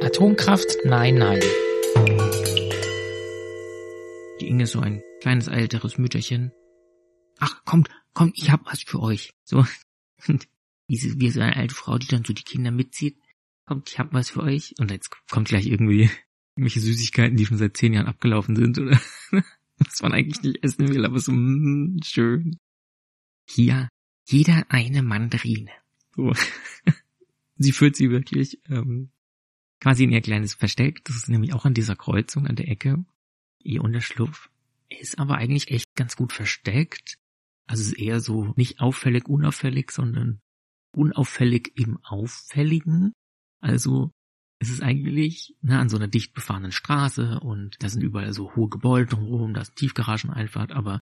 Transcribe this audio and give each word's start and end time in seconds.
Atomkraft? 0.00 0.76
Nein, 0.84 1.16
nein. 1.16 1.40
Die 4.40 4.46
Inge 4.46 4.64
ist 4.64 4.72
so 4.72 4.80
ein 4.80 5.02
kleines 5.20 5.48
älteres 5.48 5.98
Mütterchen. 5.98 6.52
Ach, 7.38 7.64
kommt, 7.64 7.88
kommt, 8.14 8.38
ich 8.38 8.50
hab 8.50 8.66
was 8.66 8.82
für 8.82 9.00
euch. 9.00 9.34
So. 9.44 9.64
Wie, 10.26 10.40
wie 11.20 11.30
so 11.30 11.40
eine 11.40 11.56
alte 11.56 11.74
Frau, 11.74 11.98
die 11.98 12.06
dann 12.06 12.24
so 12.24 12.32
die 12.32 12.44
Kinder 12.44 12.70
mitzieht. 12.70 13.18
Kommt, 13.66 13.90
ich 13.90 13.98
hab 13.98 14.12
was 14.14 14.30
für 14.30 14.42
euch. 14.42 14.74
Und 14.78 14.90
jetzt 14.90 15.10
kommt 15.28 15.48
gleich 15.48 15.66
irgendwie 15.66 16.10
irgendwelche 16.56 16.80
Süßigkeiten, 16.80 17.36
die 17.36 17.46
schon 17.46 17.58
seit 17.58 17.76
zehn 17.76 17.92
Jahren 17.92 18.06
abgelaufen 18.06 18.56
sind, 18.56 18.78
oder? 18.78 19.00
was 19.78 20.02
man 20.02 20.12
eigentlich 20.12 20.42
nicht 20.42 20.64
essen 20.64 20.88
will, 20.88 21.04
aber 21.04 21.18
so 21.18 21.32
mm, 21.32 22.00
schön. 22.04 22.58
Hier, 23.46 23.88
jeder 24.26 24.64
eine 24.70 25.02
Mandarine. 25.02 25.70
So. 26.16 26.32
sie 27.58 27.72
führt 27.72 27.96
sie 27.96 28.10
wirklich 28.10 28.60
ähm, 28.68 29.10
quasi 29.80 30.04
in 30.04 30.10
ihr 30.10 30.20
kleines 30.20 30.54
Versteck. 30.54 31.04
Das 31.04 31.16
ist 31.16 31.28
nämlich 31.28 31.52
auch 31.54 31.64
an 31.64 31.74
dieser 31.74 31.96
Kreuzung 31.96 32.46
an 32.46 32.56
der 32.56 32.68
Ecke. 32.68 33.04
Ihr 33.62 33.82
Unterschlupf 33.82 34.50
ist 34.88 35.18
aber 35.18 35.36
eigentlich 35.36 35.70
echt 35.70 35.94
ganz 35.94 36.16
gut 36.16 36.32
versteckt. 36.32 37.18
Also 37.66 37.82
es 37.82 37.88
ist 37.88 37.98
eher 37.98 38.20
so 38.20 38.54
nicht 38.56 38.80
auffällig, 38.80 39.28
unauffällig, 39.28 39.90
sondern 39.90 40.40
unauffällig 40.94 41.72
im 41.76 41.98
Auffälligen. 42.02 43.12
Also 43.60 44.10
es 44.58 44.70
ist 44.70 44.82
eigentlich 44.82 45.56
ne, 45.60 45.78
an 45.78 45.88
so 45.88 45.96
einer 45.96 46.08
dicht 46.08 46.34
befahrenen 46.34 46.72
Straße 46.72 47.40
und 47.40 47.76
da 47.82 47.88
sind 47.88 48.02
überall 48.02 48.32
so 48.32 48.54
hohe 48.56 48.68
Gebäude 48.68 49.06
drumherum, 49.06 49.54
da 49.54 49.60
ist 49.60 49.76
Tiefgarageneinfahrt, 49.76 50.72
aber 50.72 50.98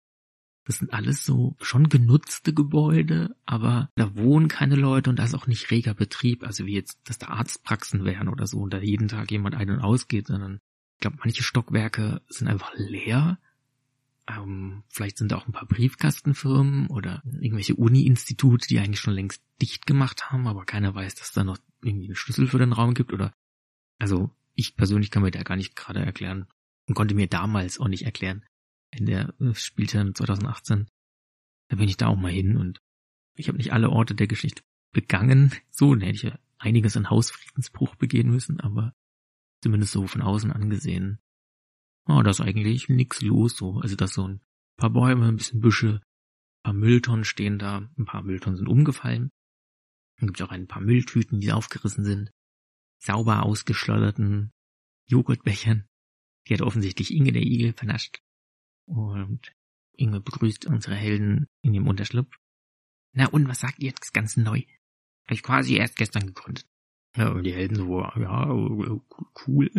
das 0.67 0.79
sind 0.79 0.91
alles 0.93 1.25
so 1.25 1.55
schon 1.61 1.87
genutzte 1.87 2.53
Gebäude, 2.53 3.37
aber 3.45 3.89
da 3.95 4.17
wohnen 4.17 4.49
keine 4.49 4.75
Leute 4.75 5.09
und 5.09 5.17
da 5.17 5.23
ist 5.23 5.33
auch 5.33 5.47
nicht 5.47 5.71
reger 5.71 5.93
Betrieb, 5.93 6.43
also 6.43 6.65
wie 6.65 6.73
jetzt, 6.73 6.99
dass 7.05 7.17
da 7.17 7.27
Arztpraxen 7.27 8.03
wären 8.03 8.27
oder 8.27 8.47
so 8.47 8.59
und 8.59 8.73
da 8.73 8.79
jeden 8.79 9.07
Tag 9.07 9.31
jemand 9.31 9.55
ein- 9.55 9.69
und 9.69 9.79
ausgeht, 9.79 10.27
sondern 10.27 10.59
ich 10.95 10.99
glaube, 10.99 11.17
manche 11.23 11.41
Stockwerke 11.41 12.21
sind 12.27 12.49
einfach 12.49 12.73
leer. 12.75 13.39
Ähm, 14.27 14.83
vielleicht 14.89 15.17
sind 15.17 15.31
da 15.31 15.37
auch 15.37 15.47
ein 15.47 15.53
paar 15.53 15.67
Briefkastenfirmen 15.67 16.87
oder 16.87 17.23
irgendwelche 17.23 17.75
Uni-Institute, 17.75 18.67
die 18.67 18.79
eigentlich 18.79 18.99
schon 18.99 19.13
längst 19.13 19.41
dicht 19.61 19.85
gemacht 19.85 20.31
haben, 20.31 20.47
aber 20.47 20.65
keiner 20.65 20.93
weiß, 20.93 21.15
dass 21.15 21.31
da 21.31 21.45
noch 21.45 21.59
irgendwie 21.81 22.07
einen 22.07 22.15
Schlüssel 22.15 22.47
für 22.47 22.59
den 22.59 22.73
Raum 22.73 22.93
gibt 22.93 23.13
oder 23.13 23.31
also 23.99 24.31
ich 24.53 24.75
persönlich 24.75 25.11
kann 25.11 25.23
mir 25.23 25.31
da 25.31 25.43
gar 25.43 25.55
nicht 25.55 25.77
gerade 25.77 26.01
erklären 26.01 26.45
und 26.87 26.95
konnte 26.95 27.15
mir 27.15 27.27
damals 27.27 27.79
auch 27.79 27.87
nicht 27.87 28.03
erklären, 28.03 28.43
in 28.91 29.05
der 29.05 29.33
spielte 29.53 30.13
2018. 30.13 30.87
Da 31.69 31.75
bin 31.75 31.89
ich 31.89 31.97
da 31.97 32.07
auch 32.07 32.17
mal 32.17 32.31
hin 32.31 32.57
und 32.57 32.79
ich 33.35 33.47
habe 33.47 33.57
nicht 33.57 33.73
alle 33.73 33.89
Orte 33.89 34.15
der 34.15 34.27
Geschichte 34.27 34.63
begangen. 34.91 35.53
So, 35.69 35.93
dann 35.93 36.01
hätte 36.01 36.15
ich 36.15 36.23
ja 36.23 36.39
einiges 36.57 36.97
an 36.97 37.09
Hausfriedensbruch 37.09 37.95
begehen 37.95 38.31
müssen, 38.31 38.59
aber 38.59 38.95
zumindest 39.61 39.91
so 39.91 40.07
von 40.07 40.21
außen 40.21 40.51
angesehen. 40.51 41.19
Oh, 42.05 42.21
da 42.23 42.31
ist 42.31 42.41
eigentlich 42.41 42.89
nix 42.89 43.21
los 43.21 43.57
so. 43.57 43.79
Also 43.79 43.95
da 43.95 44.07
so 44.07 44.27
ein 44.27 44.41
paar 44.77 44.89
Bäume, 44.89 45.27
ein 45.27 45.35
bisschen 45.35 45.59
Büsche, 45.59 46.01
ein 46.59 46.63
paar 46.63 46.73
Mülltonnen 46.73 47.25
stehen 47.25 47.59
da, 47.59 47.89
ein 47.97 48.05
paar 48.05 48.23
Mülltonnen 48.23 48.57
sind 48.57 48.67
umgefallen. 48.67 49.29
Dann 50.17 50.27
gibt 50.27 50.39
es 50.39 50.47
auch 50.47 50.51
ein 50.51 50.67
paar 50.67 50.81
Mülltüten, 50.81 51.39
die 51.39 51.51
aufgerissen 51.51 52.03
sind. 52.03 52.31
Sauber 52.99 53.43
ausgeschleuderten 53.43 54.51
Joghurtbechern. 55.05 55.87
Die 56.47 56.53
hat 56.53 56.61
offensichtlich 56.61 57.13
Inge 57.13 57.33
der 57.33 57.43
Igel 57.43 57.73
vernascht. 57.73 58.21
Und 58.87 59.53
Inge 59.93 60.21
begrüßt 60.21 60.65
unsere 60.65 60.95
Helden 60.95 61.47
in 61.61 61.73
ihrem 61.73 61.87
Unterschlupf. 61.87 62.35
Na 63.13 63.27
und, 63.27 63.47
was 63.47 63.59
sagt 63.59 63.79
ihr 63.79 63.89
jetzt 63.89 64.13
ganz 64.13 64.37
neu? 64.37 64.61
Hab 65.25 65.31
ich 65.31 65.43
quasi 65.43 65.75
erst 65.75 65.97
gestern 65.97 66.27
gegründet. 66.27 66.65
Ja, 67.15 67.29
und 67.29 67.43
die 67.43 67.53
Helden 67.53 67.75
so, 67.75 68.01
ja, 68.01 68.49
cool. 69.47 69.71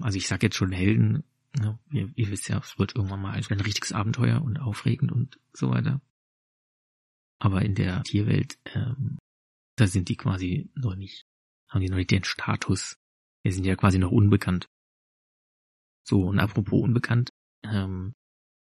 Also 0.00 0.16
ich 0.16 0.26
sag 0.26 0.42
jetzt 0.42 0.56
schon 0.56 0.72
Helden, 0.72 1.24
ja, 1.60 1.78
ihr, 1.90 2.10
ihr 2.16 2.30
wisst 2.30 2.48
ja, 2.48 2.58
es 2.58 2.78
wird 2.78 2.96
irgendwann 2.96 3.20
mal 3.20 3.34
ein 3.34 3.60
richtiges 3.60 3.92
Abenteuer 3.92 4.42
und 4.42 4.58
aufregend 4.58 5.12
und 5.12 5.38
so 5.52 5.70
weiter. 5.70 6.00
Aber 7.38 7.62
in 7.62 7.74
der 7.74 8.02
Tierwelt, 8.04 8.58
ähm, 8.74 9.18
da 9.76 9.86
sind 9.86 10.08
die 10.08 10.16
quasi 10.16 10.70
noch 10.74 10.94
nicht, 10.94 11.26
haben 11.68 11.82
die 11.82 11.88
noch 11.88 11.96
nicht 11.96 12.10
den 12.10 12.24
Status. 12.24 12.96
Wir 13.42 13.52
sind 13.52 13.64
ja 13.64 13.76
quasi 13.76 13.98
noch 13.98 14.12
unbekannt. 14.12 14.68
So, 16.04 16.22
und 16.22 16.38
apropos 16.38 16.82
unbekannt, 16.82 17.30
ähm, 17.64 18.14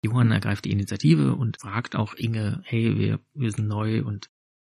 Johann 0.01 0.31
ergreift 0.31 0.65
die 0.65 0.71
Initiative 0.71 1.35
und 1.35 1.59
fragt 1.59 1.95
auch 1.95 2.13
Inge, 2.13 2.61
hey, 2.63 2.97
wir, 2.97 3.19
wir 3.33 3.51
sind 3.51 3.67
neu 3.67 4.03
und 4.03 4.29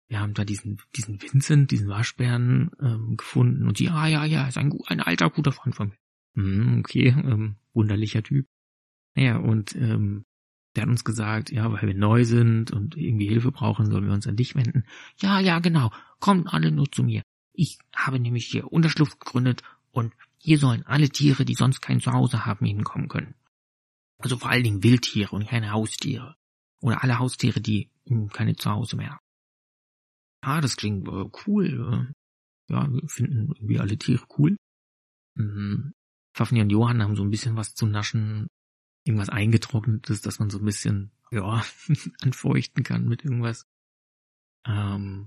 wir 0.09 0.21
haben 0.21 0.35
da 0.35 0.45
diesen, 0.45 0.81
diesen 0.97 1.21
Vincent, 1.23 1.71
diesen 1.71 1.89
Waschbären 1.89 2.71
ähm, 2.81 3.17
gefunden 3.17 3.69
und 3.69 3.79
sie, 3.79 3.89
ah 3.91 4.07
ja, 4.07 4.25
ja, 4.25 4.49
ist 4.49 4.59
ein, 4.59 4.73
ein 4.87 5.01
alter, 5.01 5.31
guter 5.31 5.53
Freund 5.53 5.77
von 5.77 5.89
mir. 5.91 5.97
Hm, 6.35 6.81
okay, 6.81 7.09
ähm, 7.09 7.57
wunderlicher 7.75 8.23
Typ. 8.23 8.47
Naja, 9.15 9.37
und 9.37 9.75
ähm, 9.77 10.25
der 10.75 10.83
hat 10.83 10.91
uns 10.91 11.05
gesagt, 11.05 11.51
ja, 11.51 11.71
weil 11.73 11.83
wir 11.83 11.95
neu 11.95 12.25
sind 12.25 12.71
und 12.73 12.97
irgendwie 12.97 13.29
Hilfe 13.29 13.53
brauchen, 13.53 13.91
sollen 13.91 14.07
wir 14.07 14.13
uns 14.13 14.27
an 14.27 14.37
dich 14.37 14.55
wenden. 14.55 14.85
Ja, 15.19 15.41
ja, 15.41 15.59
genau, 15.59 15.91
kommt 16.19 16.53
alle 16.53 16.71
nur 16.71 16.91
zu 16.91 17.03
mir. 17.03 17.23
Ich 17.53 17.79
habe 17.95 18.19
nämlich 18.19 18.47
hier 18.47 18.73
Unterschlupf 18.73 19.19
gegründet 19.19 19.63
und 19.91 20.13
hier 20.39 20.59
sollen 20.59 20.87
alle 20.87 21.09
Tiere, 21.09 21.45
die 21.45 21.55
sonst 21.55 21.81
kein 21.81 22.01
Zuhause 22.01 22.47
haben, 22.47 22.65
hinkommen 22.65 23.09
können. 23.09 23.35
Also 24.21 24.37
vor 24.37 24.51
allen 24.51 24.65
Dingen 24.65 24.83
Wildtiere 24.83 25.35
und 25.35 25.49
keine 25.49 25.73
Haustiere. 25.73 26.37
Oder 26.81 27.03
alle 27.03 27.19
Haustiere, 27.19 27.61
die 27.61 27.91
hm, 28.07 28.29
keine 28.29 28.57
Zuhause 28.57 28.97
mehr 28.97 29.11
haben. 29.11 29.25
Ah, 30.43 30.61
das 30.61 30.77
klingt 30.77 31.07
äh, 31.09 31.31
cool. 31.47 32.15
Ja, 32.69 32.91
wir 32.91 33.09
finden 33.09 33.53
irgendwie 33.55 33.79
alle 33.79 33.99
Tiere 33.99 34.25
cool. 34.39 34.57
Mhm. 35.37 35.93
Pfaffni 36.35 36.61
und 36.61 36.71
Johann 36.71 37.03
haben 37.03 37.17
so 37.17 37.23
ein 37.23 37.31
bisschen 37.31 37.57
was 37.57 37.75
zu 37.75 37.87
naschen. 37.87 38.47
Irgendwas 39.05 39.29
eingetrocknetes, 39.29 40.21
dass 40.21 40.39
man 40.39 40.51
so 40.51 40.59
ein 40.59 40.65
bisschen, 40.65 41.11
ja, 41.31 41.65
anfeuchten 42.21 42.85
kann 42.85 43.09
mit 43.09 43.25
irgendwas. 43.25 43.65
Ähm, 44.67 45.27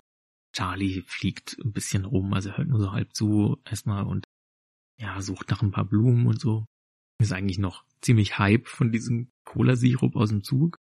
Charlie 0.54 1.02
fliegt 1.02 1.58
ein 1.64 1.74
bisschen 1.74 2.06
rum, 2.06 2.34
also 2.34 2.56
hört 2.56 2.68
nur 2.68 2.80
so 2.80 2.92
halb 2.92 3.14
zu 3.16 3.60
erstmal 3.66 4.06
und 4.06 4.25
ja, 5.00 5.20
sucht 5.22 5.50
nach 5.50 5.64
ein 5.64 5.72
paar 5.72 5.86
Blumen 5.86 6.28
und 6.28 6.40
so. 6.40 6.66
Ist 7.24 7.32
eigentlich 7.32 7.58
noch 7.58 7.86
ziemlich 8.02 8.38
hype 8.38 8.68
von 8.68 8.92
diesem 8.92 9.32
Cola-Sirup 9.46 10.18
aus 10.18 10.28
dem 10.28 10.44
Zug. 10.44 10.78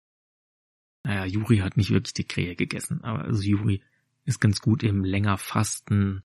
Naja, 1.04 1.26
Juri 1.26 1.58
hat 1.58 1.76
nicht 1.76 1.90
wirklich 1.90 2.14
die 2.14 2.26
Krähe 2.26 2.56
gegessen, 2.56 3.04
aber 3.04 3.24
also 3.24 3.42
Juri 3.42 3.82
ist 4.24 4.40
ganz 4.40 4.62
gut 4.62 4.82
im 4.82 5.04
länger 5.04 5.36
Fasten 5.36 6.22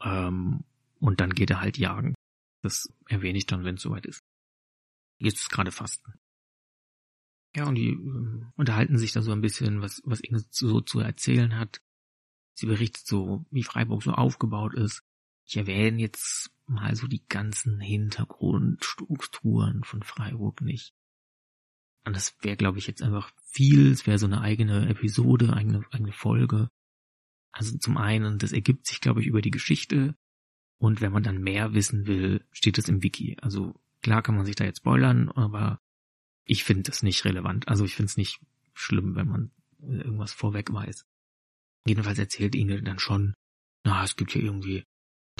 ähm, 0.00 0.62
und 1.00 1.20
dann 1.20 1.34
geht 1.34 1.50
er 1.50 1.60
halt 1.60 1.78
jagen. 1.78 2.14
Das 2.62 2.92
erwähne 3.08 3.38
ich 3.38 3.46
dann, 3.46 3.64
wenn 3.64 3.74
es 3.74 3.82
soweit 3.82 4.06
ist. 4.06 4.22
Jetzt 5.18 5.40
ist 5.40 5.50
gerade 5.50 5.72
Fasten. 5.72 6.14
Ja, 7.56 7.66
und 7.66 7.74
die 7.74 7.90
äh, 7.90 8.44
unterhalten 8.54 8.98
sich 8.98 9.10
da 9.10 9.22
so 9.22 9.32
ein 9.32 9.40
bisschen, 9.40 9.82
was, 9.82 10.00
was 10.04 10.20
Inge 10.20 10.44
so 10.50 10.80
zu 10.80 11.00
erzählen 11.00 11.56
hat. 11.56 11.80
Sie 12.54 12.66
berichtet 12.66 13.04
so, 13.04 13.44
wie 13.50 13.64
Freiburg 13.64 14.04
so 14.04 14.12
aufgebaut 14.12 14.74
ist. 14.74 15.02
Ich 15.44 15.56
erwähne 15.56 16.00
jetzt 16.00 16.52
mal 16.68 16.94
so 16.94 17.06
die 17.06 17.26
ganzen 17.28 17.80
Hintergrundstrukturen 17.80 19.84
von 19.84 20.02
Freiburg 20.02 20.60
nicht. 20.60 20.92
Und 22.04 22.16
das 22.16 22.36
wäre, 22.40 22.56
glaube 22.56 22.78
ich, 22.78 22.86
jetzt 22.86 23.02
einfach 23.02 23.32
viel. 23.44 23.90
Es 23.90 24.06
wäre 24.06 24.18
so 24.18 24.26
eine 24.26 24.40
eigene 24.40 24.88
Episode, 24.88 25.52
eigene, 25.52 25.84
eigene 25.90 26.12
Folge. 26.12 26.70
Also 27.52 27.76
zum 27.78 27.96
einen, 27.96 28.38
das 28.38 28.52
ergibt 28.52 28.86
sich, 28.86 29.00
glaube 29.00 29.20
ich, 29.20 29.26
über 29.26 29.42
die 29.42 29.50
Geschichte. 29.50 30.14
Und 30.78 31.00
wenn 31.00 31.12
man 31.12 31.22
dann 31.22 31.42
mehr 31.42 31.74
wissen 31.74 32.06
will, 32.06 32.46
steht 32.52 32.78
es 32.78 32.88
im 32.88 33.02
Wiki. 33.02 33.36
Also 33.42 33.74
klar 34.00 34.22
kann 34.22 34.36
man 34.36 34.46
sich 34.46 34.56
da 34.56 34.64
jetzt 34.64 34.78
spoilern, 34.78 35.28
aber 35.30 35.80
ich 36.44 36.64
finde 36.64 36.84
das 36.84 37.02
nicht 37.02 37.24
relevant. 37.24 37.68
Also 37.68 37.84
ich 37.84 37.94
finde 37.94 38.10
es 38.10 38.16
nicht 38.16 38.40
schlimm, 38.74 39.16
wenn 39.16 39.28
man 39.28 39.50
irgendwas 39.80 40.32
vorweg 40.32 40.72
weiß. 40.72 41.04
Jedenfalls 41.86 42.18
erzählt 42.18 42.54
Inge 42.54 42.82
dann 42.82 42.98
schon, 42.98 43.34
na, 43.84 44.04
es 44.04 44.16
gibt 44.16 44.34
ja 44.34 44.40
irgendwie 44.40 44.84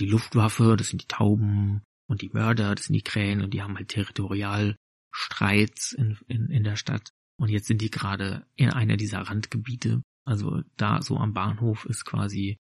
die 0.00 0.06
Luftwaffe, 0.06 0.76
das 0.76 0.88
sind 0.88 1.02
die 1.02 1.08
Tauben 1.08 1.82
und 2.08 2.22
die 2.22 2.30
Mörder, 2.30 2.74
das 2.74 2.86
sind 2.86 2.94
die 2.94 3.02
Krähen 3.02 3.42
und 3.42 3.54
die 3.54 3.62
haben 3.62 3.76
halt 3.76 3.88
Territorialstreits 3.88 5.92
in, 5.92 6.18
in, 6.26 6.50
in 6.50 6.64
der 6.64 6.76
Stadt. 6.76 7.10
Und 7.38 7.50
jetzt 7.50 7.66
sind 7.66 7.80
die 7.80 7.90
gerade 7.90 8.46
in 8.56 8.70
einer 8.70 8.96
dieser 8.96 9.20
Randgebiete. 9.20 10.02
Also 10.24 10.62
da 10.76 11.00
so 11.02 11.16
am 11.16 11.34
Bahnhof 11.34 11.86
ist 11.86 12.04
quasi 12.04 12.56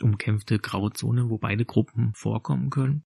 umkämpfte 0.00 0.58
graue 0.58 0.92
Zone, 0.92 1.28
wo 1.28 1.38
beide 1.38 1.64
Gruppen 1.64 2.12
vorkommen 2.14 2.70
können. 2.70 3.04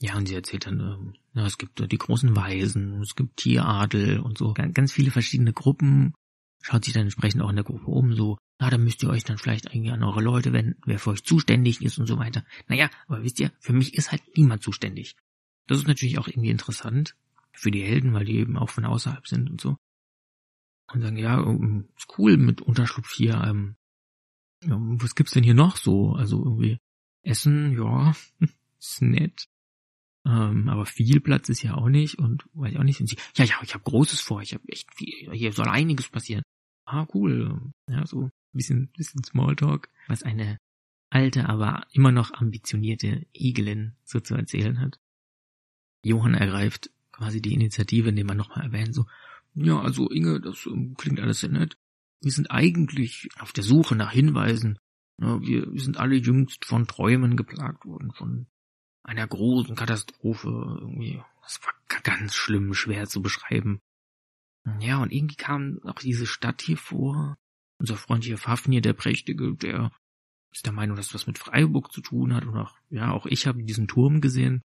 Ja, 0.00 0.16
und 0.16 0.26
sie 0.26 0.34
erzählt 0.34 0.66
dann, 0.66 0.80
ähm, 0.80 1.14
ja, 1.34 1.46
es 1.46 1.58
gibt 1.58 1.90
die 1.90 1.98
großen 1.98 2.34
Weisen, 2.34 3.00
es 3.02 3.14
gibt 3.14 3.36
Tieradel 3.36 4.18
und 4.18 4.36
so, 4.36 4.52
ganz 4.52 4.92
viele 4.92 5.12
verschiedene 5.12 5.52
Gruppen. 5.52 6.12
Schaut 6.60 6.84
sich 6.84 6.92
dann 6.92 7.04
entsprechend 7.04 7.42
auch 7.42 7.50
in 7.50 7.56
der 7.56 7.64
Gruppe 7.64 7.86
um, 7.86 8.14
so, 8.14 8.36
na, 8.62 8.70
da 8.70 8.78
müsst 8.78 9.02
ihr 9.02 9.10
euch 9.10 9.24
dann 9.24 9.38
vielleicht 9.38 9.74
irgendwie 9.74 9.90
an 9.90 10.04
eure 10.04 10.22
Leute 10.22 10.52
wenden, 10.52 10.80
wer 10.86 11.00
für 11.00 11.10
euch 11.10 11.24
zuständig 11.24 11.82
ist 11.82 11.98
und 11.98 12.06
so 12.06 12.20
weiter. 12.20 12.44
Naja, 12.68 12.88
aber 13.08 13.24
wisst 13.24 13.40
ihr, 13.40 13.50
für 13.58 13.72
mich 13.72 13.94
ist 13.94 14.12
halt 14.12 14.22
niemand 14.36 14.62
zuständig. 14.62 15.16
Das 15.66 15.78
ist 15.78 15.88
natürlich 15.88 16.16
auch 16.20 16.28
irgendwie 16.28 16.50
interessant 16.50 17.16
für 17.52 17.72
die 17.72 17.82
Helden, 17.82 18.14
weil 18.14 18.24
die 18.24 18.36
eben 18.36 18.56
auch 18.56 18.70
von 18.70 18.84
außerhalb 18.84 19.26
sind 19.26 19.50
und 19.50 19.60
so. 19.60 19.78
Und 20.92 21.00
sagen, 21.00 21.16
ja, 21.16 21.42
ähm, 21.42 21.88
ist 21.96 22.16
cool 22.18 22.36
mit 22.36 22.60
Unterschlupf 22.60 23.12
hier, 23.12 23.42
ähm, 23.44 23.74
ja, 24.62 24.76
was 24.78 25.16
gibt's 25.16 25.32
denn 25.32 25.42
hier 25.42 25.54
noch 25.54 25.76
so? 25.76 26.12
Also 26.12 26.44
irgendwie 26.44 26.78
Essen, 27.22 27.76
ja, 27.76 28.14
ist 28.78 29.02
nett. 29.02 29.48
Ähm, 30.24 30.68
aber 30.68 30.86
viel 30.86 31.18
Platz 31.18 31.48
ist 31.48 31.64
ja 31.64 31.74
auch 31.74 31.88
nicht 31.88 32.20
und 32.20 32.44
weiß 32.52 32.70
ich 32.70 32.78
auch 32.78 32.84
nicht. 32.84 33.00
Und 33.00 33.08
sie, 33.08 33.16
ja, 33.34 33.44
ja, 33.44 33.56
ich 33.64 33.74
habe 33.74 33.82
Großes 33.82 34.20
vor, 34.20 34.40
ich 34.40 34.54
habe 34.54 34.62
echt 34.68 34.94
viel, 34.94 35.32
hier 35.32 35.52
soll 35.52 35.66
einiges 35.66 36.08
passieren. 36.08 36.44
Ah, 36.84 37.08
cool. 37.12 37.72
Ja, 37.88 38.06
so 38.06 38.30
bisschen, 38.52 38.90
bisschen 38.96 39.24
Smalltalk, 39.24 39.88
was 40.08 40.22
eine 40.22 40.58
alte, 41.10 41.48
aber 41.48 41.86
immer 41.92 42.12
noch 42.12 42.32
ambitionierte 42.32 43.26
Egelin 43.34 43.96
so 44.04 44.20
zu 44.20 44.34
erzählen 44.34 44.80
hat. 44.80 44.98
Johann 46.04 46.34
ergreift 46.34 46.90
quasi 47.12 47.40
die 47.40 47.54
Initiative, 47.54 48.08
indem 48.08 48.26
man 48.26 48.36
nochmal 48.36 48.64
erwähnt, 48.64 48.94
so, 48.94 49.06
ja, 49.54 49.80
also 49.80 50.08
Inge, 50.10 50.40
das 50.40 50.66
um, 50.66 50.94
klingt 50.94 51.20
alles 51.20 51.40
sehr 51.40 51.50
nett. 51.50 51.76
Wir 52.20 52.32
sind 52.32 52.50
eigentlich 52.50 53.28
auf 53.38 53.52
der 53.52 53.64
Suche 53.64 53.94
nach 53.94 54.12
Hinweisen. 54.12 54.78
Ja, 55.20 55.40
wir, 55.40 55.72
wir 55.72 55.80
sind 55.80 55.98
alle 55.98 56.16
jüngst 56.16 56.64
von 56.64 56.86
Träumen 56.86 57.36
geplagt 57.36 57.84
worden, 57.84 58.12
von 58.12 58.46
einer 59.02 59.26
großen 59.26 59.76
Katastrophe. 59.76 60.48
Irgendwie, 60.80 61.20
das 61.42 61.60
war 61.62 61.74
ganz 62.02 62.34
schlimm, 62.34 62.74
schwer 62.74 63.06
zu 63.06 63.20
beschreiben. 63.20 63.80
Ja, 64.80 65.02
und 65.02 65.12
irgendwie 65.12 65.36
kam 65.36 65.80
auch 65.84 65.98
diese 66.00 66.26
Stadt 66.26 66.62
hier 66.62 66.76
vor. 66.76 67.36
Unser 67.82 67.96
Freund 67.96 68.22
hier 68.22 68.38
Fafnir, 68.38 68.80
der 68.80 68.92
Prächtige, 68.92 69.56
der 69.56 69.90
ist 70.52 70.66
der 70.66 70.72
Meinung, 70.72 70.96
dass 70.96 71.08
das 71.08 71.14
was 71.14 71.26
mit 71.26 71.36
Freiburg 71.36 71.90
zu 71.90 72.00
tun 72.00 72.32
hat. 72.32 72.44
Und 72.44 72.56
auch, 72.56 72.76
ja, 72.90 73.10
auch 73.10 73.26
ich 73.26 73.48
habe 73.48 73.64
diesen 73.64 73.88
Turm 73.88 74.20
gesehen. 74.20 74.62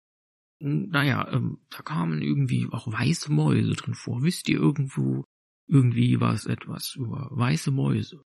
Naja, 0.58 1.26
ähm, 1.32 1.56
da 1.70 1.78
kamen 1.78 2.20
irgendwie 2.20 2.68
auch 2.70 2.86
weiße 2.92 3.32
Mäuse 3.32 3.72
drin 3.72 3.94
vor. 3.94 4.22
Wisst 4.22 4.50
ihr 4.50 4.58
irgendwo, 4.58 5.24
irgendwie 5.66 6.20
war 6.20 6.34
es 6.34 6.44
etwas 6.44 6.94
über 6.94 7.30
weiße 7.30 7.70
Mäuse. 7.70 8.22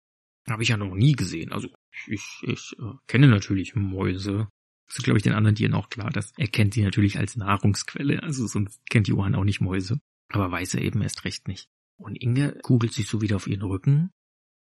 Habe 0.49 0.63
ich 0.63 0.71
ja 0.71 0.79
noch 0.79 0.95
nie 0.95 1.13
gesehen. 1.13 1.53
Also 1.53 1.69
ich, 2.07 2.43
ich 2.45 2.75
äh, 2.79 2.95
kenne 3.09 3.29
natürlich 3.29 3.75
Mäuse. 3.75 4.49
Das 4.87 5.01
ist, 5.01 5.05
glaube 5.05 5.19
ich, 5.19 5.23
den 5.23 5.35
anderen 5.35 5.57
Tieren 5.57 5.75
auch 5.75 5.91
klar. 5.91 6.09
Das 6.09 6.33
erkennt 6.39 6.73
sie 6.73 6.83
natürlich 6.83 7.19
als 7.19 7.37
Nahrungsquelle. 7.37 8.23
Also 8.23 8.47
sonst 8.47 8.81
kennt 8.89 9.07
Johann 9.07 9.35
auch 9.35 9.45
nicht 9.45 9.61
Mäuse. 9.61 10.01
Aber 10.31 10.51
Weiße 10.51 10.81
eben 10.81 11.03
erst 11.03 11.27
recht 11.27 11.47
nicht. 11.47 11.69
Und 11.99 12.17
Inge 12.17 12.59
kugelt 12.63 12.95
sich 12.95 13.07
so 13.07 13.21
wieder 13.21 13.37
auf 13.37 13.49
ihren 13.49 13.61
Rücken. 13.61 14.11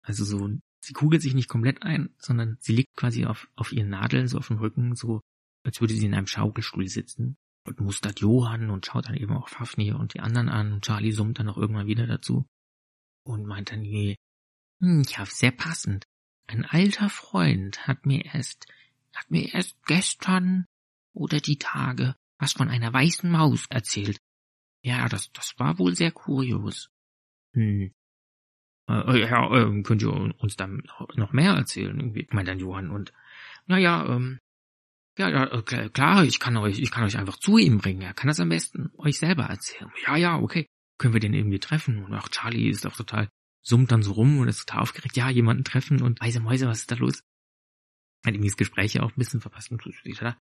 Also 0.03 0.25
so, 0.25 0.50
sie 0.81 0.94
kugelt 0.94 1.21
sich 1.21 1.33
nicht 1.33 1.50
komplett 1.50 1.81
ein, 1.81 2.13
sondern 2.19 2.57
sie 2.59 2.75
liegt 2.75 2.95
quasi 2.95 3.25
auf, 3.25 3.47
auf 3.55 3.71
ihren 3.71 3.89
Nadeln, 3.89 4.27
so 4.27 4.38
auf 4.38 4.47
dem 4.47 4.57
Rücken, 4.57 4.95
so 4.95 5.21
als 5.63 5.81
würde 5.81 5.94
sie 5.94 6.05
in 6.05 6.13
einem 6.13 6.27
Schaukelstuhl 6.27 6.88
sitzen 6.88 7.38
und 7.65 7.79
mustert 7.79 8.19
Johann 8.19 8.69
und 8.69 8.85
schaut 8.85 9.07
dann 9.07 9.15
eben 9.15 9.33
auch 9.33 9.47
Fafnir 9.47 9.97
und 9.97 10.13
die 10.13 10.19
anderen 10.19 10.50
an 10.50 10.73
und 10.73 10.85
Charlie 10.85 11.13
summt 11.13 11.39
dann 11.39 11.50
auch 11.50 11.57
irgendwann 11.57 11.88
wieder 11.88 12.05
dazu 12.05 12.45
und 13.23 13.45
meint 13.45 13.71
dann, 13.71 13.81
nee, 13.81 14.17
hm, 14.81 15.03
ja, 15.07 15.25
sehr 15.25 15.51
passend. 15.51 16.05
Ein 16.47 16.65
alter 16.65 17.09
Freund 17.09 17.88
hat 17.88 18.05
mir 18.05 18.25
erst, 18.25 18.67
hat 19.15 19.31
mir 19.31 19.53
erst 19.53 19.81
gestern 19.85 20.65
oder 21.13 21.39
die 21.39 21.57
Tage 21.57 22.15
was 22.44 22.51
von 22.51 22.67
einer 22.67 22.91
weißen 22.91 23.31
Maus 23.31 23.65
erzählt. 23.69 24.19
Ja, 24.81 25.07
das, 25.07 25.31
das 25.31 25.53
war 25.57 25.79
wohl 25.79 25.95
sehr 25.95 26.11
kurios. 26.11 26.89
Hm. 27.53 27.94
Äh, 28.89 29.21
ja, 29.21 29.56
äh, 29.56 29.81
könnt 29.83 30.01
ihr 30.01 30.12
uns 30.12 30.56
dann 30.56 30.83
noch 31.15 31.31
mehr 31.31 31.53
erzählen, 31.53 31.97
irgendwie, 31.97 32.27
meint 32.31 32.47
dann 32.47 32.59
Johann 32.59 32.89
und, 32.89 33.13
naja, 33.68 34.06
ähm, 34.07 34.39
ja, 35.18 35.30
ja, 35.30 35.45
äh, 35.45 35.89
klar, 35.89 36.24
ich 36.24 36.39
kann 36.39 36.57
euch, 36.57 36.80
ich 36.80 36.89
kann 36.89 37.03
euch 37.03 37.18
einfach 37.18 37.38
zu 37.38 37.57
ihm 37.57 37.77
bringen. 37.77 38.01
Er 38.01 38.13
kann 38.13 38.27
das 38.27 38.39
am 38.39 38.50
besten 38.50 38.91
euch 38.97 39.19
selber 39.19 39.44
erzählen. 39.44 39.91
Ja, 40.06 40.15
ja, 40.18 40.39
okay. 40.39 40.65
Können 40.97 41.13
wir 41.13 41.19
den 41.19 41.33
irgendwie 41.33 41.59
treffen? 41.59 42.03
Und 42.03 42.13
auch 42.15 42.30
Charlie 42.30 42.69
ist 42.69 42.85
auch 42.88 42.95
total, 42.95 43.30
summt 43.62 43.91
dann 43.91 44.01
so 44.01 44.13
rum 44.13 44.39
und 44.39 44.47
ist 44.47 44.65
total 44.65 44.81
aufgeregt. 44.81 45.15
Ja, 45.15 45.29
jemanden 45.29 45.63
treffen 45.63 46.01
und 46.01 46.19
weiße 46.19 46.39
Mäuse, 46.39 46.68
was 46.68 46.79
ist 46.79 46.91
da 46.91 46.95
los? 46.95 47.24
Hat 48.25 48.33
irgendwie 48.33 48.50
das 48.50 48.57
Gespräch 48.57 48.94
ja 48.94 49.03
auch 49.03 49.12
ein 49.12 49.19
bisschen 49.19 49.41
verpasst 49.41 49.71
und 49.71 49.83
da. 50.19 50.38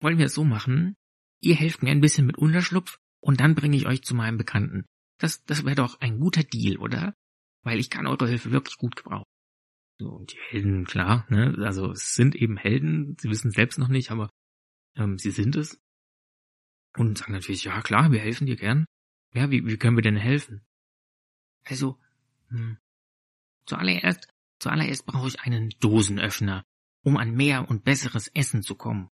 Wollen 0.00 0.18
wir 0.18 0.26
es 0.26 0.34
so 0.34 0.44
machen? 0.44 0.96
Ihr 1.40 1.54
helft 1.54 1.82
mir 1.82 1.90
ein 1.90 2.00
bisschen 2.00 2.26
mit 2.26 2.36
Unterschlupf 2.36 2.98
und 3.20 3.40
dann 3.40 3.54
bringe 3.54 3.76
ich 3.76 3.86
euch 3.86 4.02
zu 4.02 4.14
meinem 4.14 4.38
Bekannten. 4.38 4.86
Das, 5.18 5.44
das 5.44 5.64
wäre 5.64 5.76
doch 5.76 6.00
ein 6.00 6.18
guter 6.18 6.42
Deal, 6.42 6.78
oder? 6.78 7.14
Weil 7.62 7.78
ich 7.78 7.90
kann 7.90 8.06
eure 8.06 8.28
Hilfe 8.28 8.52
wirklich 8.52 8.76
gut 8.76 8.96
gebrauchen. 8.96 9.24
So, 9.98 10.08
und 10.08 10.32
die 10.32 10.38
Helden, 10.48 10.86
klar, 10.86 11.26
ne? 11.28 11.54
Also 11.58 11.90
es 11.90 12.14
sind 12.14 12.34
eben 12.34 12.56
Helden, 12.56 13.16
sie 13.20 13.28
wissen 13.28 13.50
selbst 13.50 13.78
noch 13.78 13.88
nicht, 13.88 14.10
aber 14.10 14.30
ähm, 14.96 15.18
sie 15.18 15.30
sind 15.30 15.56
es. 15.56 15.78
Und 16.96 17.18
sagen 17.18 17.32
natürlich, 17.32 17.64
ja 17.64 17.80
klar, 17.82 18.10
wir 18.10 18.20
helfen 18.20 18.46
dir 18.46 18.56
gern. 18.56 18.86
Ja, 19.32 19.50
wie, 19.50 19.64
wie 19.66 19.76
können 19.76 19.96
wir 19.96 20.02
denn 20.02 20.16
helfen? 20.16 20.64
Also, 21.64 21.98
hm, 22.48 22.78
zuallererst, 23.66 24.28
zuallererst 24.58 25.06
brauche 25.06 25.28
ich 25.28 25.40
einen 25.40 25.70
Dosenöffner, 25.80 26.64
um 27.02 27.16
an 27.16 27.34
mehr 27.34 27.68
und 27.68 27.84
besseres 27.84 28.28
Essen 28.28 28.62
zu 28.62 28.74
kommen. 28.74 29.10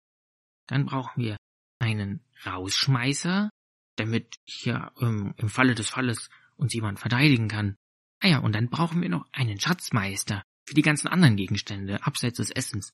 Dann 0.66 0.86
brauchen 0.86 1.22
wir 1.22 1.36
einen 1.78 2.24
Rausschmeißer, 2.44 3.50
damit 3.96 4.36
hier 4.44 4.92
ähm, 5.00 5.34
im 5.36 5.48
Falle 5.48 5.74
des 5.74 5.88
Falles 5.88 6.30
uns 6.56 6.74
jemand 6.74 6.98
verteidigen 6.98 7.48
kann. 7.48 7.76
Ah 8.20 8.28
ja, 8.28 8.38
und 8.38 8.52
dann 8.54 8.68
brauchen 8.68 9.00
wir 9.00 9.08
noch 9.08 9.26
einen 9.32 9.60
Schatzmeister, 9.60 10.42
für 10.68 10.74
die 10.74 10.82
ganzen 10.82 11.08
anderen 11.08 11.36
Gegenstände, 11.36 12.04
abseits 12.04 12.36
des 12.36 12.50
Essens. 12.50 12.92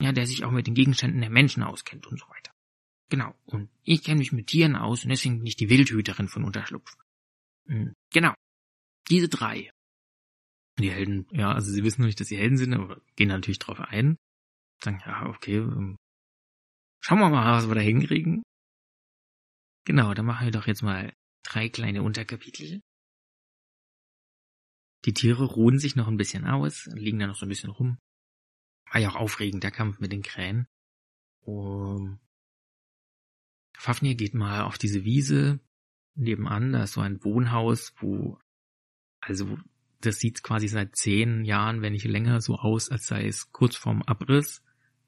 Ja, 0.00 0.12
der 0.12 0.26
sich 0.26 0.44
auch 0.44 0.50
mit 0.50 0.66
den 0.66 0.74
Gegenständen 0.74 1.20
der 1.20 1.30
Menschen 1.30 1.62
auskennt 1.62 2.06
und 2.06 2.18
so 2.18 2.28
weiter. 2.28 2.52
Genau. 3.08 3.34
Und 3.44 3.70
ich 3.82 4.02
kenne 4.02 4.18
mich 4.18 4.32
mit 4.32 4.48
Tieren 4.48 4.76
aus 4.76 5.04
und 5.04 5.10
deswegen 5.10 5.38
bin 5.38 5.46
ich 5.46 5.56
die 5.56 5.70
Wildhüterin 5.70 6.28
von 6.28 6.44
Unterschlupf. 6.44 6.96
Hm, 7.66 7.94
genau. 8.12 8.34
Diese 9.08 9.28
drei. 9.28 9.70
Die 10.78 10.90
Helden, 10.90 11.26
ja, 11.30 11.52
also 11.52 11.70
sie 11.70 11.84
wissen 11.84 12.02
noch 12.02 12.06
nicht, 12.06 12.20
dass 12.20 12.28
sie 12.28 12.36
Helden 12.36 12.58
sind, 12.58 12.74
aber 12.74 13.00
gehen 13.16 13.28
natürlich 13.28 13.60
drauf 13.60 13.80
ein. 13.80 14.16
Sagen, 14.82 15.00
ja, 15.06 15.26
okay, 15.26 15.56
ähm, 15.56 15.96
schauen 17.00 17.20
wir 17.20 17.30
mal, 17.30 17.56
was 17.56 17.68
wir 17.68 17.74
da 17.74 17.80
hinkriegen. 17.80 18.42
Genau, 19.86 20.12
dann 20.12 20.26
machen 20.26 20.46
wir 20.46 20.52
doch 20.52 20.66
jetzt 20.66 20.82
mal 20.82 21.14
drei 21.44 21.68
kleine 21.68 22.02
Unterkapitel. 22.02 22.80
Die 25.04 25.12
Tiere 25.12 25.44
ruhen 25.44 25.78
sich 25.78 25.96
noch 25.96 26.08
ein 26.08 26.16
bisschen 26.16 26.46
aus, 26.46 26.86
liegen 26.94 27.18
da 27.18 27.26
noch 27.26 27.36
so 27.36 27.46
ein 27.46 27.50
bisschen 27.50 27.70
rum. 27.70 27.98
War 28.90 29.00
ja 29.00 29.10
auch 29.10 29.16
aufregend, 29.16 29.62
der 29.62 29.70
Kampf 29.70 30.00
mit 30.00 30.12
den 30.12 30.22
Krähen. 30.22 30.66
Um, 31.40 32.20
Fafnir 33.76 34.14
geht 34.14 34.34
mal 34.34 34.62
auf 34.62 34.78
diese 34.78 35.04
Wiese 35.04 35.60
nebenan, 36.14 36.72
da 36.72 36.84
ist 36.84 36.92
so 36.92 37.00
ein 37.00 37.22
Wohnhaus, 37.24 37.92
wo, 37.98 38.38
also, 39.20 39.58
das 40.00 40.18
sieht 40.20 40.42
quasi 40.42 40.68
seit 40.68 40.96
zehn 40.96 41.44
Jahren, 41.44 41.82
wenn 41.82 41.92
nicht 41.92 42.04
länger, 42.04 42.40
so 42.40 42.56
aus, 42.56 42.90
als 42.90 43.06
sei 43.06 43.26
es 43.26 43.50
kurz 43.52 43.76
vorm 43.76 44.02
Abriss. 44.02 44.62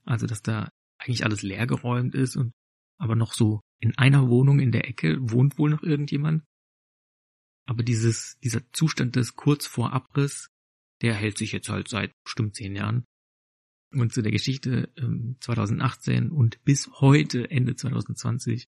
Also, 0.05 0.27
dass 0.27 0.43
da 0.43 0.71
eigentlich 0.99 1.25
alles 1.25 1.43
leergeräumt 1.43 2.15
ist 2.15 2.37
und 2.37 2.53
aber 2.99 3.15
noch 3.15 3.35
so 3.35 3.61
in 3.79 3.97
einer 3.99 4.29
Wohnung 4.29 4.59
in 4.59 4.73
der 4.73 4.89
Ecke 4.89 5.19
wohnt 5.21 5.59
wohl 5.59 5.71
noch 5.71 5.83
irgendjemand. 5.83 6.45
Aber 7.67 7.83
dieses, 7.83 8.39
dieser 8.43 8.61
Zustand 8.73 9.17
des 9.17 9.35
kurz 9.37 9.67
vor 9.67 9.93
Abriss, 9.93 10.49
der 11.03 11.15
hält 11.15 11.37
sich 11.37 11.53
jetzt 11.53 11.69
halt 11.69 11.89
seit 11.89 12.13
bestimmt 12.25 12.55
zehn 12.55 12.75
Jahren. 12.75 13.05
Und 13.93 14.13
zu 14.13 14.23
der 14.23 14.33
Geschichte 14.33 14.93
ähm, 14.97 15.37
2018 15.41 16.31
und 16.31 16.63
bis 16.65 16.89
heute, 17.01 17.51
Ende 17.51 17.77
2020, 17.77 18.67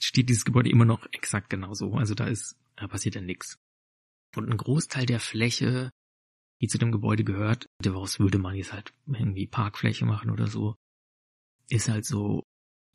steht 0.00 0.28
dieses 0.28 0.44
Gebäude 0.44 0.70
immer 0.70 0.84
noch 0.84 1.06
exakt 1.12 1.50
genauso. 1.50 1.94
Also 1.94 2.14
da 2.14 2.26
ist, 2.26 2.56
da 2.76 2.86
passiert 2.86 3.14
ja 3.14 3.20
nichts. 3.20 3.58
Und 4.36 4.50
ein 4.50 4.56
Großteil 4.56 5.06
der 5.06 5.20
Fläche, 5.20 5.90
die 6.60 6.68
zu 6.68 6.78
dem 6.78 6.92
Gebäude 6.92 7.24
gehört, 7.24 7.66
daraus 7.82 8.20
würde 8.20 8.38
man 8.38 8.54
jetzt 8.54 8.72
halt 8.72 8.92
irgendwie 9.06 9.46
Parkfläche 9.46 10.04
machen 10.04 10.30
oder 10.30 10.46
so, 10.46 10.76
ist 11.68 11.88
halt 11.88 12.04
so 12.04 12.42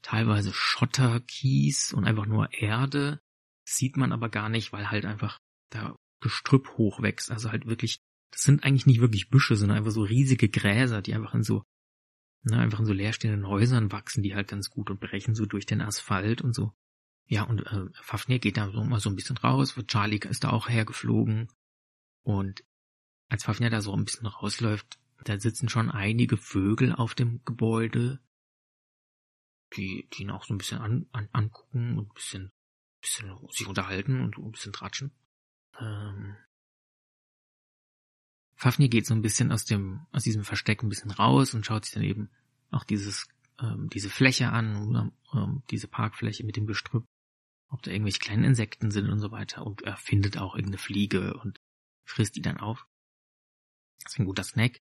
teilweise 0.02 0.54
Schotter, 0.54 1.22
Kies 1.22 1.94
und 1.94 2.06
einfach 2.06 2.26
nur 2.26 2.54
Erde. 2.54 3.20
Sieht 3.66 3.98
man 3.98 4.12
aber 4.12 4.30
gar 4.30 4.50
nicht, 4.50 4.74
weil 4.74 4.92
halt 4.92 5.06
einfach 5.06 5.40
da 5.70 5.96
Gestrüpp 6.20 6.78
hochwächst. 6.78 7.32
Also 7.32 7.52
halt 7.52 7.66
wirklich, 7.66 8.00
das 8.32 8.42
sind 8.42 8.64
eigentlich 8.64 8.86
nicht 8.86 9.02
wirklich 9.02 9.30
Büsche, 9.30 9.56
sondern 9.56 9.78
einfach 9.78 9.92
so 9.92 10.04
riesige 10.04 10.50
Gräser, 10.50 11.02
die 11.02 11.14
einfach 11.14 11.34
in 11.34 11.44
so, 11.44 11.64
ne, 12.44 12.60
einfach 12.60 12.80
in 12.80 12.86
so 12.86 12.94
leerstehenden 12.94 13.48
Häusern 13.48 13.92
wachsen, 13.92 14.24
die 14.24 14.36
halt 14.36 14.48
ganz 14.48 14.70
gut 14.70 14.90
und 14.90 15.00
brechen 15.00 15.36
so 15.36 15.46
durch 15.46 15.66
den 15.66 15.82
Asphalt 15.82 16.42
und 16.42 16.54
so. 16.54 16.74
Ja, 17.26 17.44
und 17.44 17.66
äh, 17.66 17.86
Fafnir 17.94 18.40
geht 18.40 18.58
da 18.58 18.70
so 18.70 18.84
mal 18.84 19.00
so 19.00 19.10
ein 19.10 19.16
bisschen 19.16 19.38
raus, 19.38 19.76
Charlie 19.88 20.20
ist 20.20 20.44
da 20.44 20.50
auch 20.50 20.70
hergeflogen. 20.70 21.48
Und 22.24 22.64
als 23.30 23.44
Fafnir 23.44 23.70
da 23.70 23.82
so 23.82 23.94
ein 23.94 24.06
bisschen 24.06 24.28
rausläuft, 24.28 25.00
da 25.24 25.40
sitzen 25.40 25.70
schon 25.70 25.90
einige 25.90 26.38
Vögel 26.38 26.94
auf 26.94 27.16
dem 27.16 27.44
Gebäude, 27.46 28.20
die, 29.76 30.08
die 30.14 30.24
ihn 30.24 30.32
auch 30.32 30.44
so 30.44 30.54
ein 30.54 30.58
bisschen 30.58 30.80
an, 30.80 31.08
an, 31.12 31.30
angucken 31.32 31.98
und 31.98 32.10
ein 32.10 32.14
bisschen, 32.14 32.52
bisschen 33.04 33.38
sich 33.52 33.68
unterhalten 33.68 34.22
und 34.22 34.38
ein 34.38 34.52
bisschen 34.52 34.74
tratschen. 34.74 35.12
Ähm, 35.80 36.36
Fafnir 38.56 38.90
geht 38.90 39.06
so 39.06 39.14
ein 39.14 39.22
bisschen 39.22 39.52
aus 39.52 39.66
dem, 39.66 40.06
aus 40.12 40.24
diesem 40.24 40.44
Versteck 40.44 40.82
ein 40.82 40.90
bisschen 40.90 41.12
raus 41.12 41.54
und 41.54 41.66
schaut 41.66 41.86
sich 41.86 41.94
dann 41.94 42.04
eben 42.04 42.30
auch 42.72 42.84
dieses, 42.84 43.28
ähm, 43.60 43.90
diese 43.90 44.10
Fläche 44.10 44.50
an, 44.50 45.12
ähm, 45.34 45.64
diese 45.70 45.88
Parkfläche 45.88 46.46
mit 46.46 46.56
dem 46.56 46.66
Gestrüpp, 46.66 47.06
ob 47.68 47.82
da 47.84 47.92
irgendwelche 47.92 48.20
kleinen 48.20 48.46
Insekten 48.46 48.90
sind 48.90 49.10
und 49.10 49.20
so 49.20 49.32
weiter. 49.32 49.66
Und 49.66 49.82
er 49.82 49.98
findet 49.98 50.38
auch 50.38 50.56
irgendeine 50.56 50.78
Fliege 50.78 51.34
und 51.36 51.60
frisst 52.06 52.36
die 52.36 52.42
dann 52.42 52.58
auf. 52.58 52.88
Das 54.02 54.14
ist 54.14 54.20
ein 54.20 54.26
guter 54.26 54.44
Snack. 54.44 54.80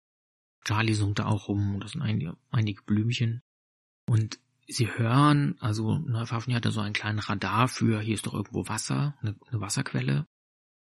Charlie 0.64 0.94
summt 0.94 1.18
da 1.18 1.26
auch 1.26 1.48
rum 1.48 1.74
und 1.74 1.84
das 1.84 1.92
sind 1.92 2.02
einige, 2.02 2.36
einige 2.50 2.82
Blümchen. 2.82 3.42
Und 4.06 4.38
sie 4.66 4.88
hören, 4.88 5.56
also 5.60 5.98
ne, 5.98 6.26
Fafnir 6.26 6.56
hat 6.56 6.64
da 6.64 6.70
so 6.70 6.80
einen 6.80 6.94
kleinen 6.94 7.18
Radar 7.18 7.68
für, 7.68 8.00
hier 8.00 8.14
ist 8.14 8.26
doch 8.26 8.34
irgendwo 8.34 8.66
Wasser, 8.68 9.16
eine, 9.20 9.36
eine 9.48 9.60
Wasserquelle. 9.60 10.26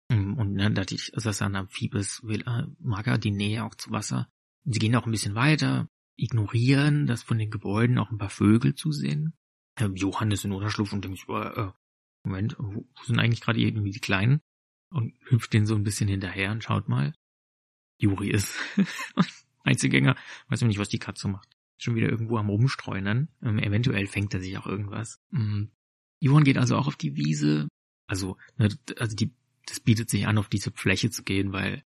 Mm, 0.10 0.34
und 0.34 0.54
ne, 0.54 0.72
da 0.72 0.82
ist 0.82 1.12
das 1.14 1.38
dann 1.38 1.56
Amphibes 1.56 2.24
äh, 2.28 2.64
mag 2.80 3.08
er 3.08 3.18
die 3.18 3.32
Nähe 3.32 3.64
auch 3.64 3.76
zu 3.76 3.92
Wasser. 3.92 4.28
Sie 4.66 4.80
gehen 4.80 4.96
auch 4.96 5.06
ein 5.06 5.12
bisschen 5.12 5.36
weiter, 5.36 5.88
ignorieren, 6.18 7.08
dass 7.08 7.24
von 7.24 7.38
den 7.38 7.52
Gebäuden 7.52 7.98
auch 7.98 8.12
ein 8.12 8.18
paar 8.18 8.30
Vögel 8.30 8.76
zu 8.76 8.92
sehen. 8.92 9.34
Ähm, 9.78 9.96
Johann 9.96 10.32
ist 10.32 10.46
in 10.46 10.52
Unterschlupf 10.52 10.94
und 10.94 11.06
denkt, 11.06 11.26
äh, 11.30 11.72
Moment, 12.24 12.56
wo, 12.60 12.88
wo 12.94 13.04
sind 13.04 13.20
eigentlich 13.20 13.42
gerade 13.42 13.60
irgendwie 13.60 13.92
die 13.92 14.00
Kleinen? 14.00 14.42
Und 14.90 15.16
hüpft 15.30 15.54
den 15.54 15.66
so 15.66 15.74
ein 15.76 15.84
bisschen 15.84 16.10
hinterher 16.10 16.52
und 16.52 16.64
schaut 16.64 16.90
mal. 16.90 17.14
Juri 17.98 18.30
ist 18.30 18.58
Einzelgänger, 19.64 20.18
weiß 20.50 20.64
nicht, 20.64 20.80
was 20.80 20.90
die 20.90 21.00
Katze 21.00 21.30
macht 21.30 21.48
schon 21.84 21.96
wieder 21.96 22.10
irgendwo 22.10 22.38
am 22.38 22.50
Rumstreunen. 22.50 23.30
Ähm, 23.42 23.60
eventuell 23.60 24.08
fängt 24.08 24.34
er 24.34 24.40
sich 24.40 24.58
auch 24.58 24.68
irgendwas. 24.68 25.20
Mhm. 25.32 25.72
Johann 26.20 26.44
geht 26.44 26.58
also 26.58 26.76
auch 26.78 26.88
auf 26.88 26.96
die 26.96 27.16
Wiese. 27.16 27.68
Also, 28.08 28.38
ne, 28.58 28.70
also 28.98 29.16
die, 29.16 29.34
das 29.66 29.80
bietet 29.80 30.10
sich 30.10 30.28
an, 30.28 30.38
auf 30.38 30.50
diese 30.50 30.72
Fläche 30.72 31.10
zu 31.10 31.24
gehen, 31.24 31.52
weil 31.54 31.84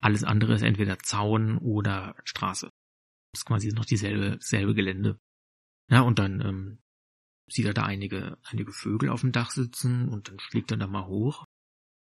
alles 0.00 0.24
andere 0.24 0.54
ist 0.54 0.62
entweder 0.62 0.98
Zaun 0.98 1.58
oder 1.58 2.14
Straße. 2.24 2.66
Das 3.32 3.40
ist 3.40 3.46
quasi 3.46 3.68
noch 3.68 3.84
dieselbe, 3.84 4.32
dasselbe 4.36 4.74
Gelände. 4.74 5.18
Ja, 5.90 6.02
und 6.02 6.18
dann 6.18 6.40
ähm, 6.40 6.78
sieht 7.48 7.66
er 7.66 7.74
da 7.74 7.84
einige, 7.84 8.38
einige 8.44 8.72
Vögel 8.72 9.08
auf 9.08 9.22
dem 9.22 9.32
Dach 9.32 9.50
sitzen 9.50 10.08
und 10.08 10.28
dann 10.28 10.38
fliegt 10.38 10.70
er 10.70 10.76
da 10.76 10.86
mal 10.86 11.06
hoch 11.06 11.44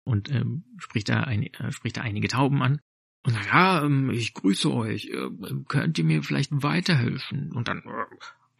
und 0.04 0.30
ähm, 0.30 0.64
spricht, 0.78 1.08
da 1.08 1.22
ein, 1.22 1.42
äh, 1.42 1.72
spricht 1.72 1.96
da 1.96 2.02
einige 2.02 2.28
Tauben 2.28 2.62
an 2.62 2.80
und 3.26 3.32
sagt, 3.32 3.46
ja, 3.46 3.84
ähm, 3.84 4.10
ich 4.10 4.34
grüße 4.34 4.72
euch, 4.72 5.06
äh, 5.06 5.28
könnt 5.66 5.98
ihr 5.98 6.04
mir 6.04 6.22
vielleicht 6.22 6.50
weiterhelfen? 6.52 7.50
Und 7.52 7.66
dann, 7.66 7.82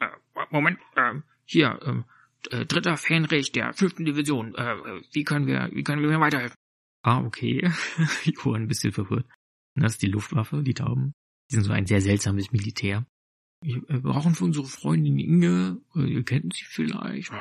äh, 0.00 0.04
äh, 0.04 0.46
Moment, 0.50 0.78
äh, 0.96 1.14
hier, 1.44 1.78
ähm, 1.84 2.04
äh, 2.50 2.66
dritter 2.66 2.96
Fähnrich 2.96 3.52
der 3.52 3.72
fünften 3.72 4.04
Division, 4.04 4.54
wie 5.12 5.24
können 5.24 5.46
wir, 5.46 5.70
wie 5.72 5.82
können 5.84 6.02
wir 6.02 6.08
mir 6.08 6.20
weiterhelfen? 6.20 6.56
Ah, 7.02 7.20
okay. 7.20 7.70
Johann 8.24 8.62
ein 8.62 8.68
bisschen 8.68 8.92
verwirrt. 8.92 9.26
Das 9.76 9.92
ist 9.92 10.02
die 10.02 10.08
Luftwaffe, 10.08 10.62
die 10.62 10.74
Tauben. 10.74 11.12
Die 11.50 11.54
sind 11.54 11.64
so 11.64 11.72
ein 11.72 11.86
sehr 11.86 12.00
seltsames 12.00 12.50
Militär. 12.50 13.06
Wir 13.62 13.80
brauchen 14.00 14.34
für 14.34 14.44
unsere 14.44 14.66
Freundin 14.66 15.18
Inge, 15.18 15.80
ihr 15.94 16.24
kennt 16.24 16.54
sie 16.54 16.64
vielleicht, 16.64 17.32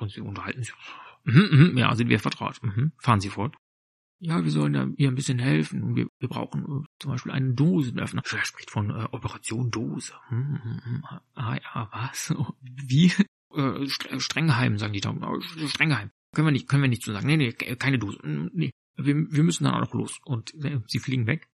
und 0.00 0.10
sie 0.10 0.20
unterhalten 0.20 0.62
sich. 0.62 0.74
Mhm, 1.24 1.48
mhm, 1.52 1.78
ja, 1.78 1.94
sind 1.94 2.08
wir 2.08 2.18
vertraut. 2.18 2.60
Mhm, 2.62 2.92
fahren 2.98 3.20
Sie 3.20 3.28
fort 3.28 3.56
ja, 4.24 4.44
wir 4.44 4.52
sollen 4.52 4.72
da 4.72 4.86
ihr 4.96 5.08
ein 5.08 5.16
bisschen 5.16 5.40
helfen 5.40 5.96
wir, 5.96 6.06
wir 6.20 6.28
brauchen 6.28 6.62
äh, 6.62 6.86
zum 7.00 7.10
Beispiel 7.10 7.32
einen 7.32 7.56
Dosenöffner. 7.56 8.22
Er 8.24 8.44
spricht 8.44 8.70
von 8.70 8.90
äh, 8.90 9.08
Operation 9.10 9.72
Dose. 9.72 10.12
Hm, 10.28 10.62
hm, 10.62 10.84
hm. 10.84 11.04
Ah 11.34 11.56
ja, 11.56 11.88
was? 11.90 12.32
Wie? 12.60 13.12
Äh, 13.52 13.88
Strengheim, 13.88 14.78
sagen 14.78 14.92
die 14.92 15.00
Tauben. 15.00 15.24
Oh, 15.24 15.40
Strengheim. 15.40 16.12
Können 16.34 16.46
wir 16.46 16.52
nicht, 16.52 16.68
können 16.68 16.82
wir 16.82 16.88
nicht 16.88 17.02
so 17.02 17.12
sagen. 17.12 17.26
Nee, 17.26 17.36
nee, 17.36 17.52
keine 17.52 17.98
Dose. 17.98 18.18
Hm, 18.22 18.50
nee, 18.54 18.70
wir, 18.96 19.14
wir 19.28 19.42
müssen 19.42 19.64
dann 19.64 19.74
auch 19.74 19.80
noch 19.80 19.94
los. 19.94 20.20
Und 20.24 20.54
äh, 20.62 20.80
sie 20.86 21.00
fliegen 21.00 21.26
weg. 21.26 21.48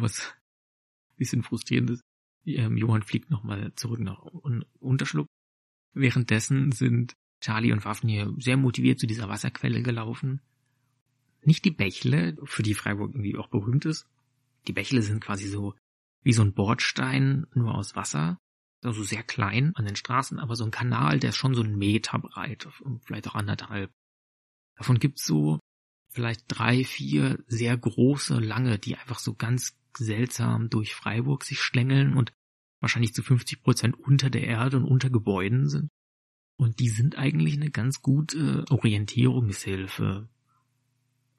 Was 0.00 0.34
ein 1.10 1.16
bisschen 1.18 1.42
frustrierend 1.42 1.90
ist. 1.90 2.02
Ähm, 2.46 2.78
Johann 2.78 3.02
fliegt 3.02 3.30
nochmal 3.30 3.74
zurück 3.74 4.00
nach 4.00 4.20
Unterschlupf. 4.80 5.28
Währenddessen 5.92 6.72
sind 6.72 7.12
Charlie 7.40 7.72
und 7.72 7.84
Waffen 7.84 8.40
sehr 8.40 8.56
motiviert 8.56 8.98
zu 8.98 9.06
dieser 9.06 9.28
Wasserquelle 9.28 9.82
gelaufen 9.82 10.40
nicht 11.46 11.64
die 11.64 11.70
Bächle, 11.70 12.36
für 12.44 12.62
die 12.62 12.74
Freiburg 12.74 13.12
irgendwie 13.14 13.36
auch 13.36 13.48
berühmt 13.48 13.84
ist. 13.84 14.06
Die 14.66 14.72
Bächle 14.72 15.02
sind 15.02 15.20
quasi 15.20 15.46
so 15.46 15.74
wie 16.22 16.32
so 16.32 16.42
ein 16.42 16.54
Bordstein, 16.54 17.46
nur 17.54 17.74
aus 17.74 17.94
Wasser. 17.96 18.38
Also 18.82 19.02
sehr 19.02 19.22
klein 19.22 19.74
an 19.76 19.86
den 19.86 19.96
Straßen, 19.96 20.38
aber 20.38 20.56
so 20.56 20.64
ein 20.64 20.70
Kanal, 20.70 21.18
der 21.18 21.30
ist 21.30 21.36
schon 21.36 21.54
so 21.54 21.62
ein 21.62 21.76
Meter 21.76 22.18
breit, 22.18 22.68
vielleicht 23.04 23.28
auch 23.28 23.34
anderthalb. 23.34 23.90
Davon 24.76 24.98
gibt's 24.98 25.24
so 25.24 25.58
vielleicht 26.10 26.44
drei, 26.48 26.84
vier 26.84 27.42
sehr 27.46 27.76
große, 27.76 28.38
lange, 28.38 28.78
die 28.78 28.96
einfach 28.96 29.18
so 29.18 29.34
ganz 29.34 29.78
seltsam 29.96 30.68
durch 30.68 30.94
Freiburg 30.94 31.44
sich 31.44 31.60
schlängeln 31.60 32.14
und 32.14 32.32
wahrscheinlich 32.80 33.14
zu 33.14 33.22
50 33.22 33.62
Prozent 33.62 33.98
unter 33.98 34.28
der 34.28 34.44
Erde 34.44 34.76
und 34.78 34.84
unter 34.84 35.08
Gebäuden 35.08 35.68
sind. 35.68 35.88
Und 36.56 36.78
die 36.78 36.88
sind 36.88 37.16
eigentlich 37.16 37.54
eine 37.54 37.70
ganz 37.70 38.02
gute 38.02 38.64
Orientierungshilfe 38.70 40.28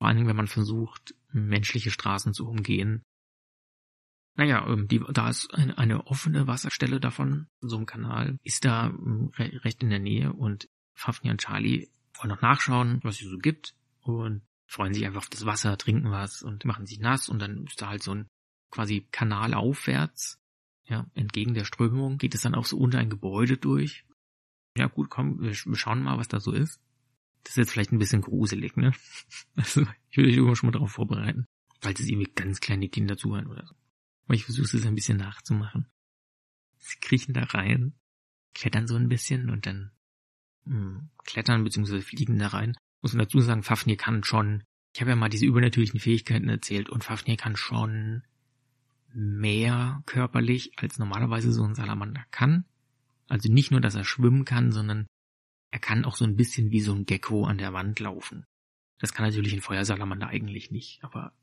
vor 0.05 0.09
allen 0.09 0.17
Dingen, 0.17 0.29
wenn 0.29 0.35
man 0.35 0.45
versucht, 0.45 1.15
menschliche 1.31 1.89
Straßen 1.89 2.31
zu 2.35 2.47
umgehen. 2.47 3.01
Naja, 4.35 4.63
ähm, 4.67 4.87
die, 4.87 5.03
da 5.11 5.29
ist 5.29 5.51
eine, 5.51 5.79
eine 5.79 6.05
offene 6.05 6.45
Wasserstelle 6.45 6.99
davon, 6.99 7.47
so 7.59 7.77
einem 7.77 7.87
Kanal, 7.87 8.37
ist 8.43 8.65
da 8.65 8.89
ähm, 8.89 9.31
recht 9.35 9.81
in 9.81 9.89
der 9.89 9.97
Nähe 9.97 10.31
und 10.31 10.69
Fafnir 10.93 11.31
und 11.31 11.41
Charlie 11.41 11.89
wollen 12.13 12.29
noch 12.29 12.43
nachschauen, 12.43 12.99
was 13.01 13.19
es 13.19 13.27
so 13.27 13.39
gibt 13.39 13.73
und 14.01 14.43
freuen 14.67 14.93
sich 14.93 15.07
einfach 15.07 15.21
auf 15.21 15.29
das 15.29 15.47
Wasser, 15.47 15.75
trinken 15.75 16.11
was 16.11 16.43
und 16.43 16.65
machen 16.65 16.85
sich 16.85 16.99
nass 16.99 17.27
und 17.27 17.39
dann 17.39 17.65
ist 17.65 17.81
da 17.81 17.89
halt 17.89 18.03
so 18.03 18.13
ein 18.13 18.27
quasi 18.69 19.07
Kanal 19.09 19.55
aufwärts, 19.55 20.39
ja, 20.83 21.07
entgegen 21.15 21.55
der 21.55 21.65
Strömung, 21.65 22.19
geht 22.19 22.35
es 22.35 22.41
dann 22.41 22.53
auch 22.53 22.65
so 22.65 22.77
unter 22.77 22.99
ein 22.99 23.09
Gebäude 23.09 23.57
durch. 23.57 24.05
Ja 24.77 24.85
gut, 24.85 25.09
komm, 25.09 25.41
wir 25.41 25.55
schauen 25.55 26.03
mal, 26.03 26.19
was 26.19 26.27
da 26.27 26.39
so 26.39 26.51
ist. 26.51 26.79
Das 27.45 27.51
ist 27.53 27.57
jetzt 27.57 27.71
vielleicht 27.71 27.93
ein 27.93 27.99
bisschen 27.99 28.21
gruselig, 28.21 28.75
ne? 28.75 28.91
Also, 29.55 29.87
ich 30.09 30.17
will 30.17 30.25
euch 30.25 30.35
immer 30.35 30.55
schon 30.55 30.67
mal 30.67 30.73
darauf 30.73 30.91
vorbereiten. 30.91 31.45
Falls 31.79 31.99
es 31.99 32.07
irgendwie 32.07 32.31
ganz 32.33 32.59
kleine 32.59 32.89
Kinder 32.89 33.15
zuhören 33.15 33.47
oder 33.47 33.65
so. 33.65 33.75
Aber 34.25 34.33
ich 34.33 34.43
versuche 34.43 34.75
es 34.75 34.85
ein 34.85 34.95
bisschen 34.95 35.17
nachzumachen. 35.17 35.87
Sie 36.77 36.97
kriechen 36.99 37.33
da 37.33 37.43
rein, 37.43 37.93
klettern 38.53 38.87
so 38.87 38.95
ein 38.95 39.07
bisschen 39.07 39.49
und 39.49 39.65
dann 39.67 39.91
mh, 40.65 40.75
hm, 40.75 41.09
klettern 41.23 41.63
bzw. 41.63 42.01
fliegen 42.01 42.39
da 42.39 42.47
rein. 42.47 42.75
Muss 43.01 43.13
man 43.13 43.25
dazu 43.25 43.39
sagen, 43.39 43.61
Fafnir 43.63 43.97
kann 43.97 44.23
schon, 44.23 44.63
ich 44.93 45.01
habe 45.01 45.11
ja 45.11 45.15
mal 45.15 45.29
diese 45.29 45.45
übernatürlichen 45.45 45.99
Fähigkeiten 45.99 46.49
erzählt 46.49 46.89
und 46.89 47.03
Fafnir 47.03 47.37
kann 47.37 47.55
schon 47.55 48.23
mehr 49.13 50.01
körperlich 50.07 50.73
als 50.77 50.97
normalerweise 50.97 51.51
so 51.51 51.63
ein 51.63 51.75
Salamander 51.75 52.25
kann. 52.31 52.65
Also 53.27 53.51
nicht 53.51 53.71
nur, 53.71 53.81
dass 53.81 53.95
er 53.95 54.03
schwimmen 54.03 54.45
kann, 54.45 54.71
sondern 54.71 55.05
er 55.75 55.79
kann 55.79 56.05
auch 56.05 56.15
so 56.15 56.23
ein 56.23 56.37
bisschen 56.37 56.71
wie 56.71 56.79
so 56.79 56.93
ein 56.93 57.05
Gecko 57.05 57.43
an 57.43 57.57
der 57.57 57.73
Wand 57.73 57.99
laufen. 57.99 58.45
Das 58.97 59.13
kann 59.13 59.25
natürlich 59.25 59.51
ein 59.51 59.61
Feuersalamander 59.61 60.27
eigentlich 60.27 60.71
nicht, 60.71 61.03
aber 61.03 61.33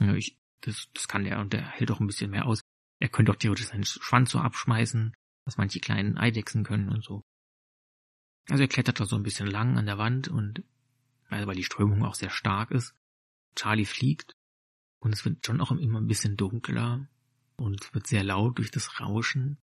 ja, 0.00 0.12
ich, 0.14 0.40
das, 0.60 0.88
das 0.92 1.06
kann 1.06 1.22
der 1.22 1.38
und 1.38 1.52
der 1.52 1.64
hält 1.64 1.92
auch 1.92 2.00
ein 2.00 2.08
bisschen 2.08 2.32
mehr 2.32 2.46
aus. 2.46 2.62
Er 2.98 3.08
könnte 3.08 3.30
auch 3.30 3.36
theoretisch 3.36 3.68
seinen 3.68 3.84
Schwanz 3.84 4.32
so 4.32 4.40
abschmeißen, 4.40 5.14
was 5.44 5.56
manche 5.56 5.78
kleinen 5.78 6.18
Eidechsen 6.18 6.64
können 6.64 6.88
und 6.88 7.04
so. 7.04 7.22
Also 8.48 8.64
er 8.64 8.68
klettert 8.68 8.98
da 8.98 9.04
so 9.04 9.14
ein 9.14 9.22
bisschen 9.22 9.46
lang 9.46 9.78
an 9.78 9.86
der 9.86 9.98
Wand 9.98 10.26
und 10.26 10.64
also 11.28 11.46
weil 11.46 11.54
die 11.54 11.62
Strömung 11.62 12.04
auch 12.04 12.16
sehr 12.16 12.30
stark 12.30 12.72
ist. 12.72 12.92
Charlie 13.54 13.86
fliegt 13.86 14.32
und 14.98 15.12
es 15.12 15.24
wird 15.24 15.46
schon 15.46 15.60
auch 15.60 15.70
immer 15.70 16.00
ein 16.00 16.08
bisschen 16.08 16.36
dunkler 16.36 17.08
und 17.54 17.84
es 17.84 17.94
wird 17.94 18.08
sehr 18.08 18.24
laut 18.24 18.58
durch 18.58 18.72
das 18.72 18.98
Rauschen. 18.98 19.58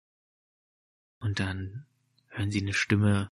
Und 1.21 1.41
dann 1.41 1.87
hören 2.29 2.51
sie 2.51 2.61
eine 2.61 2.75
Stimme 2.75 3.31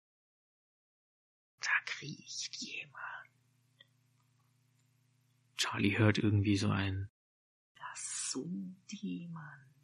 da 1.64 1.72
kriecht 1.86 2.56
jemand. 2.56 3.04
Charlie 5.56 5.96
hört 5.96 6.18
irgendwie 6.18 6.56
so 6.56 6.68
ein, 6.68 7.08
das 7.76 8.32
sucht 8.32 8.92
jemand. 8.92 9.74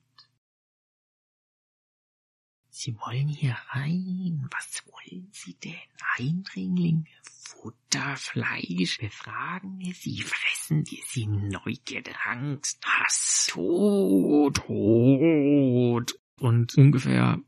Sie 2.68 2.96
wollen 2.96 3.28
hier 3.28 3.56
rein. 3.70 4.48
Was 4.50 4.82
wollen 4.86 5.28
Sie 5.32 5.54
denn? 5.54 5.74
Eindringlinge, 6.16 7.04
Futter, 7.22 8.16
Fleisch. 8.16 9.00
Wir 9.00 9.10
fragen 9.10 9.78
wir 9.78 9.92
Sie, 9.92 10.22
fressen 10.22 10.86
wir 10.90 11.02
Sie 11.06 11.26
Neugierde, 11.26 12.12
Angst, 12.24 12.82
Hass, 12.86 13.48
Tod, 13.50 14.56
Tod. 14.56 16.18
Und 16.38 16.74
ungefähr 16.78 17.38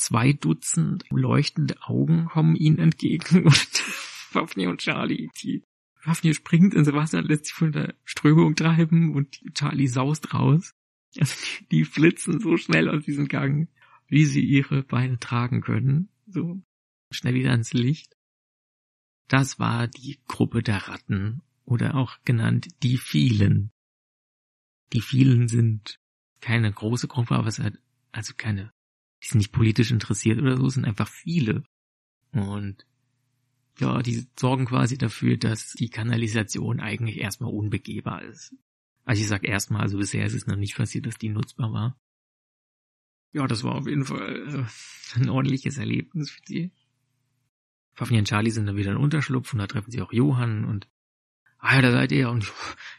zwei 0.00 0.32
Dutzend 0.32 1.04
leuchtende 1.10 1.76
Augen 1.82 2.26
kommen 2.26 2.56
ihnen 2.56 2.78
entgegen 2.78 3.44
und 3.44 3.54
Fafnir 4.30 4.70
und 4.70 4.80
Charlie, 4.80 5.30
die 5.42 5.62
Fafnir 5.96 6.34
springt 6.34 6.72
ins 6.72 6.92
Wasser, 6.92 7.20
lässt 7.22 7.46
sich 7.46 7.54
von 7.54 7.72
der 7.72 7.94
Strömung 8.04 8.56
treiben 8.56 9.14
und 9.14 9.40
Charlie 9.54 9.86
saust 9.86 10.32
raus. 10.32 10.74
Also 11.18 11.34
die, 11.44 11.66
die 11.68 11.84
flitzen 11.84 12.40
so 12.40 12.56
schnell 12.56 12.88
aus 12.88 13.04
diesem 13.04 13.28
Gang, 13.28 13.68
wie 14.06 14.24
sie 14.24 14.42
ihre 14.42 14.82
Beine 14.82 15.18
tragen 15.18 15.60
können. 15.60 16.08
So 16.26 16.62
schnell 17.10 17.34
wieder 17.34 17.50
ans 17.50 17.74
Licht. 17.74 18.16
Das 19.28 19.58
war 19.58 19.88
die 19.88 20.20
Gruppe 20.26 20.62
der 20.62 20.88
Ratten 20.88 21.42
oder 21.64 21.94
auch 21.96 22.18
genannt 22.24 22.68
die 22.82 22.96
vielen. 22.96 23.70
Die 24.92 25.02
vielen 25.02 25.48
sind 25.48 26.00
keine 26.40 26.72
große 26.72 27.08
Gruppe, 27.08 27.34
aber 27.34 27.48
es 27.48 27.58
hat 27.58 27.74
also 28.12 28.32
keine 28.36 28.72
die 29.22 29.28
sind 29.28 29.38
nicht 29.38 29.52
politisch 29.52 29.90
interessiert 29.90 30.40
oder 30.40 30.56
so, 30.56 30.68
sind 30.68 30.84
einfach 30.84 31.08
viele. 31.08 31.62
Und 32.32 32.86
ja, 33.78 34.02
die 34.02 34.26
sorgen 34.38 34.66
quasi 34.66 34.98
dafür, 34.98 35.36
dass 35.36 35.72
die 35.72 35.88
Kanalisation 35.88 36.80
eigentlich 36.80 37.18
erstmal 37.18 37.52
unbegehbar 37.52 38.22
ist. 38.22 38.54
Also 39.04 39.22
ich 39.22 39.28
sag 39.28 39.44
erstmal, 39.44 39.82
also 39.82 39.98
bisher 39.98 40.24
ist 40.24 40.34
es 40.34 40.46
noch 40.46 40.56
nicht 40.56 40.76
passiert, 40.76 41.06
dass 41.06 41.18
die 41.18 41.30
nutzbar 41.30 41.72
war. 41.72 42.00
Ja, 43.32 43.46
das 43.46 43.62
war 43.62 43.76
auf 43.76 43.86
jeden 43.86 44.04
Fall 44.04 44.66
äh, 45.16 45.18
ein 45.18 45.30
ordentliches 45.30 45.78
Erlebnis 45.78 46.30
für 46.30 46.42
die. 46.42 46.70
Pfaffni 47.94 48.18
und 48.18 48.28
Charlie 48.28 48.50
sind 48.50 48.66
dann 48.66 48.76
wieder 48.76 48.92
in 48.92 48.96
Unterschlupf 48.96 49.52
und 49.52 49.58
da 49.58 49.66
treffen 49.66 49.90
sie 49.90 50.00
auch 50.00 50.12
Johann 50.12 50.64
und 50.64 50.88
ah 51.58 51.76
ja, 51.76 51.82
da 51.82 51.92
seid 51.92 52.12
ihr 52.12 52.30
und 52.30 52.44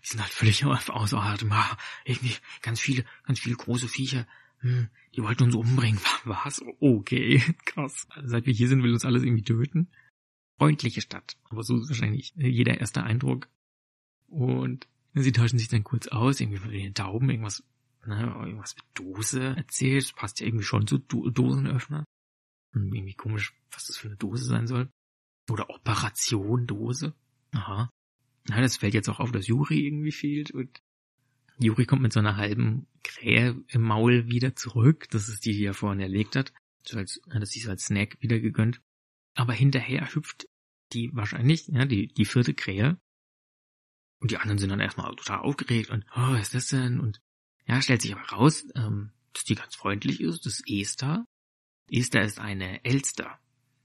die 0.03 0.07
sind 0.07 0.21
halt 0.21 0.31
völlig 0.31 0.65
außer 0.65 1.21
Atem. 1.21 1.51
Ah, 1.51 1.77
irgendwie 2.05 2.35
ganz 2.61 2.79
viele, 2.79 3.05
ganz 3.23 3.39
viele 3.39 3.55
große 3.55 3.87
Viecher. 3.87 4.27
Hm, 4.61 4.89
die 5.15 5.23
wollten 5.23 5.43
uns 5.43 5.55
umbringen. 5.55 5.99
Was? 6.23 6.63
Okay, 6.79 7.43
krass. 7.65 8.07
Also 8.09 8.29
seit 8.29 8.45
wir 8.45 8.53
hier 8.53 8.67
sind, 8.67 8.83
will 8.83 8.93
uns 8.93 9.05
alles 9.05 9.23
irgendwie 9.23 9.43
töten. 9.43 9.89
Freundliche 10.57 11.01
Stadt. 11.01 11.37
Aber 11.49 11.63
so 11.63 11.77
ist 11.77 11.89
wahrscheinlich 11.89 12.33
jeder 12.35 12.79
erste 12.79 13.03
Eindruck. 13.03 13.49
Und 14.27 14.87
sie 15.13 15.31
tauschen 15.31 15.57
sich 15.57 15.67
dann 15.67 15.83
kurz 15.83 16.07
aus, 16.07 16.39
irgendwie 16.39 16.59
von 16.59 16.71
den 16.71 16.93
Tauben, 16.93 17.29
irgendwas, 17.29 17.63
ne, 18.05 18.21
irgendwas 18.45 18.75
mit 18.75 18.85
Dose 18.93 19.55
erzählt. 19.57 20.15
Passt 20.15 20.39
ja 20.39 20.45
irgendwie 20.45 20.63
schon 20.63 20.87
zu 20.87 20.99
Do 20.99 21.29
Dosenöffner. 21.29 22.05
Hm, 22.73 22.93
irgendwie 22.93 23.15
komisch, 23.15 23.53
was 23.71 23.87
das 23.87 23.97
für 23.97 24.07
eine 24.07 24.17
Dose 24.17 24.45
sein 24.45 24.67
soll. 24.67 24.89
Oder 25.49 25.69
Operation 25.69 26.67
Dose. 26.67 27.15
Aha. 27.53 27.89
Na, 28.47 28.61
das 28.61 28.77
fällt 28.77 28.93
jetzt 28.93 29.09
auch 29.09 29.19
auf, 29.19 29.31
dass 29.31 29.47
Juri 29.47 29.85
irgendwie 29.85 30.11
fehlt 30.11 30.51
und 30.51 30.81
Juri 31.61 31.85
kommt 31.85 32.01
mit 32.01 32.13
so 32.13 32.19
einer 32.19 32.37
halben 32.37 32.87
Krähe 33.03 33.63
im 33.67 33.81
Maul 33.81 34.27
wieder 34.27 34.55
zurück. 34.55 35.07
Das 35.11 35.29
ist 35.29 35.45
die, 35.45 35.53
die 35.53 35.65
er 35.65 35.73
vorhin 35.73 36.01
erlegt 36.01 36.35
hat. 36.35 36.53
So 36.83 36.97
als, 36.97 37.21
hat 37.29 37.41
er 37.41 37.45
sich 37.45 37.63
so 37.63 37.69
als 37.69 37.85
Snack 37.85 38.17
wieder 38.21 38.39
gegönnt. 38.39 38.81
Aber 39.35 39.53
hinterher 39.53 40.13
hüpft 40.13 40.47
die 40.93 41.13
wahrscheinlich, 41.13 41.67
ja, 41.67 41.85
die, 41.85 42.07
die 42.07 42.25
vierte 42.25 42.53
Krähe. 42.53 42.99
Und 44.19 44.31
die 44.31 44.37
anderen 44.37 44.57
sind 44.57 44.69
dann 44.69 44.79
erstmal 44.79 45.15
total 45.15 45.39
aufgeregt 45.39 45.89
und, 45.89 46.05
oh, 46.15 46.33
was 46.33 46.41
ist 46.41 46.53
das 46.53 46.67
denn? 46.67 46.99
Und 46.99 47.21
ja, 47.65 47.81
stellt 47.81 48.01
sich 48.01 48.13
aber 48.13 48.27
raus, 48.29 48.65
ähm, 48.75 49.11
dass 49.33 49.45
die 49.45 49.55
ganz 49.55 49.75
freundlich 49.75 50.21
ist. 50.21 50.45
Das 50.45 50.59
ist 50.59 50.69
Esther. 50.69 51.25
Esther 51.89 52.23
ist 52.23 52.39
eine 52.39 52.83
Elster. 52.83 53.39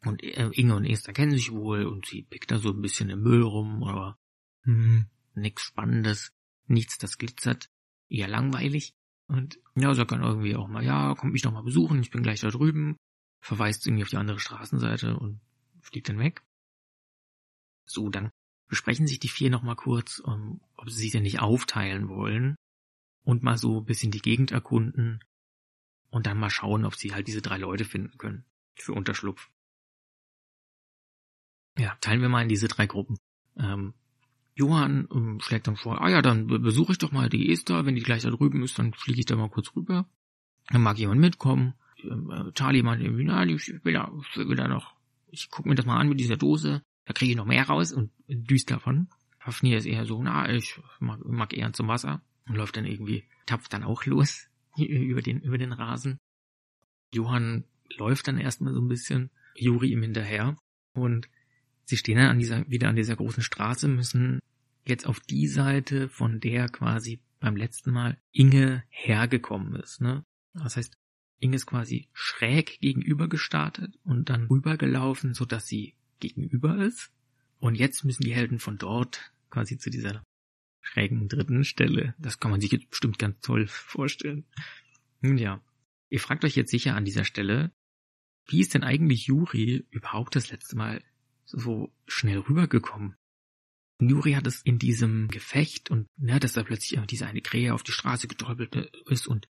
Und 0.04 0.23
äh, 0.23 0.49
Inge 0.52 0.76
und 0.76 0.85
Esther 0.85 1.14
kennen 1.14 1.33
sich 1.33 1.52
wohl 1.52 1.87
und 1.87 2.06
sie 2.06 2.23
pickt 2.23 2.50
da 2.50 2.59
so 2.59 2.71
ein 2.71 2.83
bisschen 2.83 3.11
im 3.11 3.23
Müll 3.23 3.42
rum, 3.42 3.83
aber 3.83 4.18
hm, 4.62 5.06
nix 5.35 5.62
Spannendes, 5.62 6.33
nichts, 6.68 6.99
das 6.99 7.18
glitzert, 7.18 7.68
eher 8.08 8.28
langweilig. 8.28 8.94
Und 9.28 9.58
ja, 9.75 9.94
sagt 9.94 10.12
dann 10.12 10.23
irgendwie 10.23 10.56
auch 10.56 10.68
mal, 10.68 10.85
ja, 10.85 11.14
kommt 11.14 11.32
mich 11.32 11.42
doch 11.42 11.52
mal 11.52 11.62
besuchen, 11.62 12.00
ich 12.00 12.11
bin 12.11 12.23
gleich 12.23 12.40
da 12.40 12.50
drüben, 12.50 12.96
verweist 13.40 13.87
irgendwie 13.87 14.04
auf 14.04 14.11
die 14.11 14.16
andere 14.16 14.38
Straßenseite 14.38 15.16
und 15.16 15.40
fliegt 15.80 16.08
dann 16.08 16.18
weg. 16.18 16.44
So, 17.87 18.08
dann 18.08 18.30
besprechen 18.68 19.06
sich 19.06 19.18
die 19.18 19.28
vier 19.28 19.50
nochmal 19.50 19.76
kurz, 19.76 20.18
um, 20.18 20.32
ähm, 20.32 20.61
ob 20.76 20.90
sie 20.90 21.00
sich 21.00 21.12
denn 21.12 21.23
nicht 21.23 21.40
aufteilen 21.40 22.08
wollen 22.08 22.56
und 23.25 23.42
mal 23.42 23.58
so 23.58 23.80
ein 23.80 23.85
bisschen 23.85 24.11
die 24.11 24.20
Gegend 24.20 24.52
erkunden 24.52 25.20
und 26.11 26.26
dann 26.26 26.38
mal 26.38 26.50
schauen, 26.50 26.85
ob 26.85 26.94
sie 26.94 27.14
halt 27.14 27.28
diese 27.28 27.42
drei 27.42 27.58
Leute 27.58 27.85
finden 27.85 28.18
können 28.18 28.44
für 28.75 28.92
Unterschlupf. 28.92 29.50
Ja, 31.78 31.96
teilen 32.00 32.23
wir 32.23 32.28
mal 32.28 32.42
in 32.42 32.49
diese 32.49 32.68
drei 32.68 32.87
Gruppen. 32.87 33.18
Ähm, 33.56 33.94
Johann 34.56 35.06
ähm, 35.12 35.38
schlägt 35.40 35.66
dann 35.66 35.76
vor, 35.76 36.00
ah 36.00 36.08
ja, 36.08 36.22
dann 36.22 36.46
besuche 36.46 36.92
ich 36.92 36.98
doch 36.98 37.12
mal 37.12 37.28
die 37.28 37.52
Esther, 37.52 37.84
wenn 37.84 37.94
die 37.94 38.02
gleich 38.02 38.22
da 38.22 38.30
drüben 38.30 38.62
ist, 38.62 38.78
dann 38.78 38.94
fliege 38.94 39.20
ich 39.20 39.26
da 39.26 39.36
mal 39.36 39.50
kurz 39.50 39.76
rüber. 39.76 40.08
Dann 40.70 40.82
mag 40.82 40.98
jemand 40.98 41.20
mitkommen. 41.20 41.75
Ähm, 42.02 42.30
äh, 42.30 42.52
Charlie 42.52 42.82
meint 42.82 43.02
na, 43.02 43.44
ich 43.44 43.84
will 43.84 43.92
da, 43.92 44.10
ich 44.18 44.36
will 44.36 44.56
da 44.56 44.66
noch, 44.66 44.94
ich 45.28 45.50
gucke 45.50 45.68
mir 45.68 45.75
das 45.75 45.84
mal 45.84 45.98
an 45.98 46.08
mit 46.08 46.18
dieser 46.18 46.38
Dose, 46.38 46.82
da 47.04 47.12
kriege 47.12 47.32
ich 47.32 47.36
noch 47.36 47.44
mehr 47.44 47.66
raus 47.66 47.92
und 47.92 48.10
düst 48.26 48.70
davon. 48.70 49.08
Hafni 49.40 49.75
ist 49.75 49.86
eher 49.86 50.06
so, 50.06 50.22
na, 50.22 50.50
ich 50.50 50.80
mag, 51.00 51.25
mag 51.25 51.52
eher 51.52 51.72
zum 51.75 51.88
Wasser 51.88 52.22
und 52.48 52.56
läuft 52.56 52.78
dann 52.78 52.86
irgendwie, 52.86 53.25
tapft 53.44 53.72
dann 53.75 53.84
auch 53.84 54.06
los 54.06 54.48
über 54.78 55.20
den, 55.20 55.40
über 55.40 55.58
den 55.58 55.72
Rasen. 55.72 56.18
Johann 57.12 57.64
läuft 57.98 58.26
dann 58.26 58.38
erstmal 58.38 58.72
so 58.72 58.80
ein 58.80 58.88
bisschen, 58.88 59.30
Juri 59.54 59.92
ihm 59.92 60.02
hinterher 60.02 60.56
und 60.94 61.28
Sie 61.86 61.96
stehen 61.96 62.18
dann 62.18 62.28
an 62.28 62.38
dieser, 62.38 62.68
wieder 62.68 62.88
an 62.88 62.96
dieser 62.96 63.16
großen 63.16 63.42
Straße, 63.42 63.86
müssen 63.88 64.40
jetzt 64.84 65.06
auf 65.06 65.20
die 65.20 65.46
Seite, 65.46 66.08
von 66.08 66.40
der 66.40 66.68
quasi 66.68 67.20
beim 67.40 67.56
letzten 67.56 67.92
Mal 67.92 68.18
Inge 68.32 68.82
hergekommen 68.88 69.76
ist. 69.76 70.00
Ne? 70.00 70.25
Das 70.52 70.76
heißt, 70.76 70.96
Inge 71.38 71.56
ist 71.56 71.66
quasi 71.66 72.08
schräg 72.12 72.80
gegenüber 72.80 73.28
gestartet 73.28 73.94
und 74.02 74.30
dann 74.30 74.46
rübergelaufen, 74.46 75.32
so 75.32 75.44
dass 75.44 75.66
sie 75.68 75.94
gegenüber 76.18 76.76
ist. 76.78 77.10
Und 77.60 77.76
jetzt 77.76 78.04
müssen 78.04 78.25
die 78.25 78.34
Helden 78.34 78.58
von 78.58 78.78
dort 78.78 79.32
quasi 79.50 79.78
zu 79.78 79.88
dieser 79.88 80.25
schrägen 80.80 81.28
dritten 81.28 81.64
Stelle. 81.64 82.14
Das 82.18 82.40
kann 82.40 82.50
man 82.50 82.60
sich 82.60 82.72
jetzt 82.72 82.90
bestimmt 82.90 83.18
ganz 83.18 83.38
toll 83.40 83.66
vorstellen. 83.68 84.44
Nun 85.20 85.38
ja, 85.38 85.62
ihr 86.08 86.20
fragt 86.20 86.44
euch 86.44 86.56
jetzt 86.56 86.70
sicher 86.70 86.96
an 86.96 87.04
dieser 87.04 87.25
Stelle, 87.25 87.70
wie 88.49 88.60
ist 88.60 88.75
denn 88.75 88.84
eigentlich 88.84 89.26
Juri 89.26 89.86
überhaupt 89.90 90.34
das 90.36 90.50
letzte 90.50 90.76
Mal 90.76 91.02
so 91.47 91.93
schnell 92.06 92.39
rübergekommen. 92.39 93.17
Nuri 93.99 94.32
hat 94.32 94.47
es 94.47 94.61
in 94.61 94.78
diesem 94.78 95.28
Gefecht 95.28 95.91
und 95.91 96.06
ne, 96.19 96.39
dass 96.39 96.52
da 96.52 96.63
plötzlich 96.63 97.00
diese 97.06 97.26
eine 97.26 97.41
Krähe 97.41 97.73
auf 97.73 97.82
die 97.82 97.93
Straße 97.93 98.28
getroppelt 98.28 98.76
ist 99.06 99.26
und 99.26 99.49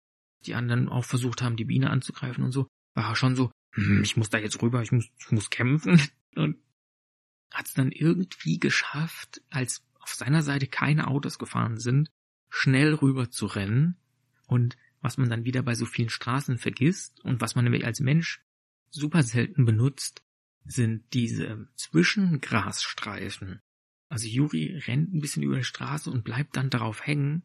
die 0.47 0.55
anderen 0.55 0.89
auch 0.89 1.05
versucht 1.05 1.43
haben, 1.43 1.57
die 1.57 1.67
Biene 1.67 1.91
anzugreifen 1.91 2.43
und 2.45 2.53
so, 2.53 2.67
war 2.95 3.11
er 3.11 3.17
schon 3.17 3.37
so, 3.37 3.53
hm, 3.73 4.03
ich 4.03 4.17
muss 4.17 4.31
da 4.31 4.39
jetzt 4.39 4.63
rüber, 4.63 4.83
ich 4.83 4.93
muss, 4.93 5.07
ich 5.19 5.31
muss 5.31 5.51
kämpfen 5.51 6.01
und 6.37 6.57
hat 7.51 7.67
es 7.67 7.75
dann 7.75 7.93
irgendwie 7.93 8.59
geschafft, 8.59 9.43
als 9.51 9.85
auf 9.99 10.15
seiner 10.15 10.43
Seite 10.43 10.67
keine 10.67 11.09
Autos 11.09 11.39
gefahren 11.39 11.79
sind, 11.79 12.11
schnell 12.49 12.95
rüber 12.95 13.31
zu 13.31 13.47
rennen 13.47 13.97
und 14.47 14.77
was 15.03 15.19
man 15.19 15.29
dann 15.29 15.45
wieder 15.45 15.63
bei 15.63 15.75
so 15.75 15.85
vielen 15.85 16.11
Straßen 16.11 16.59
vergisst 16.59 17.21
und 17.21 17.41
was 17.41 17.55
man 17.55 17.65
nämlich 17.65 17.85
als 17.85 18.01
Mensch 18.01 18.43
super 18.91 19.23
selten 19.23 19.65
benutzt, 19.65 20.23
sind 20.65 21.05
diese 21.15 21.69
Zwischengrasstreifen. 21.77 23.61
Also 24.09 24.27
Juri 24.27 24.83
rennt 24.87 25.15
ein 25.15 25.21
bisschen 25.21 25.43
über 25.43 25.57
die 25.57 25.65
Straße 25.65 26.11
und 26.11 26.25
bleibt 26.25 26.57
dann 26.57 26.71
darauf 26.71 27.07
hängen, 27.07 27.45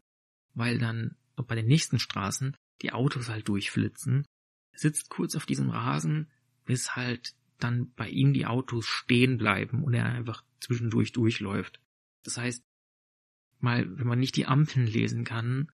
weil 0.54 0.78
dann 0.80 1.16
bei 1.36 1.56
den 1.56 1.68
nächsten 1.68 2.00
Straßen 2.00 2.56
die 2.82 2.92
Autos 2.92 3.30
halt 3.30 3.48
durchflitzen, 3.48 4.26
sitzt 4.74 5.10
kurz 5.10 5.36
auf 5.36 5.46
diesem 5.46 5.70
Rasen, 5.70 6.32
bis 6.66 6.96
halt 6.96 7.36
dann 7.60 7.92
bei 7.94 8.10
ihm 8.10 8.34
die 8.34 8.46
Autos 8.46 8.86
stehen 8.86 9.38
bleiben 9.38 9.84
und 9.84 9.94
er 9.94 10.06
einfach 10.06 10.44
zwischendurch 10.60 11.12
durchläuft. 11.12 11.80
Das 12.24 12.38
heißt, 12.38 12.64
mal, 13.60 13.98
wenn 13.98 14.08
man 14.08 14.20
nicht 14.20 14.36
die 14.36 14.46
Ampeln 14.46 14.88
lesen 14.88 15.24
kann, 15.24 15.72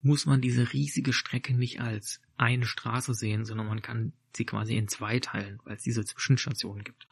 muss 0.00 0.26
man 0.26 0.40
diese 0.40 0.72
riesige 0.72 1.12
Strecke 1.12 1.54
nicht 1.54 1.80
als 1.80 2.20
eine 2.36 2.66
Straße 2.66 3.14
sehen, 3.14 3.44
sondern 3.44 3.66
man 3.66 3.82
kann 3.82 4.12
sie 4.34 4.44
quasi 4.44 4.76
in 4.76 4.88
zwei 4.88 5.20
teilen, 5.20 5.60
weil 5.64 5.76
es 5.76 5.82
diese 5.82 6.04
Zwischenstationen 6.04 6.84
gibt. 6.84 7.08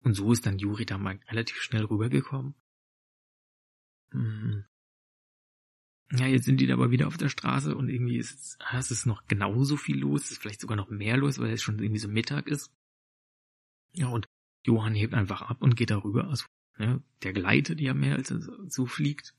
Und 0.00 0.14
so 0.14 0.32
ist 0.32 0.46
dann 0.46 0.58
Juri 0.58 0.86
da 0.86 0.98
mal 0.98 1.20
relativ 1.28 1.60
schnell 1.60 1.84
rübergekommen. 1.84 2.54
Hm. 4.10 4.64
Ja, 6.12 6.26
jetzt 6.26 6.44
sind 6.44 6.58
die 6.58 6.66
da 6.66 6.74
aber 6.74 6.92
wieder 6.92 7.08
auf 7.08 7.16
der 7.16 7.28
Straße 7.28 7.74
und 7.74 7.88
irgendwie 7.88 8.18
ist 8.18 8.32
es, 8.32 8.56
ah, 8.60 8.78
es 8.78 8.92
ist 8.92 9.06
noch 9.06 9.26
genauso 9.26 9.76
viel 9.76 9.98
los, 9.98 10.24
es 10.24 10.32
ist 10.32 10.38
vielleicht 10.38 10.60
sogar 10.60 10.76
noch 10.76 10.88
mehr 10.88 11.16
los, 11.16 11.40
weil 11.40 11.50
es 11.50 11.62
schon 11.62 11.80
irgendwie 11.80 11.98
so 11.98 12.08
Mittag 12.08 12.46
ist. 12.46 12.70
Ja, 13.92 14.08
und 14.08 14.26
Johann 14.64 14.94
hebt 14.94 15.14
einfach 15.14 15.42
ab 15.42 15.62
und 15.62 15.74
geht 15.74 15.90
darüber. 15.90 16.28
Also, 16.28 16.44
ne, 16.78 17.02
der 17.22 17.32
gleitet 17.32 17.80
ja 17.80 17.92
mehr, 17.92 18.14
als 18.14 18.30
er 18.30 18.40
so 18.68 18.86
fliegt. 18.86 19.34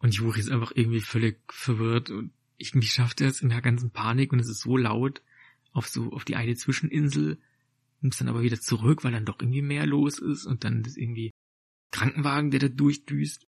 Und 0.00 0.14
Juri 0.14 0.40
ist 0.40 0.50
einfach 0.50 0.72
irgendwie 0.74 1.00
völlig 1.00 1.40
verwirrt 1.52 2.10
und 2.10 2.32
irgendwie 2.56 2.88
schafft 2.88 3.20
er 3.20 3.28
es 3.28 3.42
in 3.42 3.50
der 3.50 3.60
ganzen 3.60 3.90
Panik 3.90 4.32
und 4.32 4.40
es 4.40 4.48
ist 4.48 4.60
so 4.60 4.76
laut 4.76 5.22
auf 5.72 5.88
so, 5.88 6.12
auf 6.12 6.24
die 6.24 6.36
eine 6.36 6.56
Zwischeninsel, 6.56 7.38
muss 8.00 8.16
dann 8.16 8.28
aber 8.28 8.42
wieder 8.42 8.60
zurück, 8.60 9.04
weil 9.04 9.12
dann 9.12 9.26
doch 9.26 9.40
irgendwie 9.40 9.62
mehr 9.62 9.86
los 9.86 10.18
ist 10.18 10.46
und 10.46 10.64
dann 10.64 10.82
ist 10.82 10.96
irgendwie 10.96 11.30
Krankenwagen, 11.92 12.50
der 12.50 12.60
da 12.60 12.68
durchdüst, 12.68 13.46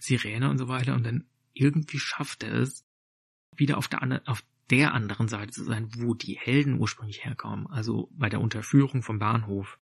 Sirene 0.00 0.48
und 0.50 0.58
so 0.58 0.68
weiter 0.68 0.94
und 0.94 1.04
dann 1.04 1.26
irgendwie 1.52 1.98
schafft 1.98 2.44
er 2.44 2.54
es, 2.54 2.84
wieder 3.56 3.76
auf 3.76 3.88
der, 3.88 4.22
auf 4.26 4.44
der 4.70 4.94
anderen 4.94 5.28
Seite 5.28 5.52
zu 5.52 5.64
sein, 5.64 5.88
wo 5.96 6.14
die 6.14 6.38
Helden 6.38 6.78
ursprünglich 6.78 7.24
herkommen, 7.24 7.66
also 7.66 8.08
bei 8.12 8.28
der 8.28 8.40
Unterführung 8.40 9.02
vom 9.02 9.18
Bahnhof. 9.18 9.78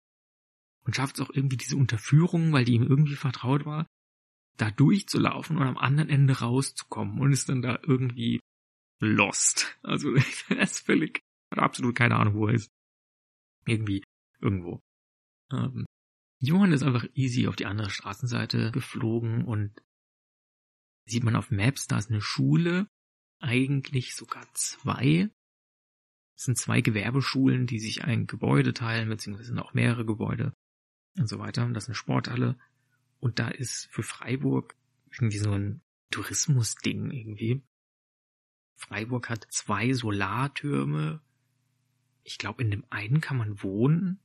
Und 0.83 0.95
schafft 0.95 1.15
es 1.15 1.21
auch 1.21 1.29
irgendwie 1.33 1.57
diese 1.57 1.77
Unterführung, 1.77 2.51
weil 2.51 2.65
die 2.65 2.73
ihm 2.73 2.87
irgendwie 2.87 3.15
vertraut 3.15 3.65
war, 3.65 3.87
da 4.57 4.71
durchzulaufen 4.71 5.57
und 5.57 5.63
am 5.63 5.77
anderen 5.77 6.09
Ende 6.09 6.39
rauszukommen 6.39 7.19
und 7.19 7.31
ist 7.31 7.49
dann 7.49 7.61
da 7.61 7.79
irgendwie 7.83 8.39
lost. 8.99 9.77
Also 9.83 10.13
er 10.49 10.61
ist 10.61 10.85
völlig, 10.85 11.21
hat 11.51 11.59
absolut 11.59 11.95
keine 11.95 12.15
Ahnung, 12.15 12.35
wo 12.35 12.47
er 12.47 12.55
ist. 12.55 12.69
Irgendwie, 13.65 14.03
irgendwo. 14.39 14.81
Ähm, 15.51 15.85
Johann 16.39 16.71
ist 16.71 16.83
einfach 16.83 17.05
easy 17.13 17.47
auf 17.47 17.55
die 17.55 17.67
andere 17.67 17.91
Straßenseite 17.91 18.71
geflogen 18.71 19.45
und 19.45 19.79
sieht 21.05 21.23
man 21.23 21.35
auf 21.35 21.51
Maps, 21.51 21.87
da 21.87 21.99
ist 21.99 22.09
eine 22.09 22.21
Schule, 22.21 22.87
eigentlich 23.39 24.15
sogar 24.15 24.47
zwei. 24.53 25.29
Es 26.35 26.45
sind 26.45 26.57
zwei 26.57 26.81
Gewerbeschulen, 26.81 27.67
die 27.67 27.79
sich 27.79 28.03
ein 28.03 28.25
Gebäude 28.25 28.73
teilen, 28.73 29.09
beziehungsweise 29.09 29.49
sind 29.49 29.59
auch 29.59 29.73
mehrere 29.73 30.05
Gebäude 30.05 30.53
und 31.17 31.27
so 31.27 31.37
weiter. 31.37 31.67
Das 31.69 31.83
ist 31.83 31.89
eine 31.89 31.95
Sporthalle 31.95 32.57
und 33.21 33.39
da 33.39 33.47
ist 33.47 33.87
für 33.91 34.03
Freiburg 34.03 34.75
irgendwie 35.11 35.37
so 35.37 35.51
ein 35.51 35.81
Tourismusding 36.09 37.11
irgendwie. 37.11 37.61
Freiburg 38.75 39.29
hat 39.29 39.47
zwei 39.49 39.93
Solartürme. 39.93 41.21
Ich 42.23 42.37
glaube, 42.37 42.63
in 42.63 42.71
dem 42.71 42.83
einen 42.89 43.21
kann 43.21 43.37
man 43.37 43.61
wohnen. 43.61 44.19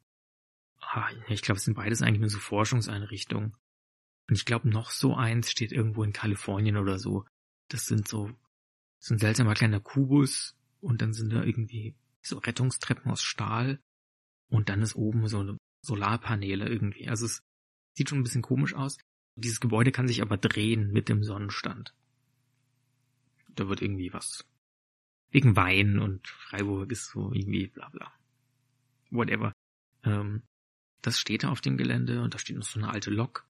Ah, 0.80 1.08
ich 1.28 1.42
glaube, 1.42 1.58
es 1.58 1.64
sind 1.64 1.74
beides 1.74 2.02
eigentlich 2.02 2.20
nur 2.20 2.30
so 2.30 2.38
Forschungseinrichtungen. 2.38 3.54
Und 4.28 4.34
ich 4.34 4.46
glaube, 4.46 4.68
noch 4.68 4.90
so 4.90 5.14
eins 5.14 5.50
steht 5.50 5.72
irgendwo 5.72 6.02
in 6.02 6.12
Kalifornien 6.12 6.78
oder 6.78 6.98
so. 6.98 7.26
Das 7.68 7.86
sind 7.86 8.08
so, 8.08 8.30
so 8.98 9.14
ein 9.14 9.18
seltsamer 9.18 9.54
kleiner 9.54 9.80
Kubus 9.80 10.56
und 10.80 11.02
dann 11.02 11.12
sind 11.12 11.32
da 11.32 11.44
irgendwie 11.44 11.94
so 12.22 12.38
Rettungstreppen 12.38 13.10
aus 13.10 13.22
Stahl 13.22 13.78
und 14.48 14.70
dann 14.70 14.80
ist 14.80 14.96
oben 14.96 15.28
so 15.28 15.40
eine 15.40 15.58
Solarpaneele 15.82 16.66
irgendwie. 16.66 17.08
Also 17.08 17.26
es 17.26 17.42
sieht 17.96 18.10
schon 18.10 18.18
ein 18.18 18.24
bisschen 18.24 18.42
komisch 18.42 18.74
aus. 18.74 18.98
Dieses 19.36 19.60
Gebäude 19.60 19.92
kann 19.92 20.08
sich 20.08 20.22
aber 20.22 20.36
drehen 20.36 20.92
mit 20.92 21.08
dem 21.08 21.24
Sonnenstand. 21.24 21.94
Da 23.54 23.68
wird 23.68 23.82
irgendwie 23.82 24.12
was. 24.12 24.44
Wegen 25.30 25.56
Wein 25.56 25.98
und 25.98 26.28
Freiburg 26.28 26.92
ist 26.92 27.10
so 27.10 27.32
irgendwie 27.32 27.66
bla 27.68 27.88
bla. 27.88 28.12
Whatever. 29.10 29.52
Ähm, 30.04 30.42
das 31.02 31.18
steht 31.18 31.44
da 31.44 31.50
auf 31.50 31.60
dem 31.60 31.76
Gelände 31.76 32.22
und 32.22 32.34
da 32.34 32.38
steht 32.38 32.56
noch 32.56 32.64
so 32.64 32.78
eine 32.78 32.90
alte 32.90 33.10
Lok. 33.10 33.46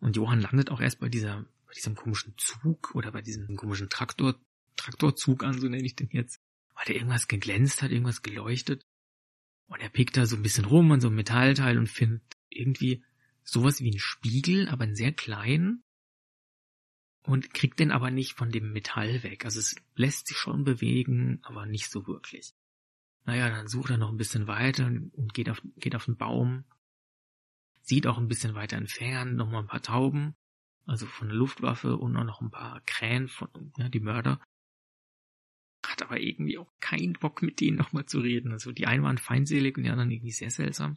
Und 0.00 0.16
Johann 0.16 0.40
landet 0.40 0.70
auch 0.70 0.80
erst 0.80 1.00
bei 1.00 1.08
dieser, 1.08 1.44
bei 1.66 1.72
diesem 1.74 1.94
komischen 1.94 2.34
Zug 2.36 2.94
oder 2.94 3.12
bei 3.12 3.22
diesem 3.22 3.56
komischen 3.56 3.88
Traktor, 3.88 4.34
Traktorzug 4.76 5.44
an, 5.44 5.60
so 5.60 5.68
nenne 5.68 5.84
ich 5.84 5.96
den 5.96 6.08
jetzt. 6.10 6.40
Weil 6.74 6.86
der 6.86 6.96
irgendwas 6.96 7.28
geglänzt 7.28 7.82
hat, 7.82 7.90
irgendwas 7.90 8.22
geleuchtet. 8.22 8.84
Und 9.66 9.80
er 9.80 9.88
pickt 9.88 10.16
da 10.16 10.26
so 10.26 10.36
ein 10.36 10.42
bisschen 10.42 10.64
rum 10.64 10.90
an 10.92 11.00
so 11.00 11.08
einem 11.08 11.16
Metallteil 11.16 11.78
und 11.78 11.88
findet 11.88 12.22
irgendwie 12.48 13.04
sowas 13.44 13.80
wie 13.80 13.90
einen 13.90 13.98
Spiegel, 13.98 14.68
aber 14.68 14.84
einen 14.84 14.94
sehr 14.94 15.12
kleinen. 15.12 15.82
Und 17.24 17.54
kriegt 17.54 17.78
den 17.78 17.92
aber 17.92 18.10
nicht 18.10 18.32
von 18.32 18.50
dem 18.50 18.72
Metall 18.72 19.22
weg. 19.22 19.44
Also 19.44 19.60
es 19.60 19.76
lässt 19.94 20.26
sich 20.26 20.36
schon 20.36 20.64
bewegen, 20.64 21.38
aber 21.42 21.66
nicht 21.66 21.88
so 21.88 22.06
wirklich. 22.08 22.52
Naja, 23.24 23.48
dann 23.48 23.68
sucht 23.68 23.90
er 23.90 23.98
noch 23.98 24.10
ein 24.10 24.16
bisschen 24.16 24.48
weiter 24.48 24.86
und 24.86 25.32
geht 25.32 25.48
auf, 25.48 25.62
geht 25.76 25.94
auf 25.94 26.06
den 26.06 26.16
Baum. 26.16 26.64
Sieht 27.82 28.08
auch 28.08 28.18
ein 28.18 28.26
bisschen 28.26 28.54
weiter 28.54 28.76
entfernt 28.76 29.36
nochmal 29.36 29.62
ein 29.62 29.68
paar 29.68 29.82
Tauben. 29.82 30.34
Also 30.84 31.06
von 31.06 31.28
der 31.28 31.36
Luftwaffe 31.36 31.96
und 31.96 32.16
auch 32.16 32.24
noch 32.24 32.40
ein 32.40 32.50
paar 32.50 32.80
Krähen 32.80 33.28
von, 33.28 33.72
ja, 33.76 33.88
die 33.88 34.00
Mörder 34.00 34.40
hat 35.86 36.02
aber 36.02 36.20
irgendwie 36.20 36.58
auch 36.58 36.72
keinen 36.80 37.14
Bock 37.14 37.42
mit 37.42 37.60
denen 37.60 37.76
nochmal 37.76 38.06
zu 38.06 38.20
reden. 38.20 38.52
Also 38.52 38.72
die 38.72 38.86
einen 38.86 39.02
waren 39.02 39.18
feindselig 39.18 39.76
und 39.76 39.84
die 39.84 39.90
anderen 39.90 40.10
irgendwie 40.10 40.32
sehr 40.32 40.50
seltsam. 40.50 40.96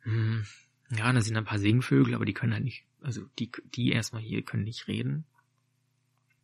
Hm. 0.00 0.46
Ja, 0.94 1.10
da 1.10 1.22
sind 1.22 1.36
ein 1.36 1.44
paar 1.44 1.58
Singvögel, 1.58 2.14
aber 2.14 2.26
die 2.26 2.34
können 2.34 2.52
halt 2.52 2.64
nicht, 2.64 2.84
also 3.00 3.24
die, 3.38 3.50
die 3.74 3.92
erstmal 3.92 4.20
hier 4.20 4.42
können 4.42 4.64
nicht 4.64 4.88
reden. 4.88 5.24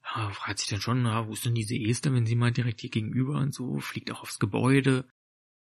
Ja, 0.03 0.31
fragt 0.31 0.61
sich 0.61 0.69
dann 0.69 0.81
schon, 0.81 1.03
na, 1.03 1.27
wo 1.27 1.35
ist 1.35 1.45
denn 1.45 1.55
diese 1.55 1.77
Esther, 1.77 2.15
wenn 2.15 2.25
sie 2.25 2.35
mal 2.35 2.51
direkt 2.51 2.81
hier 2.81 2.89
gegenüber 2.89 3.39
und 3.39 3.55
so, 3.55 3.79
fliegt 3.79 4.11
auch 4.11 4.23
aufs 4.23 4.39
Gebäude, 4.39 5.07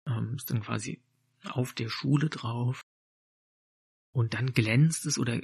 ähm, 0.07 0.35
ist 0.37 0.51
dann 0.51 0.63
quasi 0.63 1.03
auf 1.45 1.75
der 1.75 1.91
Schule 1.91 2.31
drauf. 2.31 2.81
Und 4.13 4.33
dann 4.33 4.55
glänzt 4.55 5.05
es 5.05 5.19
oder 5.19 5.41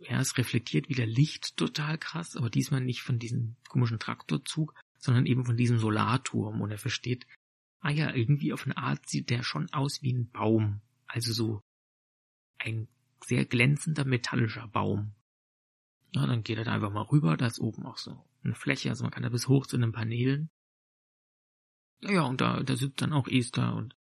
ja, 0.00 0.20
es 0.20 0.36
reflektiert 0.36 0.88
wieder 0.88 1.06
Licht 1.06 1.56
total 1.56 1.96
krass, 1.96 2.36
aber 2.36 2.50
diesmal 2.50 2.80
nicht 2.80 3.02
von 3.02 3.20
diesem 3.20 3.54
komischen 3.68 4.00
Traktorzug, 4.00 4.74
sondern 4.98 5.26
eben 5.26 5.44
von 5.44 5.56
diesem 5.56 5.78
Solarturm. 5.78 6.60
Und 6.60 6.72
er 6.72 6.78
versteht, 6.78 7.24
ah 7.80 7.90
ja, 7.90 8.12
irgendwie 8.12 8.52
auf 8.52 8.64
eine 8.64 8.76
Art 8.76 9.08
sieht 9.08 9.30
der 9.30 9.44
schon 9.44 9.72
aus 9.72 10.02
wie 10.02 10.12
ein 10.12 10.28
Baum. 10.30 10.80
Also 11.06 11.32
so 11.32 11.62
ein 12.60 12.88
sehr 13.24 13.44
glänzender 13.44 14.04
metallischer 14.04 14.68
Baum. 14.68 15.12
Ja, 16.12 16.26
dann 16.26 16.42
geht 16.42 16.58
er 16.58 16.64
da 16.64 16.72
einfach 16.72 16.92
mal 16.92 17.02
rüber, 17.02 17.36
da 17.36 17.46
ist 17.46 17.60
oben 17.60 17.86
auch 17.86 17.98
so 17.98 18.24
eine 18.42 18.54
Fläche, 18.54 18.90
also 18.90 19.04
man 19.04 19.12
kann 19.12 19.22
da 19.22 19.28
bis 19.28 19.48
hoch 19.48 19.66
zu 19.66 19.78
den 19.78 19.92
Paneelen. 19.92 20.50
Ja, 22.02 22.22
und 22.22 22.40
da, 22.40 22.62
da 22.62 22.76
sitzt 22.76 23.02
dann 23.02 23.12
auch 23.12 23.28
Esther 23.28 23.74
und 23.74 23.94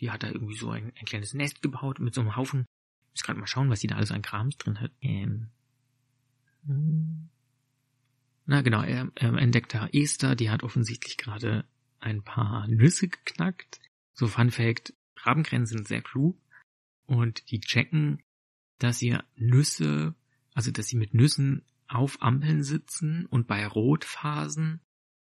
die 0.00 0.10
hat 0.10 0.22
da 0.22 0.28
irgendwie 0.28 0.56
so 0.56 0.70
ein, 0.70 0.92
ein 0.98 1.06
kleines 1.06 1.34
Nest 1.34 1.62
gebaut 1.62 2.00
mit 2.00 2.14
so 2.14 2.20
einem 2.20 2.36
Haufen. 2.36 2.66
Ich 3.06 3.20
muss 3.20 3.22
gerade 3.22 3.38
mal 3.38 3.46
schauen, 3.46 3.70
was 3.70 3.80
sie 3.80 3.86
da 3.86 3.96
alles 3.96 4.12
an 4.12 4.22
Krams 4.22 4.56
drin 4.56 4.80
hat. 4.80 4.92
Ähm. 5.00 5.48
Hm. 6.66 7.28
Na 8.46 8.62
genau, 8.62 8.82
er, 8.82 9.10
er 9.14 9.34
entdeckt 9.34 9.74
da 9.74 9.88
Esther, 9.88 10.34
die 10.34 10.50
hat 10.50 10.62
offensichtlich 10.62 11.16
gerade 11.16 11.64
ein 12.00 12.22
paar 12.22 12.66
Nüsse 12.66 13.08
geknackt. 13.08 13.80
So 14.12 14.26
Fun 14.26 14.50
Fact, 14.50 14.94
Rabenkrähen 15.16 15.66
sind 15.66 15.86
sehr 15.86 16.02
klug 16.02 16.36
und 17.08 17.50
die 17.50 17.60
checken, 17.60 18.22
dass 18.78 18.98
sie 18.98 19.18
Nüsse, 19.34 20.14
also 20.54 20.70
dass 20.70 20.86
sie 20.86 20.96
mit 20.96 21.14
Nüssen 21.14 21.64
auf 21.88 22.22
Ampeln 22.22 22.62
sitzen 22.62 23.26
und 23.26 23.48
bei 23.48 23.66
Rotphasen 23.66 24.80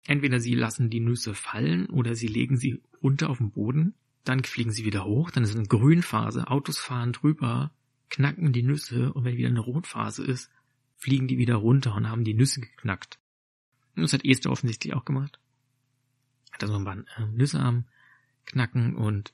entweder 0.05 0.39
sie 0.39 0.55
lassen 0.55 0.89
die 0.89 0.99
Nüsse 0.99 1.33
fallen 1.33 1.85
oder 1.87 2.15
sie 2.15 2.27
legen 2.27 2.57
sie 2.57 2.81
runter 3.01 3.29
auf 3.29 3.37
den 3.37 3.51
Boden, 3.51 3.93
dann 4.23 4.43
fliegen 4.43 4.71
sie 4.71 4.85
wieder 4.85 5.05
hoch, 5.05 5.31
dann 5.31 5.43
ist 5.43 5.55
eine 5.55 5.67
Grünphase, 5.67 6.47
Autos 6.47 6.79
fahren 6.79 7.13
drüber, 7.13 7.71
knacken 8.09 8.53
die 8.53 8.63
Nüsse 8.63 9.13
und 9.13 9.23
wenn 9.23 9.37
wieder 9.37 9.49
eine 9.49 9.59
Rotphase 9.59 10.25
ist, 10.25 10.49
fliegen 10.95 11.27
die 11.27 11.37
wieder 11.37 11.55
runter 11.55 11.93
und 11.93 12.09
haben 12.09 12.23
die 12.23 12.33
Nüsse 12.33 12.59
geknackt. 12.59 13.19
Und 13.95 14.01
das 14.01 14.13
hat 14.13 14.25
Esther 14.25 14.51
offensichtlich 14.51 14.93
auch 14.93 15.05
gemacht. 15.05 15.39
Hat 16.51 16.63
da 16.63 16.67
so 16.67 16.75
ein 16.75 16.85
paar 16.85 16.97
äh, 16.97 17.27
Nüsse 17.33 17.59
am 17.59 17.85
Knacken 18.45 18.95
und 18.95 19.33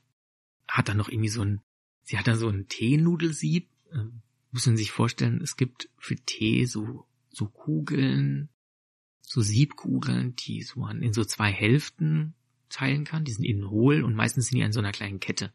hat 0.68 0.90
dann 0.90 0.98
noch 0.98 1.10
irgendwie 1.10 1.30
so 1.30 1.42
ein, 1.42 1.62
sie 2.04 2.18
hat 2.18 2.28
da 2.28 2.36
so 2.36 2.50
ein 2.50 2.68
Teenudelsieb. 2.68 3.70
Ähm, 3.92 4.22
muss 4.52 4.68
man 4.68 4.78
sich 4.78 4.92
vorstellen, 4.92 5.42
es 5.42 5.58
gibt 5.58 5.90
für 5.98 6.16
Tee 6.16 6.66
so, 6.66 7.08
so 7.30 7.48
Kugeln, 7.48 8.50
so 9.22 9.42
Siebkugeln, 9.42 10.36
die 10.36 10.62
so 10.62 10.82
man 10.82 11.02
in 11.02 11.14
so 11.14 11.26
zwei 11.26 11.52
Hälften 11.52 12.36
teilen 12.70 13.04
kann. 13.04 13.26
Die 13.26 13.32
sind 13.32 13.46
innen 13.46 13.70
hohl 13.70 14.04
und 14.04 14.16
meistens 14.16 14.48
sind 14.48 14.60
die 14.60 14.64
an 14.64 14.74
so 14.74 14.80
einer 14.80 14.92
kleinen 14.92 15.20
Kette. 15.20 15.52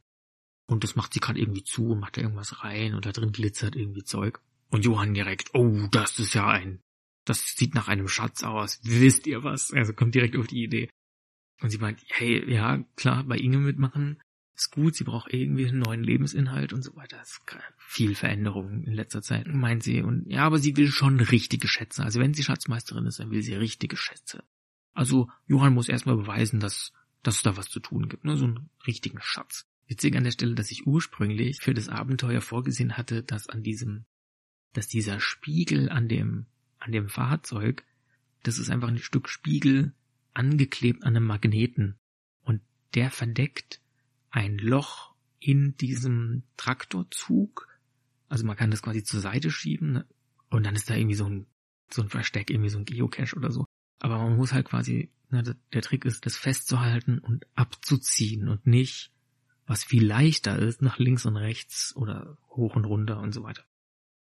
Und 0.67 0.85
das 0.85 0.97
macht 0.97 1.15
sie 1.15 1.21
gerade 1.21 1.41
irgendwie 1.41 1.65
zu 1.65 1.91
und 1.91 2.01
macht 2.01 2.17
da 2.17 2.23
irgendwas 2.23 2.63
rein 2.63 2.95
und 2.95 3.07
da 3.07 3.13
drin 3.13 3.33
glitzert 3.33 3.77
irgendwie 3.77 4.05
Zeug. 4.05 4.41
Und 4.71 4.85
Johann 4.85 5.15
direkt, 5.15 5.55
oh, 5.55 5.87
das 5.91 6.19
ist 6.19 6.35
ja 6.35 6.47
ein, 6.49 6.81
das 7.25 7.57
sieht 7.57 7.75
nach 7.75 7.89
einem 7.89 8.09
Schatz 8.09 8.43
aus. 8.43 8.81
Wisst 8.83 9.27
ihr 9.27 9.45
was? 9.45 9.73
Also 9.73 9.93
kommt 9.93 10.15
direkt 10.15 10.37
auf 10.37 10.47
die 10.47 10.63
Idee. 10.63 10.91
Und 11.61 11.71
sie 11.71 11.79
meint, 11.79 12.01
hey, 12.09 12.51
ja, 12.53 12.85
klar, 12.97 13.25
bei 13.25 13.37
Inge 13.37 13.59
mitmachen 13.59 14.19
ist 14.59 14.71
gut, 14.73 14.95
sie 14.95 15.05
braucht 15.05 15.33
irgendwie 15.33 15.67
einen 15.67 15.81
neuen 15.81 16.03
Lebensinhalt 16.03 16.73
und 16.73 16.83
so 16.83 16.95
weiter. 16.97 17.19
Es 17.23 17.31
ist 17.31 17.41
viel 17.77 18.15
Veränderung 18.15 18.85
in 18.85 18.93
letzter 18.93 19.23
Zeit, 19.23 19.47
meint 19.47 19.83
sie. 19.83 20.03
Und 20.03 20.27
ja, 20.27 20.45
aber 20.45 20.59
sie 20.59 20.77
will 20.77 20.91
schon 20.91 21.21
richtige 21.21 21.69
Schätze. 21.69 22.03
Also 22.03 22.21
wenn 22.21 22.35
sie 22.35 22.45
Schatzmeisterin 22.45 23.07
ist, 23.07 23.21
dann 23.21 23.31
will 23.31 23.43
sie 23.43 23.55
richtige 23.55 23.97
Schätze. 23.97 24.45
Also 24.95 25.29
Johann 25.47 25.75
muss 25.75 25.89
erstmal 25.89 26.17
beweisen, 26.17 26.61
dass, 26.61 26.93
dass 27.23 27.37
es 27.37 27.43
da 27.43 27.57
was 27.57 27.69
zu 27.69 27.81
tun 27.81 28.09
gibt, 28.09 28.25
ne? 28.25 28.37
so 28.37 28.47
einen 28.47 28.71
richtigen 28.87 29.21
Schatz. 29.21 29.67
Witzig 29.87 30.17
an 30.17 30.25
der 30.25 30.33
Stelle, 30.33 30.55
dass 30.55 30.71
ich 30.71 30.87
ursprünglich 30.87 31.61
für 31.61 31.73
das 31.73 31.89
Abenteuer 31.89 32.41
vorgesehen 32.41 32.97
hatte, 32.97 33.23
dass 33.23 33.49
an 33.49 33.63
diesem 33.63 34.05
dass 34.73 34.89
dieser 34.89 35.21
Spiegel 35.21 35.89
an 35.91 36.09
dem, 36.09 36.47
an 36.79 36.93
dem 36.93 37.09
Fahrzeug, 37.09 37.85
das 38.43 38.59
ist 38.59 38.71
einfach 38.71 38.89
ein 38.89 38.99
Stück 38.99 39.29
Spiegel 39.29 39.93
angeklebt 40.35 41.03
an 41.03 41.17
einem 41.17 41.27
Magneten. 41.27 41.99
Und 42.43 42.61
der 42.95 43.11
verdeckt 43.11 43.81
ein 44.31 44.59
Loch 44.59 45.15
in 45.41 45.77
diesem 45.77 46.43
Traktorzug. 46.57 47.69
Also 48.29 48.45
man 48.45 48.57
kann 48.57 48.71
das 48.71 48.83
quasi 48.83 49.05
zur 49.05 49.21
Seite 49.21 49.51
schieben 49.51 49.93
ne? 49.93 50.07
und 50.51 50.65
dann 50.65 50.75
ist 50.75 50.91
da 50.91 50.95
irgendwie 50.95 51.15
so 51.15 51.27
ein, 51.27 51.47
so 51.91 52.03
ein 52.03 52.09
Versteck, 52.09 52.51
irgendwie 52.51 52.71
so 52.71 52.79
ein 52.79 52.85
Geocache 52.85 53.37
oder 53.37 53.51
so. 53.51 53.65
Aber 54.01 54.19
man 54.19 54.37
muss 54.37 54.53
halt 54.53 54.67
quasi, 54.67 55.11
ne, 55.31 55.57
der 55.73 55.83
Trick 55.83 56.05
ist, 56.05 56.27
das 56.27 56.37
festzuhalten 56.37 57.19
und 57.19 57.47
abzuziehen 57.55 58.49
und 58.49 58.67
nicht, 58.67 59.13
was 59.67 59.85
viel 59.85 60.05
leichter 60.05 60.59
ist, 60.59 60.83
nach 60.83 60.99
links 60.99 61.27
und 61.27 61.37
rechts 61.37 61.95
oder 61.97 62.39
hoch 62.51 62.77
und 62.77 62.85
runter 62.85 63.21
und 63.21 63.33
so 63.33 63.43
weiter. 63.43 63.65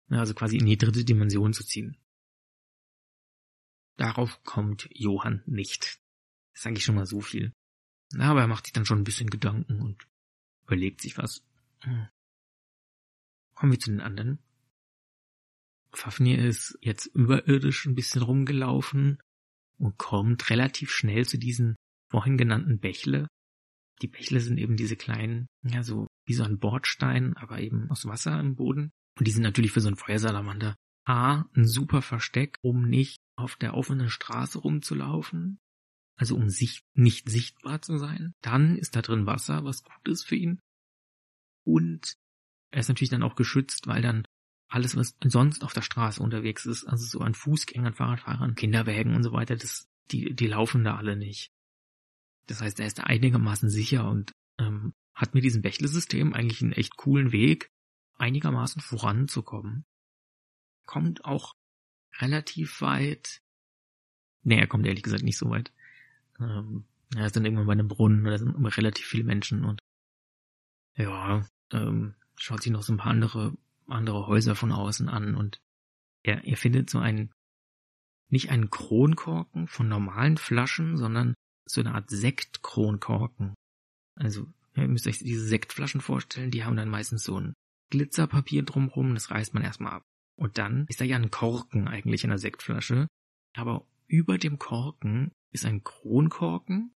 Also 0.08 0.34
quasi 0.34 0.58
in 0.58 0.66
die 0.66 0.78
dritte 0.78 1.04
Dimension 1.04 1.52
zu 1.52 1.64
ziehen. 1.64 1.96
Darauf 3.96 4.42
kommt 4.44 4.88
Johann 4.92 5.42
nicht. 5.46 6.00
Das 6.52 6.62
sage 6.62 6.76
ich 6.76 6.84
schon 6.84 6.94
mal 6.94 7.06
so 7.06 7.20
viel. 7.20 7.52
Aber 8.18 8.40
er 8.40 8.46
macht 8.46 8.66
sich 8.66 8.72
dann 8.72 8.86
schon 8.86 8.98
ein 8.98 9.04
bisschen 9.04 9.30
Gedanken 9.30 9.80
und 9.80 10.06
überlegt 10.66 11.00
sich 11.00 11.18
was. 11.18 11.42
Hm. 11.80 12.08
Kommen 13.54 13.72
wir 13.72 13.80
zu 13.80 13.90
den 13.90 14.00
anderen. 14.00 14.38
Fafnir 15.92 16.44
ist 16.44 16.76
jetzt 16.80 17.06
überirdisch 17.06 17.86
ein 17.86 17.94
bisschen 17.94 18.22
rumgelaufen 18.22 19.18
und 19.78 19.96
kommt 19.98 20.50
relativ 20.50 20.90
schnell 20.90 21.24
zu 21.26 21.38
diesen 21.38 21.76
vorhin 22.10 22.36
genannten 22.36 22.78
Bächle. 22.78 23.28
Die 24.02 24.08
Bächle 24.08 24.40
sind 24.40 24.58
eben 24.58 24.76
diese 24.76 24.96
kleinen, 24.96 25.46
ja, 25.62 25.82
so 25.82 26.06
wie 26.26 26.34
so 26.34 26.42
ein 26.42 26.58
Bordstein, 26.58 27.36
aber 27.36 27.60
eben 27.60 27.90
aus 27.90 28.06
Wasser 28.06 28.38
im 28.40 28.56
Boden. 28.56 28.90
Und 29.18 29.26
die 29.26 29.30
sind 29.30 29.42
natürlich 29.42 29.72
für 29.72 29.80
so 29.80 29.88
einen 29.88 29.96
Feuersalamander 29.96 30.74
A, 31.06 31.44
ein 31.54 31.66
super 31.66 32.02
Versteck, 32.02 32.56
um 32.62 32.88
nicht 32.88 33.18
auf 33.36 33.56
der 33.56 33.74
offenen 33.74 34.08
Straße 34.08 34.58
rumzulaufen. 34.58 35.58
Also 36.16 36.36
um 36.36 36.48
sich 36.48 36.84
nicht 36.94 37.28
sichtbar 37.28 37.82
zu 37.82 37.98
sein. 37.98 38.34
Dann 38.40 38.76
ist 38.76 38.94
da 38.94 39.02
drin 39.02 39.26
Wasser, 39.26 39.64
was 39.64 39.82
gut 39.82 40.08
ist 40.08 40.24
für 40.24 40.36
ihn. 40.36 40.60
Und 41.64 42.16
er 42.70 42.80
ist 42.80 42.88
natürlich 42.88 43.10
dann 43.10 43.22
auch 43.22 43.36
geschützt, 43.36 43.86
weil 43.86 44.02
dann 44.02 44.24
alles, 44.68 44.96
was 44.96 45.16
sonst 45.24 45.62
auf 45.64 45.72
der 45.72 45.82
Straße 45.82 46.22
unterwegs 46.22 46.66
ist, 46.66 46.84
also 46.84 47.04
so 47.04 47.20
an 47.20 47.34
Fußgängern, 47.34 47.94
Fahrradfahrern, 47.94 48.54
Kinderwägen 48.54 49.14
und 49.14 49.22
so 49.22 49.32
weiter, 49.32 49.56
das 49.56 49.88
die, 50.10 50.34
die 50.34 50.46
laufen 50.46 50.84
da 50.84 50.96
alle 50.96 51.16
nicht. 51.16 51.52
Das 52.46 52.60
heißt, 52.60 52.78
er 52.80 52.86
ist 52.86 52.98
da 52.98 53.04
einigermaßen 53.04 53.70
sicher 53.70 54.08
und 54.08 54.32
ähm, 54.58 54.92
hat 55.14 55.34
mit 55.34 55.44
diesem 55.44 55.62
Bächle-System 55.62 56.34
eigentlich 56.34 56.60
einen 56.62 56.72
echt 56.72 56.96
coolen 56.96 57.32
Weg, 57.32 57.70
einigermaßen 58.16 58.82
voranzukommen. 58.82 59.86
Kommt 60.84 61.24
auch 61.24 61.54
relativ 62.18 62.80
weit. 62.80 63.40
Nee, 64.42 64.58
er 64.58 64.66
kommt 64.66 64.86
ehrlich 64.86 65.02
gesagt 65.02 65.22
nicht 65.22 65.38
so 65.38 65.48
weit. 65.48 65.72
Ähm, 66.44 66.84
ist 67.16 67.36
dann 67.36 67.44
irgendwann 67.44 67.66
bei 67.66 67.72
einem 67.72 67.88
Brunnen, 67.88 68.24
da 68.24 68.36
sind 68.38 68.56
immer 68.56 68.76
relativ 68.76 69.06
viele 69.06 69.24
Menschen 69.24 69.64
und 69.64 69.80
ja, 70.96 71.46
ähm, 71.72 72.14
schaut 72.36 72.62
sich 72.62 72.72
noch 72.72 72.82
so 72.82 72.92
ein 72.92 72.98
paar 72.98 73.10
andere, 73.10 73.56
andere 73.86 74.26
Häuser 74.26 74.54
von 74.54 74.72
außen 74.72 75.08
an 75.08 75.34
und 75.34 75.60
er, 76.22 76.44
er 76.44 76.56
findet 76.56 76.90
so 76.90 76.98
einen, 76.98 77.30
nicht 78.28 78.50
einen 78.50 78.70
Kronkorken 78.70 79.68
von 79.68 79.88
normalen 79.88 80.38
Flaschen, 80.38 80.96
sondern 80.96 81.34
so 81.66 81.80
eine 81.80 81.94
Art 81.94 82.10
Sektkronkorken. 82.10 83.54
Also, 84.16 84.46
ihr 84.76 84.88
müsst 84.88 85.06
euch 85.06 85.18
diese 85.18 85.46
Sektflaschen 85.46 86.00
vorstellen, 86.00 86.50
die 86.50 86.64
haben 86.64 86.76
dann 86.76 86.88
meistens 86.88 87.24
so 87.24 87.38
ein 87.40 87.54
Glitzerpapier 87.90 88.62
drumrum, 88.64 89.14
das 89.14 89.30
reißt 89.30 89.54
man 89.54 89.62
erstmal 89.62 89.92
ab. 89.92 90.02
Und 90.36 90.58
dann 90.58 90.86
ist 90.88 91.00
da 91.00 91.04
ja 91.04 91.16
ein 91.16 91.30
Korken 91.30 91.86
eigentlich 91.86 92.24
in 92.24 92.30
der 92.30 92.38
Sektflasche, 92.38 93.06
aber 93.54 93.86
über 94.08 94.38
dem 94.38 94.58
Korken 94.58 95.30
ist 95.54 95.64
ein 95.64 95.84
Kronkorken, 95.84 96.94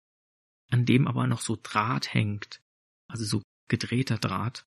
an 0.71 0.85
dem 0.85 1.07
aber 1.07 1.27
noch 1.27 1.41
so 1.41 1.57
Draht 1.61 2.13
hängt. 2.13 2.61
Also 3.07 3.25
so 3.25 3.41
gedrehter 3.67 4.17
Draht. 4.17 4.65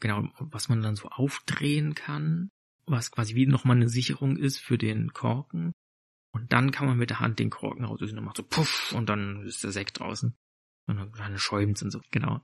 Genau, 0.00 0.28
was 0.38 0.68
man 0.68 0.82
dann 0.82 0.96
so 0.96 1.08
aufdrehen 1.08 1.94
kann, 1.94 2.50
was 2.86 3.10
quasi 3.10 3.34
wie 3.34 3.46
nochmal 3.46 3.76
eine 3.76 3.88
Sicherung 3.88 4.36
ist 4.36 4.58
für 4.58 4.78
den 4.78 5.12
Korken. 5.12 5.72
Und 6.32 6.52
dann 6.52 6.72
kann 6.72 6.86
man 6.86 6.98
mit 6.98 7.10
der 7.10 7.20
Hand 7.20 7.38
den 7.38 7.50
Korken 7.50 7.84
rauslösen 7.84 8.18
und 8.18 8.24
macht 8.24 8.36
so 8.36 8.42
puff 8.42 8.92
und 8.92 9.08
dann 9.08 9.42
ist 9.44 9.64
der 9.64 9.72
Sekt 9.72 10.00
draußen. 10.00 10.36
Und 10.86 11.18
dann 11.18 11.38
schäumt's 11.38 11.82
und 11.82 11.90
so, 11.90 12.00
genau. 12.10 12.34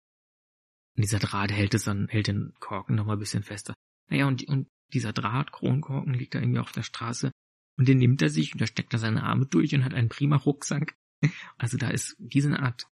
Und 0.97 1.03
dieser 1.03 1.19
Draht 1.19 1.53
hält 1.53 1.75
es 1.75 1.85
dann, 1.85 2.09
hält 2.09 2.29
den 2.29 2.55
Korken 2.61 2.95
nochmal 2.95 3.17
ein 3.17 3.21
bisschen 3.21 3.43
fester. 3.43 3.75
Naja, 4.09 4.27
und, 4.27 4.47
und 4.49 4.69
dieser 4.93 5.13
Draht, 5.13 5.53
Kronkorken, 5.53 6.15
liegt 6.15 6.35
da 6.35 6.41
irgendwie 6.41 6.61
auf 6.61 6.73
der 6.73 6.83
Straße. 6.83 7.33
Und 7.81 7.89
den 7.89 7.97
nimmt 7.97 8.21
er 8.21 8.29
sich 8.29 8.53
und 8.53 8.61
da 8.61 8.67
steckt 8.67 8.93
er 8.93 8.99
seine 8.99 9.23
Arme 9.23 9.47
durch 9.47 9.75
und 9.75 9.87
hat 9.87 9.95
einen 9.95 10.11
prima 10.11 10.37
Rucksack. 10.37 10.95
Also 11.57 11.79
da 11.79 11.89
ist 11.89 12.15
diese 12.19 12.59
Art 12.59 12.91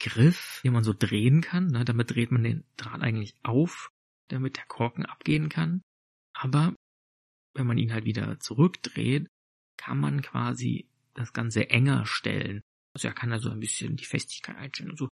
Griff, 0.00 0.60
den 0.64 0.72
man 0.72 0.82
so 0.82 0.92
drehen 0.92 1.42
kann. 1.42 1.68
Ne? 1.68 1.84
Damit 1.84 2.10
dreht 2.10 2.32
man 2.32 2.42
den 2.42 2.64
Draht 2.76 3.02
eigentlich 3.02 3.36
auf, 3.44 3.92
damit 4.26 4.56
der 4.56 4.66
Korken 4.66 5.06
abgehen 5.06 5.48
kann. 5.48 5.82
Aber 6.32 6.74
wenn 7.54 7.68
man 7.68 7.78
ihn 7.78 7.92
halt 7.92 8.04
wieder 8.04 8.40
zurückdreht, 8.40 9.28
kann 9.76 10.00
man 10.00 10.22
quasi 10.22 10.88
das 11.14 11.32
Ganze 11.32 11.70
enger 11.70 12.04
stellen. 12.04 12.62
Also 12.94 13.06
er 13.06 13.14
kann 13.14 13.30
da 13.30 13.38
so 13.38 13.50
ein 13.50 13.60
bisschen 13.60 13.94
die 13.94 14.06
Festigkeit 14.06 14.56
einstellen 14.56 14.90
und 14.90 14.98
so. 14.98 15.08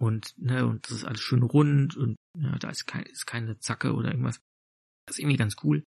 Und, 0.00 0.38
ne, 0.38 0.64
und 0.64 0.84
das 0.84 0.92
ist 0.92 1.04
alles 1.04 1.22
schön 1.22 1.42
rund 1.42 1.96
und 1.96 2.14
ne, 2.36 2.56
da 2.60 2.70
ist, 2.70 2.86
kein, 2.86 3.02
ist 3.02 3.26
keine 3.26 3.58
Zacke 3.58 3.94
oder 3.94 4.12
irgendwas. 4.12 4.38
Das 5.06 5.16
ist 5.16 5.18
irgendwie 5.18 5.38
ganz 5.38 5.56
cool. 5.64 5.82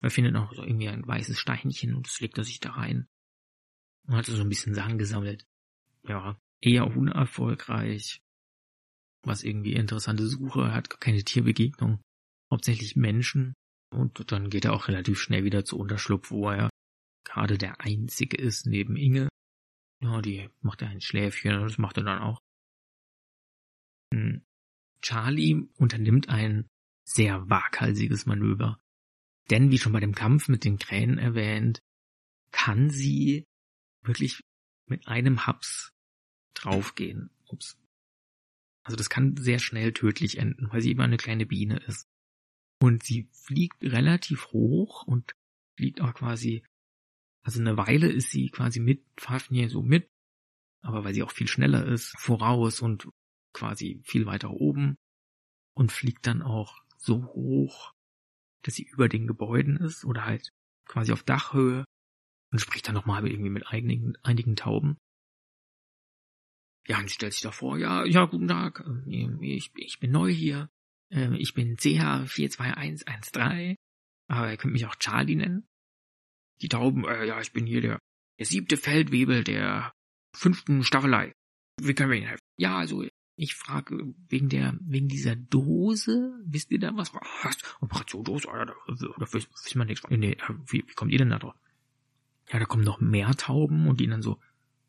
Man 0.00 0.10
findet 0.10 0.36
auch 0.36 0.52
so 0.52 0.62
irgendwie 0.62 0.88
ein 0.88 1.06
weißes 1.06 1.38
Steinchen 1.38 1.94
und 1.94 2.06
das 2.06 2.20
legt 2.20 2.38
er 2.38 2.44
sich 2.44 2.60
da 2.60 2.72
rein. 2.72 3.06
Und 4.06 4.16
hat 4.16 4.26
so 4.26 4.40
ein 4.40 4.48
bisschen 4.48 4.74
Sachen 4.74 4.98
gesammelt. 4.98 5.46
Ja, 6.06 6.38
eher 6.60 6.86
unerfolgreich. 6.86 8.20
Was 9.22 9.42
irgendwie 9.42 9.72
interessante 9.72 10.26
Suche, 10.26 10.62
er 10.62 10.74
hat 10.74 11.00
keine 11.00 11.24
Tierbegegnung. 11.24 12.02
Hauptsächlich 12.50 12.96
Menschen. 12.96 13.54
Und 13.90 14.30
dann 14.30 14.50
geht 14.50 14.66
er 14.66 14.74
auch 14.74 14.88
relativ 14.88 15.18
schnell 15.18 15.44
wieder 15.44 15.64
zu 15.64 15.78
Unterschlupf, 15.78 16.30
wo 16.30 16.50
er 16.50 16.68
gerade 17.24 17.56
der 17.56 17.80
Einzige 17.80 18.36
ist 18.36 18.66
neben 18.66 18.96
Inge. 18.96 19.28
Ja, 20.02 20.20
die 20.20 20.50
macht 20.60 20.82
er 20.82 20.88
ein 20.88 21.00
Schläfchen 21.00 21.56
und 21.56 21.64
das 21.64 21.78
macht 21.78 21.96
er 21.96 22.04
dann 22.04 22.22
auch. 22.22 22.40
Hm. 24.12 24.44
Charlie 25.00 25.68
unternimmt 25.76 26.28
ein 26.28 26.66
sehr 27.04 27.48
waghalsiges 27.48 28.26
Manöver. 28.26 28.78
Denn 29.50 29.70
wie 29.70 29.78
schon 29.78 29.92
bei 29.92 30.00
dem 30.00 30.14
Kampf 30.14 30.48
mit 30.48 30.64
den 30.64 30.78
Krähen 30.78 31.18
erwähnt, 31.18 31.80
kann 32.50 32.90
sie 32.90 33.46
wirklich 34.02 34.40
mit 34.86 35.06
einem 35.06 35.46
Haps 35.46 35.92
draufgehen. 36.54 37.30
Ups. 37.48 37.76
Also 38.84 38.96
das 38.96 39.10
kann 39.10 39.36
sehr 39.36 39.58
schnell 39.58 39.92
tödlich 39.92 40.38
enden, 40.38 40.70
weil 40.70 40.80
sie 40.80 40.90
immer 40.90 41.04
eine 41.04 41.16
kleine 41.16 41.46
Biene 41.46 41.78
ist. 41.86 42.06
Und 42.80 43.02
sie 43.02 43.28
fliegt 43.32 43.82
relativ 43.82 44.48
hoch 44.48 45.04
und 45.04 45.34
fliegt 45.76 46.00
auch 46.00 46.14
quasi, 46.14 46.64
also 47.42 47.60
eine 47.60 47.76
Weile 47.76 48.10
ist 48.10 48.30
sie 48.30 48.50
quasi 48.50 48.80
mit 48.80 49.02
Fafnir 49.18 49.70
so 49.70 49.82
mit, 49.82 50.10
aber 50.82 51.04
weil 51.04 51.14
sie 51.14 51.22
auch 51.22 51.32
viel 51.32 51.48
schneller 51.48 51.86
ist, 51.86 52.14
voraus 52.18 52.80
und 52.80 53.08
quasi 53.54 54.02
viel 54.04 54.26
weiter 54.26 54.50
oben 54.50 54.96
und 55.74 55.92
fliegt 55.92 56.26
dann 56.26 56.42
auch 56.42 56.82
so 56.98 57.24
hoch, 57.24 57.93
dass 58.64 58.74
sie 58.74 58.84
über 58.84 59.08
den 59.08 59.26
Gebäuden 59.26 59.76
ist 59.76 60.04
oder 60.04 60.24
halt 60.24 60.50
quasi 60.86 61.12
auf 61.12 61.22
Dachhöhe 61.22 61.84
und 62.52 62.58
spricht 62.58 62.88
dann 62.88 62.94
nochmal 62.94 63.26
irgendwie 63.26 63.50
mit 63.50 63.66
einigen, 63.66 64.16
einigen 64.22 64.56
Tauben. 64.56 64.96
Ja, 66.86 66.98
und 66.98 67.10
stellt 67.10 67.32
sich 67.32 67.42
da 67.42 67.50
vor, 67.50 67.78
ja, 67.78 68.04
ja, 68.04 68.26
guten 68.26 68.48
Tag, 68.48 68.84
ähm, 68.86 69.42
ich, 69.42 69.70
ich 69.76 70.00
bin 70.00 70.10
neu 70.10 70.30
hier, 70.30 70.68
ähm, 71.10 71.34
ich 71.34 71.54
bin 71.54 71.76
CH42113, 71.76 73.76
aber 74.28 74.50
ihr 74.50 74.56
könnt 74.56 74.74
mich 74.74 74.86
auch 74.86 74.96
Charlie 74.96 75.36
nennen. 75.36 75.66
Die 76.60 76.68
Tauben, 76.68 77.06
äh, 77.06 77.24
ja, 77.24 77.40
ich 77.40 77.52
bin 77.52 77.66
hier 77.66 77.80
der, 77.80 77.98
der 78.38 78.46
siebte 78.46 78.76
Feldwebel 78.76 79.44
der 79.44 79.92
fünften 80.36 80.84
Staffelei. 80.84 81.32
Wie 81.80 81.94
können 81.94 82.10
wir 82.10 82.18
Ihnen 82.18 82.28
helfen? 82.28 82.44
Ja, 82.58 82.76
also 82.76 83.04
ich 83.36 83.54
frage 83.54 84.14
wegen 84.28 84.48
der, 84.48 84.78
wegen 84.80 85.08
dieser 85.08 85.34
Dose, 85.34 86.38
wisst 86.44 86.70
ihr 86.70 86.78
da 86.78 86.96
was? 86.96 87.12
Was? 87.14 87.58
Operationdose? 87.80 88.48
Ah, 88.48 88.64
da, 88.64 88.74
da 88.86 89.32
wissen 89.32 89.78
wir 89.78 89.84
nichts. 89.84 90.08
Nee, 90.08 90.36
wie, 90.66 90.84
wie 90.86 90.94
kommt 90.94 91.12
ihr 91.12 91.18
denn 91.18 91.30
da 91.30 91.38
drauf? 91.38 91.54
Ja, 92.52 92.58
da 92.58 92.66
kommen 92.66 92.84
noch 92.84 93.00
mehr 93.00 93.34
Tauben 93.34 93.88
und 93.88 94.00
die 94.00 94.06
dann 94.06 94.22
so, 94.22 94.38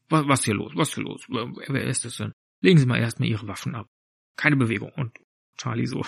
was, 0.10 0.28
was 0.28 0.46
hier 0.46 0.54
los? 0.54 0.74
Was 0.76 0.94
hier 0.94 1.04
los? 1.04 1.26
Wer, 1.28 1.52
wer 1.68 1.84
ist 1.86 2.06
das 2.06 2.18
denn? 2.18 2.34
Legen 2.62 2.78
Sie 2.78 2.86
mal 2.86 3.00
erstmal 3.00 3.30
Ihre 3.30 3.48
Waffen 3.48 3.76
ab. 3.76 3.88
Keine 4.36 4.58
Bewegung. 4.58 4.92
Und 4.92 5.18
Charlie 5.58 5.88
so, 5.88 6.06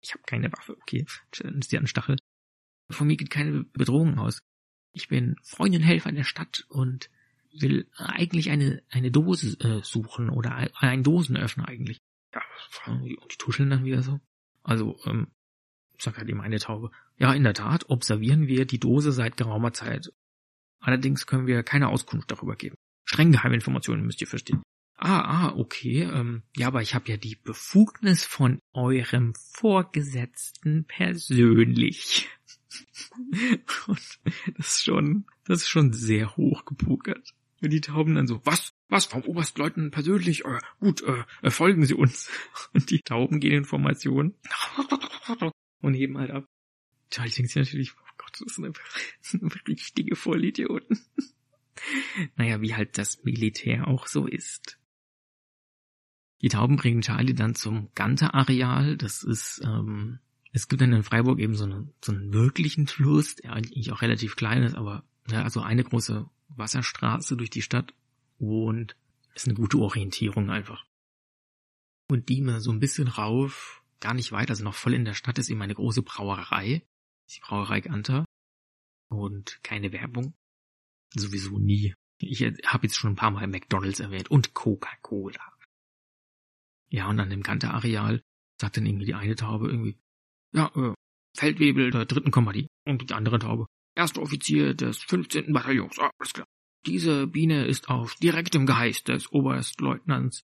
ich 0.00 0.12
habe 0.12 0.22
keine 0.26 0.52
Waffe, 0.52 0.76
okay. 0.80 1.06
Sie 1.32 1.44
hat 1.44 1.74
einen 1.74 1.86
Stachel. 1.86 2.16
Von 2.90 3.06
mir 3.06 3.16
geht 3.16 3.30
keine 3.30 3.64
Bedrohung 3.64 4.18
aus. 4.18 4.42
Ich 4.92 5.08
bin 5.08 5.36
Freund 5.42 5.74
und 5.74 5.82
Helfer 5.82 6.12
der 6.12 6.24
Stadt 6.24 6.64
und 6.68 7.10
will 7.60 7.86
eigentlich 7.96 8.50
eine, 8.50 8.82
eine 8.90 9.10
Dose 9.10 9.58
äh, 9.60 9.82
suchen 9.82 10.30
oder 10.30 10.54
ein, 10.54 10.70
einen 10.76 11.02
Dosenöffner 11.02 11.68
eigentlich. 11.68 11.98
Ja, 12.34 12.42
und 12.86 13.04
die 13.04 13.36
tuscheln 13.38 13.70
dann 13.70 13.84
wieder 13.84 14.02
so. 14.02 14.20
Also, 14.62 14.98
ähm, 15.04 15.28
sagt 15.98 16.18
halt 16.18 16.28
eben 16.28 16.40
eine 16.40 16.58
Taube. 16.58 16.90
Ja, 17.16 17.32
in 17.32 17.44
der 17.44 17.54
Tat 17.54 17.88
observieren 17.88 18.46
wir 18.46 18.66
die 18.66 18.80
Dose 18.80 19.12
seit 19.12 19.36
geraumer 19.36 19.72
Zeit. 19.72 20.12
Allerdings 20.80 21.26
können 21.26 21.46
wir 21.46 21.62
keine 21.62 21.88
Auskunft 21.88 22.30
darüber 22.30 22.56
geben. 22.56 22.76
Streng 23.04 23.32
geheime 23.32 23.54
Informationen 23.54 24.04
müsst 24.04 24.20
ihr 24.20 24.26
verstehen. 24.26 24.62
Ah, 24.96 25.20
ah, 25.20 25.54
okay. 25.56 26.02
Ähm, 26.02 26.42
ja, 26.56 26.68
aber 26.68 26.82
ich 26.82 26.94
habe 26.94 27.08
ja 27.10 27.16
die 27.16 27.36
Befugnis 27.36 28.24
von 28.24 28.60
eurem 28.72 29.34
Vorgesetzten 29.34 30.84
persönlich. 30.84 32.28
Und 33.86 34.20
das 34.56 34.66
ist 34.66 34.84
schon, 34.84 35.26
das 35.44 35.62
ist 35.62 35.68
schon 35.68 35.92
sehr 35.92 36.36
hoch 36.36 36.64
gepokert. 36.64 37.34
Und 37.64 37.70
die 37.70 37.80
Tauben 37.80 38.16
dann 38.16 38.26
so, 38.26 38.44
was? 38.44 38.74
Was? 38.90 39.06
Vom 39.06 39.22
Oberstleutnant 39.22 39.90
persönlich? 39.90 40.44
Äh, 40.44 40.58
gut, 40.80 41.02
äh, 41.02 41.50
folgen 41.50 41.86
Sie 41.86 41.94
uns. 41.94 42.30
Und 42.74 42.90
die 42.90 43.00
Tauben 43.00 43.40
gehen 43.40 43.54
in 43.54 43.64
Formation 43.64 44.34
und 45.80 45.94
heben 45.94 46.18
halt 46.18 46.30
ab. 46.30 46.44
Charlie 47.10 47.30
denkt 47.30 47.52
sich 47.52 47.56
natürlich, 47.56 47.92
oh 47.96 48.12
Gott, 48.18 48.38
das 48.38 48.56
sind 48.56 48.66
einfach, 48.66 48.84
das 49.18 49.30
sind 49.30 49.44
einfach 49.44 49.66
richtige 49.66 50.14
Vollidioten. 50.14 51.00
naja, 52.36 52.60
wie 52.60 52.74
halt 52.74 52.98
das 52.98 53.24
Militär 53.24 53.88
auch 53.88 54.08
so 54.08 54.26
ist. 54.26 54.78
Die 56.42 56.50
Tauben 56.50 56.76
bringen 56.76 57.00
Charlie 57.00 57.32
dann 57.32 57.54
zum 57.54 57.88
Ganter-Areal. 57.94 58.98
Das 58.98 59.22
ist, 59.22 59.62
ähm, 59.64 60.18
es 60.52 60.68
gibt 60.68 60.82
dann 60.82 60.92
in 60.92 61.02
Freiburg 61.02 61.38
eben 61.38 61.54
so, 61.54 61.64
eine, 61.64 61.90
so 62.04 62.12
einen 62.12 62.34
wirklichen 62.34 62.88
Fluss, 62.88 63.36
der 63.36 63.54
eigentlich 63.54 63.90
auch 63.90 64.02
relativ 64.02 64.36
klein 64.36 64.64
ist, 64.64 64.74
aber 64.74 65.08
ja, 65.28 65.42
also 65.42 65.60
eine 65.60 65.84
große 65.84 66.28
Wasserstraße 66.48 67.36
durch 67.36 67.50
die 67.50 67.62
Stadt 67.62 67.94
und 68.38 68.96
ist 69.34 69.46
eine 69.46 69.54
gute 69.54 69.78
Orientierung 69.78 70.50
einfach. 70.50 70.84
Und 72.08 72.28
die 72.28 72.40
mal 72.42 72.60
so 72.60 72.70
ein 72.70 72.80
bisschen 72.80 73.08
rauf, 73.08 73.82
gar 74.00 74.14
nicht 74.14 74.32
weit, 74.32 74.50
also 74.50 74.62
noch 74.62 74.74
voll 74.74 74.94
in 74.94 75.04
der 75.04 75.14
Stadt 75.14 75.38
ist 75.38 75.48
eben 75.48 75.62
eine 75.62 75.74
große 75.74 76.02
Brauerei, 76.02 76.82
die 77.30 77.40
Brauerei 77.40 77.80
Ganter 77.80 78.24
und 79.08 79.60
keine 79.62 79.92
Werbung, 79.92 80.34
sowieso 81.14 81.58
nie. 81.58 81.94
Ich 82.18 82.42
habe 82.42 82.86
jetzt 82.86 82.96
schon 82.96 83.12
ein 83.12 83.16
paar 83.16 83.30
Mal 83.30 83.46
McDonald's 83.46 84.00
erwähnt 84.00 84.30
und 84.30 84.54
Coca-Cola. 84.54 85.52
Ja, 86.90 87.08
und 87.08 87.18
an 87.18 87.30
dem 87.30 87.42
Ganter-Areal 87.42 88.22
sagt 88.60 88.76
dann 88.76 88.86
irgendwie 88.86 89.06
die 89.06 89.14
eine 89.14 89.34
Taube 89.34 89.68
irgendwie, 89.68 89.98
ja, 90.52 90.70
äh, 90.76 90.94
Feldwebel 91.36 91.90
der 91.90 92.04
dritten 92.04 92.30
Kompanie 92.30 92.68
und 92.86 93.10
die 93.10 93.14
andere 93.14 93.38
Taube, 93.38 93.66
erster 93.94 94.22
Offizier 94.22 94.74
des 94.74 95.02
15. 95.02 95.52
Bataillons. 95.52 95.98
Ah, 95.98 96.10
alles 96.18 96.32
klar. 96.32 96.46
diese 96.86 97.26
Biene 97.26 97.66
ist 97.66 97.88
auf 97.88 98.14
direktem 98.16 98.66
Geist 98.66 99.08
des 99.08 99.32
Oberstleutnants, 99.32 100.42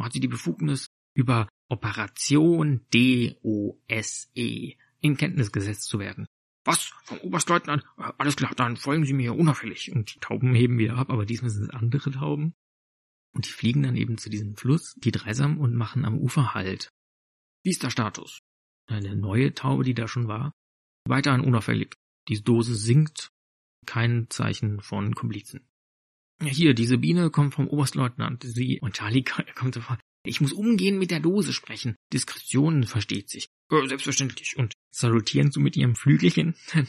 hat 0.00 0.12
sie 0.12 0.20
die 0.20 0.28
Befugnis, 0.28 0.88
über 1.14 1.48
Operation 1.68 2.86
DOSE 2.92 4.28
in 5.00 5.16
Kenntnis 5.16 5.52
gesetzt 5.52 5.84
zu 5.84 5.98
werden. 5.98 6.26
Was? 6.64 6.92
Vom 7.04 7.18
Oberstleutnant? 7.18 7.84
Alles 7.96 8.36
klar, 8.36 8.54
dann 8.54 8.76
folgen 8.76 9.04
Sie 9.04 9.12
mir 9.12 9.34
unauffällig. 9.34 9.90
Und 9.92 10.14
die 10.14 10.20
Tauben 10.20 10.54
heben 10.54 10.78
wieder 10.78 10.96
ab, 10.96 11.10
aber 11.10 11.26
diesmal 11.26 11.50
sind 11.50 11.64
es 11.64 11.70
andere 11.70 12.12
Tauben. 12.12 12.54
Und 13.34 13.46
die 13.46 13.50
fliegen 13.50 13.82
dann 13.82 13.96
eben 13.96 14.16
zu 14.16 14.30
diesem 14.30 14.56
Fluss, 14.56 14.94
die 14.96 15.10
dreisam, 15.10 15.58
und 15.58 15.74
machen 15.74 16.04
am 16.04 16.18
Ufer 16.18 16.54
Halt. 16.54 16.90
Wie 17.64 17.70
ist 17.70 17.82
der 17.82 17.90
Status? 17.90 18.40
Eine 18.86 19.16
neue 19.16 19.54
Taube, 19.54 19.84
die 19.84 19.94
da 19.94 20.06
schon 20.06 20.28
war. 20.28 20.52
Weiterhin 21.04 21.40
unauffällig. 21.40 21.94
Die 22.28 22.42
Dose 22.42 22.74
sinkt. 22.74 23.30
Kein 23.84 24.28
Zeichen 24.30 24.80
von 24.80 25.14
Komplizen. 25.14 25.66
Hier, 26.40 26.74
diese 26.74 26.98
Biene 26.98 27.30
kommt 27.30 27.54
vom 27.54 27.68
Oberstleutnant. 27.68 28.44
Sie 28.44 28.80
und 28.80 28.94
Charlie 28.94 29.24
kommt 29.54 29.74
sofort. 29.74 30.00
Ich 30.24 30.40
muss 30.40 30.52
umgehen 30.52 30.98
mit 30.98 31.10
der 31.10 31.20
Dose 31.20 31.52
sprechen. 31.52 31.96
Diskretion 32.12 32.84
versteht 32.84 33.28
sich. 33.28 33.48
Äh, 33.70 33.86
selbstverständlich. 33.88 34.56
Und 34.56 34.74
salutieren 34.94 35.50
so 35.50 35.60
mit 35.60 35.76
ihrem 35.76 35.96
Flügelchen. 35.96 36.54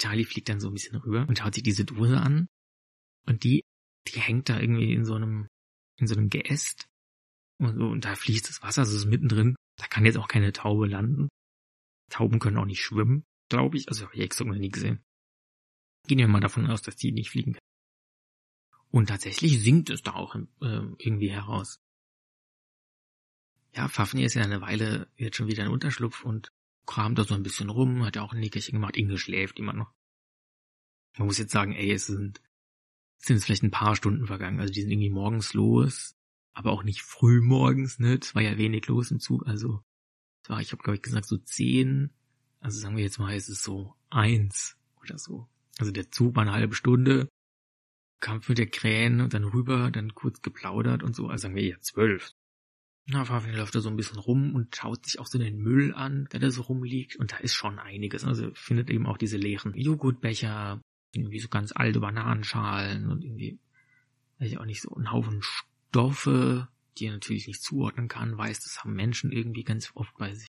Charlie 0.00 0.24
fliegt 0.24 0.48
dann 0.48 0.60
so 0.60 0.68
ein 0.68 0.74
bisschen 0.74 0.96
rüber 0.96 1.24
und 1.28 1.38
schaut 1.38 1.54
sich 1.54 1.62
diese 1.62 1.84
Dose 1.84 2.20
an. 2.20 2.48
Und 3.26 3.44
die, 3.44 3.62
die 4.08 4.20
hängt 4.20 4.48
da 4.48 4.58
irgendwie 4.58 4.92
in 4.92 5.04
so 5.04 5.14
einem, 5.14 5.48
in 5.98 6.08
so 6.08 6.16
einem 6.16 6.30
Geäst. 6.30 6.86
Und, 7.58 7.78
so, 7.78 7.86
und 7.86 8.04
da 8.04 8.16
fließt 8.16 8.48
das 8.48 8.62
Wasser, 8.62 8.82
also 8.82 8.96
ist 8.96 9.06
mittendrin. 9.06 9.54
Da 9.78 9.86
kann 9.86 10.04
jetzt 10.04 10.18
auch 10.18 10.28
keine 10.28 10.52
Taube 10.52 10.86
landen. 10.86 11.28
Tauben 12.10 12.40
können 12.40 12.58
auch 12.58 12.66
nicht 12.66 12.82
schwimmen, 12.82 13.24
glaube 13.48 13.76
ich. 13.76 13.88
Also 13.88 14.04
habe 14.04 14.14
ich 14.14 14.20
extra 14.20 14.44
noch 14.44 14.54
nie 14.54 14.70
gesehen. 14.70 15.04
Gehen 16.06 16.18
wir 16.18 16.28
mal 16.28 16.40
davon 16.40 16.66
aus, 16.66 16.82
dass 16.82 16.96
die 16.96 17.12
nicht 17.12 17.30
fliegen 17.30 17.52
können. 17.52 17.60
Und 18.90 19.08
tatsächlich 19.08 19.60
sinkt 19.60 19.90
es 19.90 20.02
da 20.02 20.12
auch 20.14 20.36
äh, 20.36 20.40
irgendwie 20.60 21.30
heraus. 21.30 21.80
Ja, 23.74 23.88
Fafnir 23.88 24.26
ist 24.26 24.34
ja 24.34 24.42
eine 24.42 24.60
Weile 24.60 25.08
jetzt 25.16 25.36
schon 25.36 25.48
wieder 25.48 25.64
in 25.64 25.70
Unterschlupf 25.70 26.24
und 26.24 26.52
kramt 26.86 27.18
da 27.18 27.24
so 27.24 27.34
ein 27.34 27.42
bisschen 27.42 27.70
rum, 27.70 28.04
hat 28.04 28.16
ja 28.16 28.22
auch 28.22 28.32
ein 28.32 28.40
Nickerchen 28.40 28.74
gemacht, 28.74 28.96
Inge 28.96 29.18
schläft 29.18 29.58
immer 29.58 29.72
noch. 29.72 29.92
Man 31.18 31.26
muss 31.26 31.38
jetzt 31.38 31.52
sagen, 31.52 31.72
ey, 31.72 31.90
es 31.90 32.06
sind, 32.06 32.40
es 33.18 33.26
sind 33.26 33.42
vielleicht 33.42 33.62
ein 33.62 33.70
paar 33.70 33.96
Stunden 33.96 34.26
vergangen, 34.26 34.60
also 34.60 34.72
die 34.72 34.82
sind 34.82 34.90
irgendwie 34.90 35.10
morgens 35.10 35.54
los, 35.54 36.16
aber 36.52 36.72
auch 36.72 36.82
nicht 36.82 37.02
früh 37.02 37.40
morgens, 37.40 37.98
ne, 37.98 38.18
es 38.20 38.34
war 38.34 38.42
ja 38.42 38.58
wenig 38.58 38.86
los 38.86 39.10
im 39.10 39.20
Zug, 39.20 39.46
also, 39.46 39.82
es 40.42 40.50
war, 40.50 40.60
ich 40.60 40.72
habe 40.72 40.82
glaube 40.82 40.96
ich 40.96 41.02
gesagt 41.02 41.26
so 41.26 41.36
zehn, 41.38 42.12
also 42.64 42.80
sagen 42.80 42.96
wir 42.96 43.04
jetzt 43.04 43.18
mal, 43.18 43.34
es 43.34 43.50
ist 43.50 43.62
so 43.62 43.94
eins 44.08 44.78
oder 45.02 45.18
so. 45.18 45.46
Also 45.78 45.92
der 45.92 46.10
Zug 46.10 46.34
war 46.34 46.42
eine 46.42 46.52
halbe 46.52 46.74
Stunde, 46.74 47.28
Kampf 48.20 48.48
mit 48.48 48.56
der 48.56 48.68
Krähen 48.68 49.20
und 49.20 49.34
dann 49.34 49.44
rüber, 49.44 49.90
dann 49.90 50.14
kurz 50.14 50.40
geplaudert 50.40 51.02
und 51.02 51.14
so, 51.14 51.28
also 51.28 51.42
sagen 51.42 51.56
wir 51.56 51.62
ja 51.62 51.78
zwölf. 51.80 52.32
Na, 53.04 53.26
Fabian 53.26 53.54
läuft 53.54 53.74
da 53.74 53.80
so 53.80 53.90
ein 53.90 53.96
bisschen 53.96 54.16
rum 54.18 54.54
und 54.54 54.74
schaut 54.74 55.04
sich 55.04 55.18
auch 55.18 55.26
so 55.26 55.38
den 55.38 55.58
Müll 55.58 55.92
an, 55.92 56.26
der 56.32 56.40
da 56.40 56.50
so 56.50 56.62
rumliegt. 56.62 57.16
Und 57.16 57.32
da 57.32 57.36
ist 57.36 57.52
schon 57.52 57.78
einiges. 57.78 58.24
Also 58.24 58.50
findet 58.54 58.88
eben 58.88 59.06
auch 59.06 59.18
diese 59.18 59.36
leeren 59.36 59.74
Joghurtbecher, 59.74 60.80
irgendwie 61.12 61.40
so 61.40 61.48
ganz 61.48 61.72
alte 61.76 62.00
Bananenschalen 62.00 63.10
und 63.10 63.22
irgendwie, 63.22 63.58
weiß 64.38 64.52
ich 64.52 64.58
auch 64.58 64.64
nicht, 64.64 64.80
so 64.80 64.94
ein 64.94 65.12
Haufen 65.12 65.42
Stoffe, 65.42 66.68
die 66.96 67.08
er 67.08 67.12
natürlich 67.12 67.46
nicht 67.46 67.62
zuordnen 67.62 68.08
kann, 68.08 68.38
weiß, 68.38 68.60
das 68.60 68.82
haben 68.82 68.94
Menschen 68.94 69.32
irgendwie 69.32 69.64
ganz 69.64 69.92
oft 69.94 70.16
bei 70.16 70.32
sich. 70.32 70.48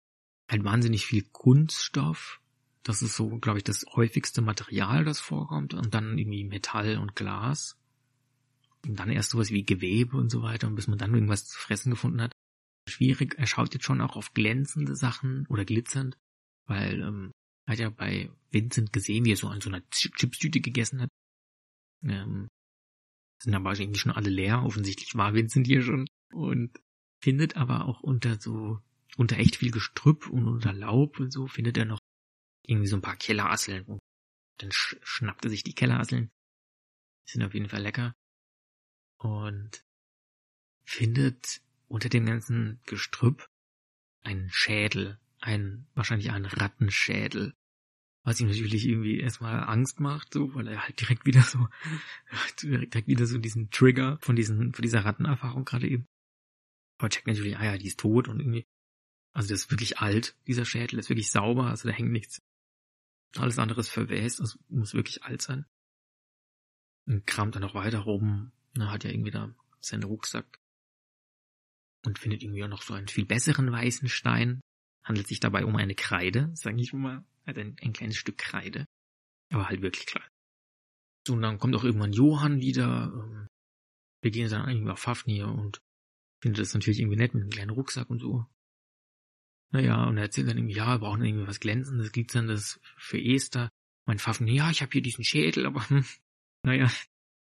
Halt 0.48 0.64
wahnsinnig 0.64 1.06
viel 1.06 1.22
Kunststoff. 1.32 2.40
Das 2.82 3.02
ist 3.02 3.16
so, 3.16 3.38
glaube 3.38 3.58
ich, 3.58 3.64
das 3.64 3.84
häufigste 3.94 4.42
Material, 4.42 5.04
das 5.04 5.18
vorkommt. 5.18 5.74
Und 5.74 5.94
dann 5.94 6.18
irgendwie 6.18 6.44
Metall 6.44 6.98
und 6.98 7.16
Glas. 7.16 7.76
Und 8.86 9.00
dann 9.00 9.10
erst 9.10 9.30
sowas 9.30 9.50
wie 9.50 9.64
Gewebe 9.64 10.16
und 10.16 10.30
so 10.30 10.42
weiter. 10.42 10.68
Und 10.68 10.76
bis 10.76 10.86
man 10.86 10.98
dann 10.98 11.14
irgendwas 11.14 11.46
zu 11.46 11.58
fressen 11.58 11.90
gefunden 11.90 12.22
hat, 12.22 12.32
schwierig. 12.88 13.34
Er 13.38 13.46
schaut 13.46 13.74
jetzt 13.74 13.84
schon 13.84 14.00
auch 14.00 14.16
auf 14.16 14.34
glänzende 14.34 14.96
Sachen 14.96 15.46
oder 15.48 15.64
glitzernd, 15.64 16.16
weil 16.66 17.00
ähm, 17.00 17.32
er 17.66 17.72
hat 17.72 17.78
ja 17.80 17.90
bei 17.90 18.30
Vincent 18.50 18.92
gesehen, 18.92 19.24
wie 19.24 19.32
er 19.32 19.36
so 19.36 19.48
an 19.48 19.60
so 19.60 19.70
einer 19.70 19.82
Chipstüte 19.90 20.60
gegessen 20.60 21.02
hat. 21.02 21.08
Ähm, 22.04 22.48
sind 23.42 23.54
aber 23.54 23.78
irgendwie 23.78 23.98
schon 23.98 24.12
alle 24.12 24.30
leer. 24.30 24.62
Offensichtlich 24.62 25.14
war 25.16 25.34
Vincent 25.34 25.66
hier 25.66 25.82
schon 25.82 26.06
und 26.32 26.70
findet 27.20 27.56
aber 27.56 27.86
auch 27.86 28.00
unter 28.00 28.40
so 28.40 28.80
unter 29.16 29.38
echt 29.38 29.56
viel 29.56 29.70
Gestrüpp 29.70 30.28
und 30.28 30.46
unter 30.46 30.72
Laub 30.72 31.18
und 31.18 31.32
so 31.32 31.46
findet 31.46 31.76
er 31.78 31.86
noch 31.86 32.00
irgendwie 32.62 32.88
so 32.88 32.96
ein 32.96 33.02
paar 33.02 33.16
Kellerasseln. 33.16 33.84
Und 33.84 34.00
dann 34.58 34.70
sch 34.70 34.96
schnappt 35.02 35.44
er 35.44 35.50
sich 35.50 35.62
die 35.62 35.74
Kellerasseln. 35.74 36.30
Die 37.26 37.32
sind 37.32 37.42
auf 37.42 37.54
jeden 37.54 37.68
Fall 37.68 37.82
lecker. 37.82 38.14
Und 39.18 39.84
findet 40.84 41.62
unter 41.88 42.08
dem 42.08 42.26
ganzen 42.26 42.80
Gestrüpp 42.84 43.48
einen 44.22 44.50
Schädel, 44.50 45.18
ein, 45.40 45.86
wahrscheinlich 45.94 46.30
einen 46.30 46.46
Rattenschädel. 46.46 47.54
Was 48.24 48.40
ihm 48.40 48.48
natürlich 48.48 48.86
irgendwie 48.86 49.20
erstmal 49.20 49.62
Angst 49.64 50.00
macht, 50.00 50.32
so, 50.32 50.52
weil 50.54 50.66
er 50.66 50.82
halt 50.82 51.00
direkt 51.00 51.26
wieder 51.26 51.42
so, 51.42 51.68
direkt 52.62 53.06
wieder 53.06 53.26
so 53.26 53.38
diesen 53.38 53.70
Trigger 53.70 54.18
von 54.20 54.34
diesen, 54.34 54.74
von 54.74 54.82
dieser 54.82 55.04
Rattenerfahrung 55.04 55.64
gerade 55.64 55.88
eben. 55.88 56.06
Aber 56.98 57.08
checkt 57.08 57.28
natürlich, 57.28 57.56
ah 57.56 57.64
ja, 57.64 57.78
die 57.78 57.86
ist 57.86 58.00
tot 58.00 58.26
und 58.26 58.40
irgendwie, 58.40 58.66
also 59.36 59.50
das 59.50 59.64
ist 59.64 59.70
wirklich 59.70 59.98
alt, 59.98 60.34
dieser 60.46 60.64
Schädel, 60.64 60.98
ist 60.98 61.10
wirklich 61.10 61.30
sauber, 61.30 61.66
also 61.66 61.86
da 61.86 61.94
hängt 61.94 62.10
nichts. 62.10 62.40
Alles 63.36 63.58
andere 63.58 63.80
ist 63.80 63.90
verwest, 63.90 64.40
also 64.40 64.58
muss 64.68 64.94
wirklich 64.94 65.24
alt 65.24 65.42
sein. 65.42 65.66
Und 67.06 67.26
kramt 67.26 67.54
dann 67.54 67.60
noch 67.60 67.74
weiter 67.74 67.98
rum, 67.98 68.50
na, 68.72 68.90
hat 68.90 69.04
ja 69.04 69.10
irgendwie 69.10 69.30
da 69.30 69.54
seinen 69.80 70.04
Rucksack 70.04 70.58
und 72.06 72.18
findet 72.18 72.42
irgendwie 72.42 72.64
auch 72.64 72.68
noch 72.68 72.80
so 72.80 72.94
einen 72.94 73.08
viel 73.08 73.26
besseren 73.26 73.70
weißen 73.70 74.08
Stein. 74.08 74.62
Handelt 75.04 75.28
sich 75.28 75.38
dabei 75.38 75.66
um 75.66 75.76
eine 75.76 75.94
Kreide, 75.94 76.50
sage 76.54 76.80
ich 76.80 76.94
mal. 76.94 77.22
Hat 77.46 77.58
ein, 77.58 77.76
ein 77.82 77.92
kleines 77.92 78.16
Stück 78.16 78.38
Kreide. 78.38 78.86
Aber 79.50 79.68
halt 79.68 79.82
wirklich 79.82 80.06
klein. 80.06 80.28
So, 81.26 81.34
und 81.34 81.42
dann 81.42 81.58
kommt 81.58 81.76
auch 81.76 81.84
irgendwann 81.84 82.14
Johann 82.14 82.62
wieder. 82.62 83.12
Ähm, 83.12 83.48
wir 84.22 84.30
gehen 84.30 84.48
dann 84.48 84.66
irgendwie 84.66 84.90
auf 84.90 84.98
Fafnir 84.98 85.48
und 85.48 85.82
findet 86.40 86.62
das 86.62 86.72
natürlich 86.72 87.00
irgendwie 87.00 87.18
nett 87.18 87.34
mit 87.34 87.42
einem 87.42 87.50
kleinen 87.50 87.70
Rucksack 87.70 88.08
und 88.08 88.20
so. 88.20 88.46
Naja, 89.76 90.04
und 90.04 90.16
er 90.16 90.22
erzählt 90.22 90.48
dann 90.48 90.56
irgendwie, 90.56 90.76
ja, 90.76 90.94
wir 90.94 91.00
brauchen 91.00 91.22
irgendwie 91.22 91.46
was 91.46 91.60
Glänzendes, 91.60 92.10
Glitzerndes 92.10 92.80
für 92.96 93.20
Esther. 93.20 93.68
Mein 94.06 94.18
Fafnir, 94.18 94.54
ja, 94.54 94.70
ich 94.70 94.80
habe 94.80 94.90
hier 94.90 95.02
diesen 95.02 95.22
Schädel, 95.22 95.66
aber 95.66 95.86
hm, 95.90 96.02
naja, 96.62 96.90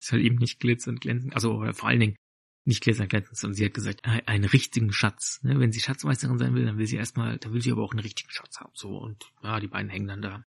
ist 0.02 0.12
halt 0.12 0.24
eben 0.24 0.36
nicht 0.36 0.60
glitzernd 0.60 1.00
glänzend. 1.00 1.34
Also 1.36 1.72
vor 1.72 1.88
allen 1.88 2.02
Dingen, 2.02 2.18
nicht 2.66 2.84
Gläser 2.84 3.08
glänzen, 3.08 3.34
sondern 3.34 3.56
sie 3.56 3.63
hat 3.63 3.74
gesagt, 3.74 4.04
einen 4.04 4.44
richtigen 4.44 4.92
Schatz. 4.92 5.42
Ne? 5.42 5.58
Wenn 5.58 5.72
sie 5.72 5.80
Schatzmeisterin 5.80 6.38
sein 6.38 6.54
will, 6.54 6.66
dann 6.66 6.78
will 6.78 6.86
sie 6.86 6.98
erstmal, 6.98 7.38
dann 7.38 7.54
will 7.54 7.62
sie 7.62 7.72
aber 7.72 7.82
auch 7.82 7.92
einen 7.92 8.02
richtigen 8.02 8.30
Schatz 8.30 8.60
haben. 8.60 8.74
So, 8.74 8.98
und 8.98 9.32
ja, 9.42 9.62
die 9.62 9.70
beiden 9.70 9.90
hängen 9.90 10.08
dann 10.08 10.22
da. 10.22 10.44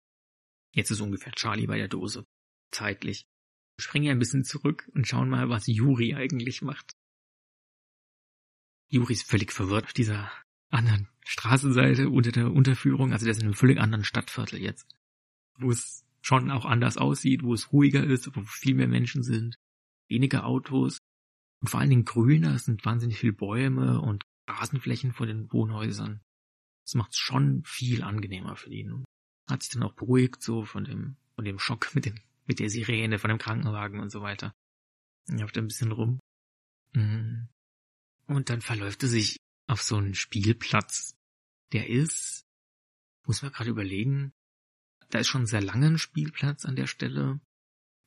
Jetzt 0.71 0.91
ist 0.91 1.01
ungefähr 1.01 1.33
Charlie 1.33 1.67
bei 1.67 1.77
der 1.77 1.89
Dose. 1.89 2.25
Zeitlich. 2.71 3.27
Wir 3.75 3.83
springen 3.83 4.05
ja 4.05 4.11
ein 4.13 4.19
bisschen 4.19 4.45
zurück 4.45 4.89
und 4.93 5.05
schauen 5.05 5.27
mal, 5.27 5.49
was 5.49 5.67
Juri 5.67 6.15
eigentlich 6.15 6.61
macht. 6.61 6.93
Juri 8.87 9.11
ist 9.11 9.29
völlig 9.29 9.51
verwirrt 9.51 9.83
auf 9.83 9.93
dieser 9.93 10.31
anderen 10.69 11.07
Straßenseite 11.25 12.09
unter 12.09 12.31
der 12.31 12.51
Unterführung. 12.51 13.11
Also 13.11 13.25
der 13.25 13.31
ist 13.31 13.39
in 13.39 13.47
einem 13.47 13.53
völlig 13.53 13.79
anderen 13.79 14.03
Stadtviertel 14.03 14.61
jetzt. 14.61 14.87
Wo 15.57 15.71
es 15.71 16.05
schon 16.21 16.51
auch 16.51 16.65
anders 16.65 16.97
aussieht, 16.97 17.43
wo 17.43 17.53
es 17.53 17.71
ruhiger 17.71 18.03
ist, 18.03 18.35
wo 18.35 18.41
viel 18.41 18.75
mehr 18.75 18.87
Menschen 18.87 19.23
sind, 19.23 19.57
weniger 20.07 20.45
Autos. 20.45 20.99
Und 21.61 21.69
vor 21.69 21.79
allen 21.79 21.89
Dingen 21.89 22.05
grüner, 22.05 22.55
es 22.55 22.65
sind 22.65 22.85
wahnsinnig 22.85 23.19
viele 23.19 23.33
Bäume 23.33 24.01
und 24.01 24.23
Rasenflächen 24.47 25.13
vor 25.13 25.25
den 25.25 25.51
Wohnhäusern. 25.51 26.21
Das 26.83 26.95
macht 26.95 27.11
es 27.13 27.17
schon 27.17 27.63
viel 27.65 28.03
angenehmer 28.03 28.55
für 28.55 28.69
ihn. 28.69 29.05
Hat 29.47 29.63
sich 29.63 29.71
dann 29.71 29.83
auch 29.83 29.93
beruhigt, 29.93 30.41
so 30.41 30.65
von 30.65 30.83
dem, 30.83 31.17
von 31.35 31.45
dem 31.45 31.59
Schock 31.59 31.91
mit 31.95 32.05
dem, 32.05 32.15
mit 32.45 32.59
der 32.59 32.69
Sirene, 32.69 33.19
von 33.19 33.29
dem 33.29 33.39
Krankenwagen 33.39 33.99
und 33.99 34.11
so 34.11 34.21
weiter. 34.21 34.53
Er 35.27 35.39
läuft 35.39 35.57
ein 35.57 35.67
bisschen 35.67 35.91
rum. 35.91 36.19
Mhm. 36.93 37.47
Und 38.27 38.49
dann 38.49 38.61
verläuft 38.61 39.03
er 39.03 39.09
sich 39.09 39.37
auf 39.67 39.81
so 39.81 39.97
einen 39.97 40.15
Spielplatz. 40.15 41.15
Der 41.73 41.89
ist, 41.89 42.45
muss 43.25 43.41
man 43.41 43.51
gerade 43.51 43.69
überlegen, 43.69 44.33
da 45.09 45.19
ist 45.19 45.27
schon 45.27 45.45
sehr 45.45 45.61
lange 45.61 45.87
ein 45.87 45.97
Spielplatz 45.97 46.65
an 46.65 46.75
der 46.75 46.87
Stelle. 46.87 47.39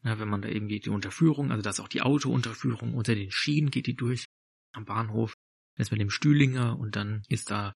Ja, 0.04 0.18
wenn 0.18 0.28
man 0.28 0.42
da 0.42 0.48
eben 0.48 0.68
geht, 0.68 0.86
die 0.86 0.90
Unterführung, 0.90 1.50
also 1.50 1.62
da 1.62 1.70
ist 1.70 1.80
auch 1.80 1.88
die 1.88 2.02
Autounterführung, 2.02 2.94
unter 2.94 3.14
den 3.14 3.30
Schienen 3.30 3.70
geht 3.70 3.86
die 3.86 3.96
durch, 3.96 4.26
am 4.72 4.84
Bahnhof, 4.84 5.34
da 5.74 5.82
ist 5.82 5.90
mit 5.90 6.00
dem 6.00 6.11
Stühlinger 6.11 6.78
und 6.78 6.94
dann 6.96 7.22
ist 7.28 7.50
da 7.50 7.72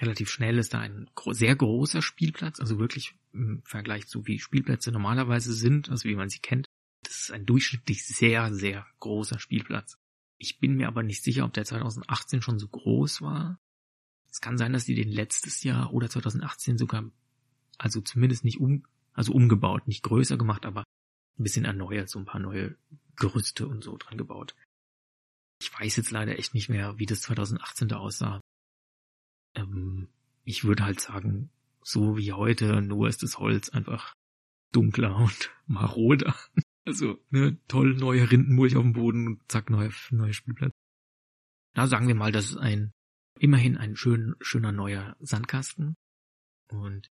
relativ 0.00 0.30
schnell 0.30 0.58
ist 0.58 0.74
da 0.74 0.80
ein 0.80 1.08
sehr 1.30 1.56
großer 1.56 2.02
Spielplatz, 2.02 2.60
also 2.60 2.78
wirklich 2.78 3.14
im 3.32 3.62
Vergleich 3.64 4.06
zu 4.06 4.26
wie 4.26 4.38
Spielplätze 4.38 4.92
normalerweise 4.92 5.52
sind, 5.52 5.88
also 5.88 6.08
wie 6.08 6.16
man 6.16 6.28
sie 6.28 6.40
kennt. 6.40 6.66
Das 7.02 7.20
ist 7.20 7.30
ein 7.30 7.46
durchschnittlich 7.46 8.04
sehr, 8.04 8.52
sehr 8.52 8.86
großer 8.98 9.38
Spielplatz. 9.38 9.96
Ich 10.38 10.58
bin 10.58 10.74
mir 10.76 10.88
aber 10.88 11.02
nicht 11.02 11.22
sicher, 11.22 11.44
ob 11.44 11.52
der 11.54 11.64
2018 11.64 12.42
schon 12.42 12.58
so 12.58 12.68
groß 12.68 13.22
war. 13.22 13.58
Es 14.30 14.40
kann 14.40 14.58
sein, 14.58 14.72
dass 14.72 14.84
die 14.84 14.94
den 14.94 15.10
letztes 15.10 15.62
Jahr 15.62 15.92
oder 15.92 16.10
2018 16.10 16.76
sogar, 16.76 17.10
also 17.78 18.00
zumindest 18.00 18.44
nicht 18.44 18.60
um, 18.60 18.84
also 19.14 19.32
umgebaut, 19.32 19.88
nicht 19.88 20.02
größer 20.02 20.36
gemacht, 20.36 20.66
aber 20.66 20.84
ein 21.38 21.42
bisschen 21.42 21.64
erneuert, 21.64 22.10
so 22.10 22.18
ein 22.18 22.26
paar 22.26 22.40
neue 22.40 22.76
Gerüste 23.16 23.66
und 23.66 23.82
so 23.82 23.96
dran 23.96 24.18
gebaut. 24.18 24.54
Ich 25.60 25.72
weiß 25.72 25.96
jetzt 25.96 26.10
leider 26.10 26.38
echt 26.38 26.52
nicht 26.52 26.68
mehr, 26.68 26.98
wie 26.98 27.06
das 27.06 27.22
2018 27.22 27.88
da 27.88 27.96
aussah. 27.96 28.40
Ähm, 29.54 30.08
ich 30.44 30.64
würde 30.64 30.84
halt 30.84 31.00
sagen, 31.00 31.50
so 31.82 32.16
wie 32.18 32.32
heute, 32.32 32.82
nur 32.82 33.08
ist 33.08 33.22
das 33.22 33.38
Holz 33.38 33.70
einfach 33.70 34.14
dunkler 34.72 35.16
und 35.16 35.50
maroder. 35.66 36.34
Also, 36.86 37.18
ne, 37.30 37.58
toll, 37.66 37.94
neue 37.94 38.30
Rindenmulch 38.30 38.76
auf 38.76 38.82
dem 38.82 38.92
Boden 38.92 39.26
und 39.26 39.50
zack, 39.50 39.70
neuer, 39.70 39.90
neuer 40.10 40.32
Spielplatz. 40.32 40.72
Na, 41.74 41.88
sagen 41.88 42.06
wir 42.06 42.14
mal, 42.14 42.30
das 42.30 42.50
ist 42.50 42.56
ein, 42.58 42.92
immerhin 43.40 43.76
ein 43.76 43.96
schön, 43.96 44.36
schöner 44.40 44.70
neuer 44.70 45.16
Sandkasten. 45.18 45.96
Und 46.68 47.10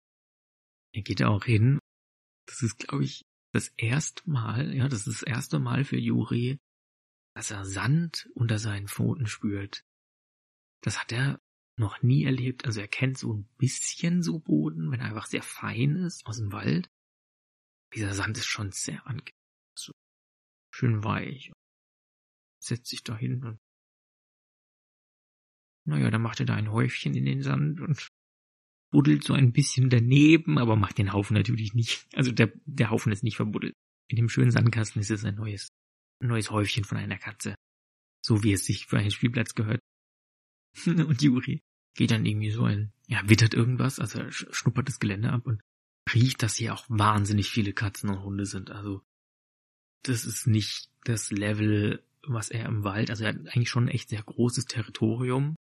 er 0.93 1.01
geht 1.01 1.21
da 1.21 1.29
auch 1.29 1.45
hin. 1.45 1.79
Das 2.45 2.61
ist, 2.61 2.77
glaube 2.77 3.03
ich, 3.03 3.25
das 3.51 3.69
erste 3.77 4.29
Mal, 4.29 4.75
ja, 4.75 4.87
das 4.87 5.07
ist 5.07 5.21
das 5.21 5.27
erste 5.27 5.59
Mal 5.59 5.83
für 5.85 5.97
Juri, 5.97 6.59
dass 7.35 7.49
er 7.49 7.65
Sand 7.65 8.29
unter 8.35 8.59
seinen 8.59 8.87
Pfoten 8.87 9.25
spürt. 9.25 9.83
Das 10.81 10.99
hat 10.99 11.11
er 11.11 11.41
noch 11.77 12.03
nie 12.03 12.25
erlebt. 12.25 12.65
Also 12.65 12.79
er 12.79 12.87
kennt 12.87 13.17
so 13.17 13.33
ein 13.33 13.49
bisschen 13.57 14.21
so 14.21 14.37
Boden, 14.37 14.91
wenn 14.91 14.99
er 14.99 15.07
einfach 15.07 15.25
sehr 15.25 15.41
fein 15.41 15.95
ist 15.95 16.27
aus 16.27 16.37
dem 16.37 16.51
Wald. 16.51 16.91
Dieser 17.95 18.13
Sand 18.13 18.37
ist 18.37 18.45
schon 18.45 18.71
sehr 18.71 19.05
angenehm. 19.07 19.42
Schön 20.73 21.03
weich. 21.03 21.51
Setzt 22.59 22.87
sich 22.87 23.03
da 23.03 23.15
hin 23.15 23.43
und 23.43 23.59
naja, 25.85 26.09
dann 26.09 26.21
macht 26.21 26.39
er 26.39 26.45
da 26.45 26.55
ein 26.55 26.71
Häufchen 26.71 27.13
in 27.13 27.25
den 27.25 27.41
Sand 27.41 27.81
und 27.81 28.07
buddelt 28.91 29.23
so 29.23 29.33
ein 29.33 29.51
bisschen 29.51 29.89
daneben, 29.89 30.57
aber 30.57 30.75
macht 30.75 30.97
den 30.97 31.11
Haufen 31.11 31.35
natürlich 31.35 31.73
nicht. 31.73 32.07
Also 32.13 32.31
der, 32.31 32.53
der 32.65 32.89
Haufen 32.89 33.11
ist 33.11 33.23
nicht 33.23 33.35
verbuddelt. 33.35 33.73
In 34.07 34.15
dem 34.15 34.29
schönen 34.29 34.51
Sandkasten 34.51 35.01
ist 35.01 35.11
es 35.11 35.25
ein 35.25 35.35
neues, 35.35 35.67
ein 36.21 36.29
neues 36.29 36.51
Häufchen 36.51 36.85
von 36.85 36.97
einer 36.97 37.17
Katze. 37.17 37.55
So 38.25 38.43
wie 38.43 38.53
es 38.53 38.65
sich 38.65 38.85
für 38.85 38.97
einen 38.97 39.11
Spielplatz 39.11 39.55
gehört. 39.55 39.81
und 40.85 41.21
Juri 41.21 41.61
geht 41.95 42.11
dann 42.11 42.25
irgendwie 42.25 42.51
so 42.51 42.63
ein, 42.63 42.93
ja, 43.07 43.27
wittert 43.27 43.53
irgendwas, 43.53 43.99
also 43.99 44.19
er 44.19 44.31
schnuppert 44.31 44.87
das 44.87 44.99
Gelände 44.99 45.31
ab 45.31 45.45
und 45.45 45.61
riecht, 46.13 46.41
dass 46.41 46.55
hier 46.55 46.73
auch 46.73 46.85
wahnsinnig 46.87 47.49
viele 47.49 47.73
Katzen 47.73 48.09
und 48.09 48.23
Hunde 48.23 48.45
sind. 48.45 48.71
Also 48.71 49.03
das 50.03 50.25
ist 50.25 50.47
nicht 50.47 50.89
das 51.03 51.31
Level, 51.31 52.03
was 52.25 52.49
er 52.49 52.65
im 52.65 52.83
Wald, 52.83 53.09
also 53.09 53.23
er 53.23 53.29
hat 53.29 53.39
eigentlich 53.47 53.69
schon 53.69 53.85
ein 53.85 53.95
echt 53.95 54.09
sehr 54.09 54.23
großes 54.23 54.65
Territorium. 54.65 55.55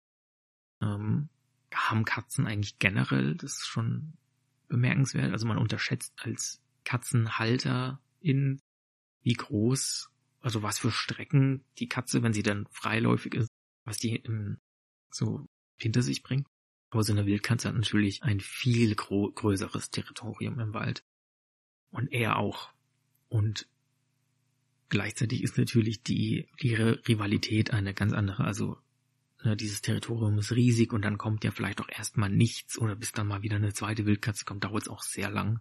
Ähm, 0.82 1.28
haben 1.72 2.04
Katzen 2.04 2.46
eigentlich 2.46 2.78
generell, 2.78 3.36
das 3.36 3.58
ist 3.58 3.66
schon 3.66 4.14
bemerkenswert. 4.68 5.32
Also 5.32 5.46
man 5.46 5.58
unterschätzt 5.58 6.12
als 6.16 6.60
Katzenhalter 6.84 8.00
in 8.20 8.60
wie 9.22 9.34
groß, 9.34 10.10
also 10.40 10.62
was 10.62 10.78
für 10.78 10.90
Strecken 10.90 11.64
die 11.78 11.88
Katze, 11.88 12.22
wenn 12.22 12.32
sie 12.32 12.42
dann 12.42 12.66
freiläufig 12.70 13.34
ist, 13.34 13.48
was 13.84 13.98
die 13.98 14.16
im 14.16 14.58
so 15.10 15.46
hinter 15.76 16.02
sich 16.02 16.22
bringt. 16.22 16.46
Aber 16.90 17.02
so 17.02 17.12
eine 17.12 17.26
Wildkatze 17.26 17.68
hat 17.68 17.76
natürlich 17.76 18.22
ein 18.22 18.40
viel 18.40 18.94
größeres 18.94 19.90
Territorium 19.90 20.58
im 20.58 20.74
Wald. 20.74 21.02
Und 21.90 22.12
er 22.12 22.36
auch. 22.36 22.72
Und 23.28 23.68
gleichzeitig 24.90 25.42
ist 25.42 25.56
natürlich 25.58 26.02
die, 26.02 26.48
die 26.60 26.74
Rivalität 26.74 27.72
eine 27.72 27.94
ganz 27.94 28.12
andere. 28.12 28.44
Also 28.44 28.78
ne, 29.42 29.56
dieses 29.56 29.82
Territorium 29.82 30.38
ist 30.38 30.52
riesig 30.52 30.92
und 30.92 31.02
dann 31.02 31.18
kommt 31.18 31.44
ja 31.44 31.50
vielleicht 31.50 31.80
auch 31.80 31.88
erstmal 31.88 32.30
nichts 32.30 32.78
oder 32.78 32.96
bis 32.96 33.12
dann 33.12 33.26
mal 33.26 33.42
wieder 33.42 33.56
eine 33.56 33.72
zweite 33.72 34.06
Wildkatze 34.06 34.44
kommt, 34.44 34.64
dauert 34.64 34.82
es 34.82 34.88
auch 34.88 35.02
sehr 35.02 35.30
lang. 35.30 35.60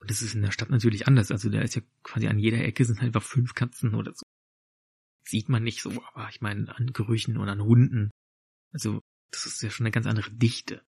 Und 0.00 0.10
das 0.10 0.20
ist 0.20 0.34
in 0.34 0.42
der 0.42 0.50
Stadt 0.50 0.70
natürlich 0.70 1.06
anders. 1.08 1.30
Also 1.30 1.48
da 1.48 1.60
ist 1.60 1.76
ja 1.76 1.82
quasi 2.02 2.26
an 2.28 2.38
jeder 2.38 2.62
Ecke 2.62 2.84
sind 2.84 3.00
halt 3.00 3.14
einfach 3.14 3.26
fünf 3.26 3.54
Katzen 3.54 3.94
oder 3.94 4.12
so. 4.12 4.24
Sieht 5.22 5.48
man 5.48 5.62
nicht 5.62 5.80
so, 5.80 5.90
aber 6.12 6.28
ich 6.28 6.42
meine 6.42 6.76
an 6.76 6.92
Gerüchen 6.92 7.38
und 7.38 7.48
an 7.48 7.62
Hunden 7.62 8.10
also, 8.74 9.02
das 9.30 9.46
ist 9.46 9.62
ja 9.62 9.70
schon 9.70 9.86
eine 9.86 9.92
ganz 9.92 10.06
andere 10.06 10.30
Dichte. 10.30 10.82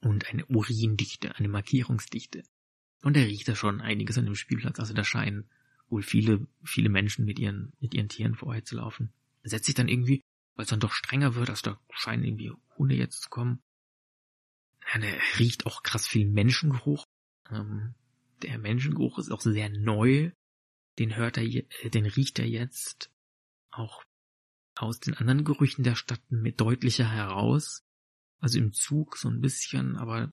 Und 0.00 0.28
eine 0.30 0.46
Urindichte, 0.46 1.36
eine 1.36 1.48
Markierungsdichte. 1.48 2.44
Und 3.02 3.16
er 3.16 3.26
riecht 3.26 3.46
da 3.48 3.54
schon 3.54 3.80
einiges 3.80 4.16
an 4.16 4.24
dem 4.24 4.34
Spielplatz. 4.34 4.78
Also 4.80 4.94
da 4.94 5.04
scheinen 5.04 5.50
wohl 5.92 6.02
viele, 6.02 6.46
viele 6.64 6.88
Menschen 6.88 7.24
mit 7.24 7.38
ihren, 7.38 7.72
mit 7.78 7.94
ihren 7.94 8.08
Tieren 8.08 8.34
vorher 8.34 8.64
zu 8.64 8.76
laufen. 8.76 9.12
Er 9.42 9.50
setzt 9.50 9.66
sich 9.66 9.74
dann 9.74 9.88
irgendwie, 9.88 10.22
weil 10.56 10.64
es 10.64 10.70
dann 10.70 10.80
doch 10.80 10.92
strenger 10.92 11.34
wird, 11.34 11.50
also 11.50 11.70
da 11.70 11.80
scheinen 11.92 12.24
irgendwie 12.24 12.52
Hunde 12.76 12.94
jetzt 12.96 13.22
zu 13.22 13.28
kommen. 13.28 13.62
Ja, 14.92 14.98
der 14.98 15.14
riecht 15.38 15.66
auch 15.66 15.82
krass 15.82 16.08
viel 16.08 16.26
Menschengeruch. 16.26 17.04
Ähm, 17.50 17.94
der 18.40 18.58
Menschengeruch 18.58 19.18
ist 19.18 19.30
auch 19.30 19.40
sehr 19.40 19.68
neu. 19.68 20.32
Den 20.98 21.14
hört 21.16 21.36
er, 21.36 21.44
äh, 21.44 21.90
den 21.90 22.06
riecht 22.06 22.38
er 22.38 22.48
jetzt 22.48 23.10
auch 23.70 24.02
aus 24.74 24.98
den 24.98 25.14
anderen 25.14 25.44
Gerüchen 25.44 25.84
der 25.84 25.94
Stadt 25.94 26.22
mit 26.30 26.60
deutlicher 26.60 27.08
heraus. 27.08 27.84
Also 28.40 28.58
im 28.58 28.72
Zug 28.72 29.16
so 29.16 29.28
ein 29.28 29.40
bisschen, 29.40 29.96
aber 29.96 30.30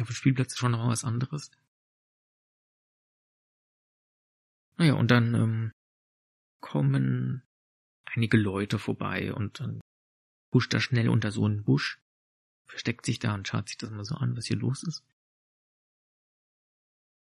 auf 0.00 0.06
dem 0.06 0.14
Spielplatz 0.14 0.52
ist 0.52 0.58
schon 0.58 0.72
noch 0.72 0.88
was 0.88 1.04
anderes. 1.04 1.50
Naja, 4.76 4.94
und 4.94 5.10
dann 5.10 5.34
ähm, 5.34 5.72
kommen 6.60 7.42
einige 8.04 8.36
Leute 8.36 8.78
vorbei 8.78 9.32
und 9.32 9.60
dann 9.60 9.80
huscht 10.52 10.72
er 10.74 10.80
schnell 10.80 11.08
unter 11.08 11.30
so 11.30 11.44
einen 11.44 11.64
Busch, 11.64 12.00
versteckt 12.66 13.06
sich 13.06 13.18
da 13.18 13.34
und 13.34 13.46
schaut 13.46 13.68
sich 13.68 13.76
das 13.78 13.90
mal 13.90 14.04
so 14.04 14.14
an, 14.14 14.36
was 14.36 14.46
hier 14.46 14.56
los 14.56 14.82
ist. 14.82 15.04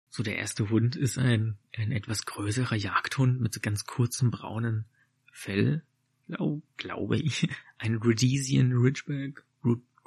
So, 0.10 0.24
der 0.24 0.36
erste 0.36 0.70
Hund 0.70 0.98
ist 0.98 1.18
ein, 1.18 1.58
ein 1.74 1.94
etwas 1.94 2.26
größerer 2.26 2.76
Jagdhund 2.76 3.40
mit 3.40 3.54
so 3.54 3.62
ganz 3.62 3.86
kurzem 3.86 4.30
braunen 4.30 4.86
Fell, 5.32 5.86
glaub, 6.28 6.62
glaube 6.76 7.18
ich, 7.18 7.48
ein 7.78 7.96
Rhodesian 7.96 8.74
Ridgeback, 8.74 9.46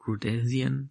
Rhodesian, 0.06 0.90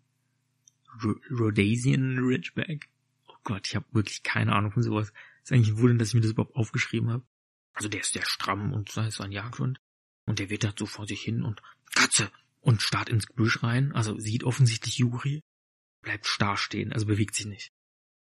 Rhodesian 1.30 2.18
Ridgeback. 2.18 2.90
Oh 3.28 3.36
Gott, 3.44 3.68
ich 3.68 3.76
habe 3.76 3.86
wirklich 3.92 4.24
keine 4.24 4.54
Ahnung 4.54 4.72
von 4.72 4.82
sowas. 4.82 5.14
Ist 5.44 5.52
eigentlich 5.52 5.70
ein 5.70 5.78
Wunder, 5.78 5.96
dass 5.96 6.10
ich 6.10 6.14
mir 6.16 6.22
das 6.22 6.32
überhaupt 6.32 6.56
aufgeschrieben 6.56 7.10
habe. 7.10 7.26
Also 7.74 7.90
der 7.90 8.02
ist 8.02 8.14
sehr 8.14 8.26
stramm 8.26 8.74
und 8.74 8.92
sei 8.92 9.08
es 9.08 9.20
ein 9.20 9.32
Jagdhund. 9.32 9.80
Und 10.26 10.40
der 10.40 10.50
wittert 10.50 10.80
so 10.80 10.86
vor 10.86 11.06
sich 11.06 11.22
hin 11.22 11.44
und 11.44 11.62
Katze 11.94 12.32
und 12.62 12.82
starrt 12.82 13.10
ins 13.10 13.28
Gebüsch 13.28 13.62
rein. 13.62 13.92
Also 13.94 14.18
sieht 14.20 14.44
offensichtlich 14.44 14.98
Juri, 14.98 15.42
bleibt 16.02 16.28
starr 16.28 16.58
stehen, 16.58 16.94
also 16.94 17.06
bewegt 17.06 17.36
sich 17.36 17.46
nicht. 17.46 17.72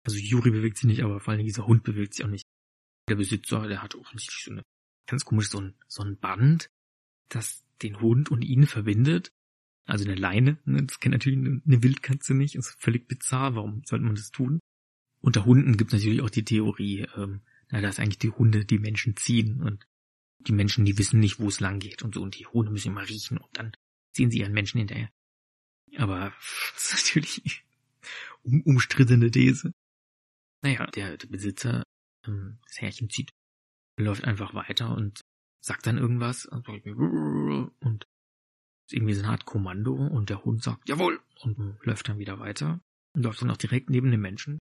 Also 0.05 0.19
Juri 0.19 0.51
bewegt 0.51 0.77
sich 0.77 0.87
nicht, 0.87 1.03
aber 1.03 1.21
vor 1.21 1.33
allem 1.33 1.45
dieser 1.45 1.67
Hund 1.67 1.85
bewegt 1.85 2.15
sich 2.15 2.25
auch 2.25 2.31
nicht. 2.31 2.45
Der 3.09 3.17
Besitzer, 3.17 3.67
der 3.67 3.83
hat 3.83 3.95
offensichtlich 3.95 4.45
so 4.45 4.51
eine 4.51 4.63
ganz 5.07 5.25
komisch 5.25 5.49
so 5.49 5.61
ein, 5.61 5.75
so 5.87 6.03
ein 6.03 6.19
Band, 6.19 6.69
das 7.29 7.65
den 7.83 8.01
Hund 8.01 8.31
und 8.31 8.43
ihn 8.43 8.67
verbindet. 8.67 9.31
Also 9.87 10.05
eine 10.05 10.17
Leine, 10.17 10.59
ne? 10.65 10.85
das 10.85 10.99
kennt 10.99 11.13
natürlich 11.13 11.39
eine 11.39 11.83
Wildkatze 11.83 12.35
nicht, 12.35 12.57
ist 12.57 12.77
völlig 12.81 13.07
bizarr, 13.07 13.55
warum 13.55 13.85
sollte 13.85 14.05
man 14.05 14.17
das 14.17 14.31
tun? 14.31 14.59
Unter 15.27 15.45
Hunden 15.45 15.77
gibt 15.77 15.93
es 15.93 15.99
natürlich 15.99 16.23
auch 16.23 16.31
die 16.31 16.45
Theorie, 16.45 17.05
ähm, 17.17 17.41
na, 17.71 17.81
dass 17.81 17.99
eigentlich 17.99 18.21
die 18.21 18.31
Hunde 18.31 18.65
die 18.65 18.79
Menschen 18.79 19.17
ziehen 19.17 19.61
und 19.61 19.85
die 20.39 20.53
Menschen, 20.53 20.85
die 20.85 20.99
wissen 20.99 21.19
nicht, 21.19 21.41
wo 21.41 21.49
es 21.49 21.59
lang 21.59 21.81
geht 21.81 22.05
und 22.05 22.15
so, 22.15 22.23
und 22.23 22.39
die 22.39 22.47
Hunde 22.47 22.71
müssen 22.71 22.93
immer 22.93 23.09
riechen 23.09 23.37
und 23.39 23.59
dann 23.59 23.73
ziehen 24.13 24.31
sie 24.31 24.39
ihren 24.39 24.53
Menschen 24.53 24.79
hinterher. 24.79 25.11
Aber 25.97 26.33
das 26.75 26.93
ist 26.93 27.07
natürlich 27.07 27.65
um, 28.45 28.63
umstrittene 28.63 29.29
These. 29.29 29.75
Naja, 30.63 30.87
der, 30.87 31.17
der 31.17 31.27
Besitzer, 31.27 31.83
ähm, 32.25 32.59
das 32.69 32.81
Herrchen 32.81 33.11
zieht, 33.11 33.33
läuft 33.97 34.23
einfach 34.23 34.55
weiter 34.55 34.97
und 34.97 35.23
sagt 35.59 35.89
dann 35.89 35.99
irgendwas 35.99 36.47
und 36.47 36.69
irgendwie 38.93 39.15
so 39.15 39.25
eine 39.25 39.33
Art 39.33 39.45
Kommando 39.45 39.93
und 39.93 40.31
der 40.31 40.45
Hund 40.45 40.63
sagt 40.63 40.89
jawohl 40.89 41.21
und 41.43 41.85
läuft 41.85 42.09
dann 42.09 42.21
wieder 42.21 42.39
weiter 42.39 42.79
und 43.13 43.25
läuft 43.25 43.43
dann 43.43 43.51
auch 43.51 43.57
direkt 43.57 43.91
neben 43.91 44.13
dem 44.13 44.21
Menschen. 44.21 44.61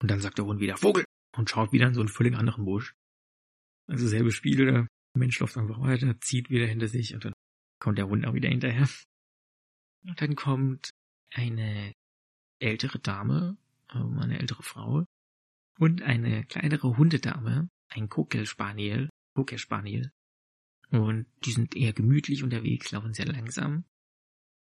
Und 0.00 0.10
dann 0.10 0.20
sagt 0.20 0.38
der 0.38 0.44
Hund 0.44 0.60
wieder 0.60 0.76
Vogel 0.76 1.04
und 1.36 1.50
schaut 1.50 1.72
wieder 1.72 1.86
in 1.86 1.94
so 1.94 2.00
einen 2.00 2.08
völlig 2.08 2.34
anderen 2.34 2.64
Busch. 2.64 2.94
Also 3.88 4.06
selbe 4.06 4.32
Spiel, 4.32 4.66
der 4.66 4.88
Mensch 5.14 5.38
läuft 5.38 5.56
einfach 5.56 5.80
weiter, 5.80 6.20
zieht 6.20 6.50
wieder 6.50 6.66
hinter 6.66 6.88
sich 6.88 7.14
und 7.14 7.24
dann 7.24 7.32
kommt 7.80 7.98
der 7.98 8.08
Hund 8.08 8.26
auch 8.26 8.34
wieder 8.34 8.48
hinterher. 8.48 8.88
Und 10.04 10.20
dann 10.20 10.36
kommt 10.36 10.90
eine 11.32 11.92
ältere 12.58 12.98
Dame, 12.98 13.56
ähm, 13.92 14.18
eine 14.18 14.38
ältere 14.38 14.62
Frau 14.62 15.04
und 15.78 16.02
eine 16.02 16.44
kleinere 16.44 16.96
Hundedame, 16.96 17.68
ein 17.88 18.08
Kokelspaniel, 18.08 19.10
Cocker 19.34 19.58
Spaniel. 19.58 20.10
Und 20.90 21.26
die 21.44 21.52
sind 21.52 21.76
eher 21.76 21.92
gemütlich 21.92 22.42
unterwegs, 22.42 22.90
laufen 22.92 23.14
sehr 23.14 23.26
langsam. 23.26 23.84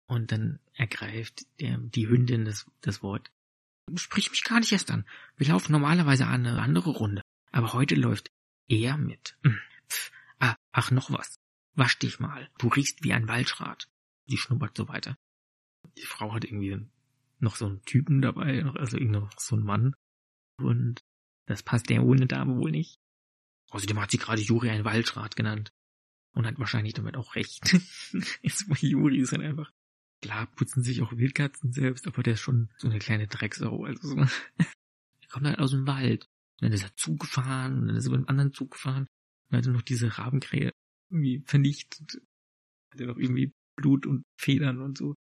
Und 0.08 0.32
dann 0.32 0.60
ergreift 0.74 1.46
der, 1.60 1.78
die 1.78 2.08
Hündin 2.08 2.46
das, 2.46 2.70
das 2.82 3.02
Wort. 3.02 3.32
Sprich 3.94 4.32
mich 4.32 4.44
gar 4.44 4.60
nicht 4.60 4.72
erst 4.72 4.90
an. 4.90 5.06
Wir 5.38 5.48
laufen 5.48 5.72
normalerweise 5.72 6.28
eine 6.28 6.62
andere 6.62 6.90
Runde. 6.90 7.22
Aber 7.52 7.74
heute 7.74 7.96
läuft 7.96 8.32
er 8.68 8.98
mit. 8.98 9.38
Hm. 9.44 9.60
Pff, 9.90 10.12
ah, 10.40 10.56
ach, 10.72 10.92
noch 10.92 11.12
was. 11.12 11.36
Wasch 11.76 12.00
dich 12.00 12.20
mal. 12.20 12.50
Du 12.58 12.68
riechst 12.68 13.04
wie 13.04 13.14
ein 13.14 13.28
Waldschrat. 13.28 13.88
Sie 14.28 14.38
schnuppert 14.38 14.76
so 14.76 14.88
weiter. 14.88 15.18
Die 15.98 16.06
Frau 16.06 16.34
hat 16.34 16.46
irgendwie 16.46 16.88
noch 17.40 17.56
so 17.56 17.68
einen 17.68 17.84
Typen 17.84 18.22
dabei, 18.22 18.66
also 18.66 18.98
irgendwie 18.98 19.20
noch 19.20 19.32
so 19.38 19.56
einen 19.56 19.66
Mann. 19.66 19.96
Und 20.58 21.04
das 21.46 21.64
passt 21.64 21.90
der 21.90 22.04
ohne 22.04 22.26
Dame 22.26 22.58
wohl 22.58 22.72
nicht. 22.72 23.00
Außerdem 23.70 24.00
hat 24.00 24.12
sie 24.12 24.18
gerade 24.18 24.42
Juri 24.42 24.70
ein 24.70 24.86
Waldschrat 24.86 25.36
genannt. 25.36 25.72
Und 26.34 26.46
hat 26.46 26.60
wahrscheinlich 26.60 26.94
damit 26.94 27.16
auch 27.16 27.36
recht. 27.36 27.62
Juri 28.82 29.20
ist 29.20 29.32
dann 29.32 29.42
einfach, 29.42 29.72
klar 30.22 30.48
putzen 30.48 30.84
sich 30.84 31.02
auch 31.02 31.16
Wildkatzen 31.16 31.72
selbst, 31.72 32.08
aber 32.08 32.24
der 32.24 32.34
ist 32.34 32.42
schon 32.42 32.70
so 32.78 32.88
eine 32.88 33.00
kleine 33.00 33.28
Drecksau. 33.28 33.84
Also 33.86 34.08
so. 34.08 34.16
Er 35.22 35.30
kommt 35.30 35.48
halt 35.48 35.60
aus 35.60 35.72
dem 35.72 35.86
Wald. 35.88 36.30
Und 36.56 36.68
dann 36.68 36.72
ist 36.72 36.84
er 36.84 36.96
zugefahren 36.96 37.80
und 37.80 37.88
dann 37.88 37.98
ist 37.98 38.06
er 38.06 38.10
über 38.10 38.18
einen 38.18 38.30
anderen 38.30 38.54
Zug 38.54 38.72
gefahren. 38.72 39.08
Und 39.50 39.58
hat 39.58 39.66
er 39.66 39.74
noch 39.74 39.82
diese 39.82 40.18
Rabenkrähe 40.18 40.72
irgendwie 41.10 41.44
vernichtet. 41.46 42.22
Hat 42.92 43.02
er 43.02 43.08
noch 43.08 43.18
irgendwie 43.18 43.54
Blut 43.76 44.06
und 44.06 44.24
Federn 44.38 44.82
und 44.82 44.98
so. 44.98 45.16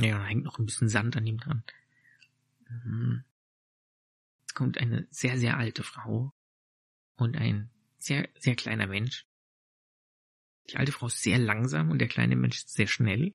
Ja, 0.00 0.18
da 0.18 0.24
hängt 0.24 0.44
noch 0.44 0.58
ein 0.58 0.66
bisschen 0.66 0.88
Sand 0.88 1.16
an 1.16 1.26
ihm 1.26 1.38
dran. 1.38 1.64
Mhm. 2.68 3.24
Jetzt 4.42 4.54
kommt 4.54 4.78
eine 4.78 5.06
sehr, 5.10 5.38
sehr 5.38 5.56
alte 5.56 5.82
Frau 5.82 6.32
und 7.16 7.36
ein 7.36 7.70
sehr, 7.98 8.28
sehr 8.38 8.56
kleiner 8.56 8.86
Mensch. 8.86 9.26
Die 10.70 10.76
alte 10.76 10.92
Frau 10.92 11.06
ist 11.06 11.22
sehr 11.22 11.38
langsam 11.38 11.90
und 11.90 11.98
der 11.98 12.08
kleine 12.08 12.36
Mensch 12.36 12.58
ist 12.58 12.74
sehr 12.74 12.86
schnell. 12.86 13.34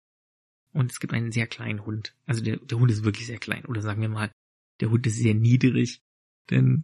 Und 0.72 0.92
es 0.92 1.00
gibt 1.00 1.14
einen 1.14 1.32
sehr 1.32 1.48
kleinen 1.48 1.86
Hund. 1.86 2.16
Also 2.26 2.44
der, 2.44 2.58
der 2.58 2.78
Hund 2.78 2.92
ist 2.92 3.04
wirklich 3.04 3.28
sehr 3.28 3.40
klein. 3.40 3.66
Oder 3.66 3.82
sagen 3.82 4.02
wir 4.02 4.10
mal, 4.10 4.32
der 4.80 4.90
Hund 4.90 5.06
ist 5.08 5.18
sehr 5.18 5.34
niedrig. 5.34 6.02
Denn 6.50 6.84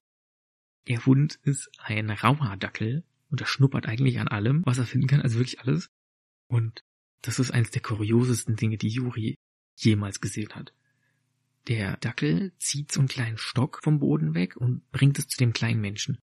der 0.88 1.06
Hund 1.06 1.40
ist 1.44 1.70
ein 1.78 2.10
Rauhaardackel 2.10 3.04
und 3.30 3.42
er 3.42 3.48
schnuppert 3.48 3.88
eigentlich 3.88 4.20
an 4.20 4.28
allem, 4.28 4.64
was 4.66 4.78
er 4.78 4.86
finden 4.86 5.08
kann. 5.08 5.22
Also 5.22 5.38
wirklich 5.38 5.60
alles. 5.60 5.90
Und 6.48 6.84
das 7.22 7.40
ist 7.40 7.52
eines 7.52 7.72
der 7.72 7.82
kuriosesten 7.82 8.56
Dinge, 8.56 8.78
die 8.78 8.90
Juri 8.90 9.36
jemals 9.78 10.22
gesehen 10.22 10.54
hat. 10.54 10.74
Der 11.68 11.98
Dackel 11.98 12.54
zieht 12.60 12.92
so 12.92 13.00
einen 13.00 13.10
kleinen 13.10 13.38
Stock 13.38 13.82
vom 13.84 14.00
Boden 14.00 14.36
weg 14.36 14.56
und 14.56 14.90
bringt 14.92 15.18
es 15.18 15.28
zu 15.28 15.38
dem 15.38 15.54
kleinen 15.54 15.82
Menschen. 15.82 16.20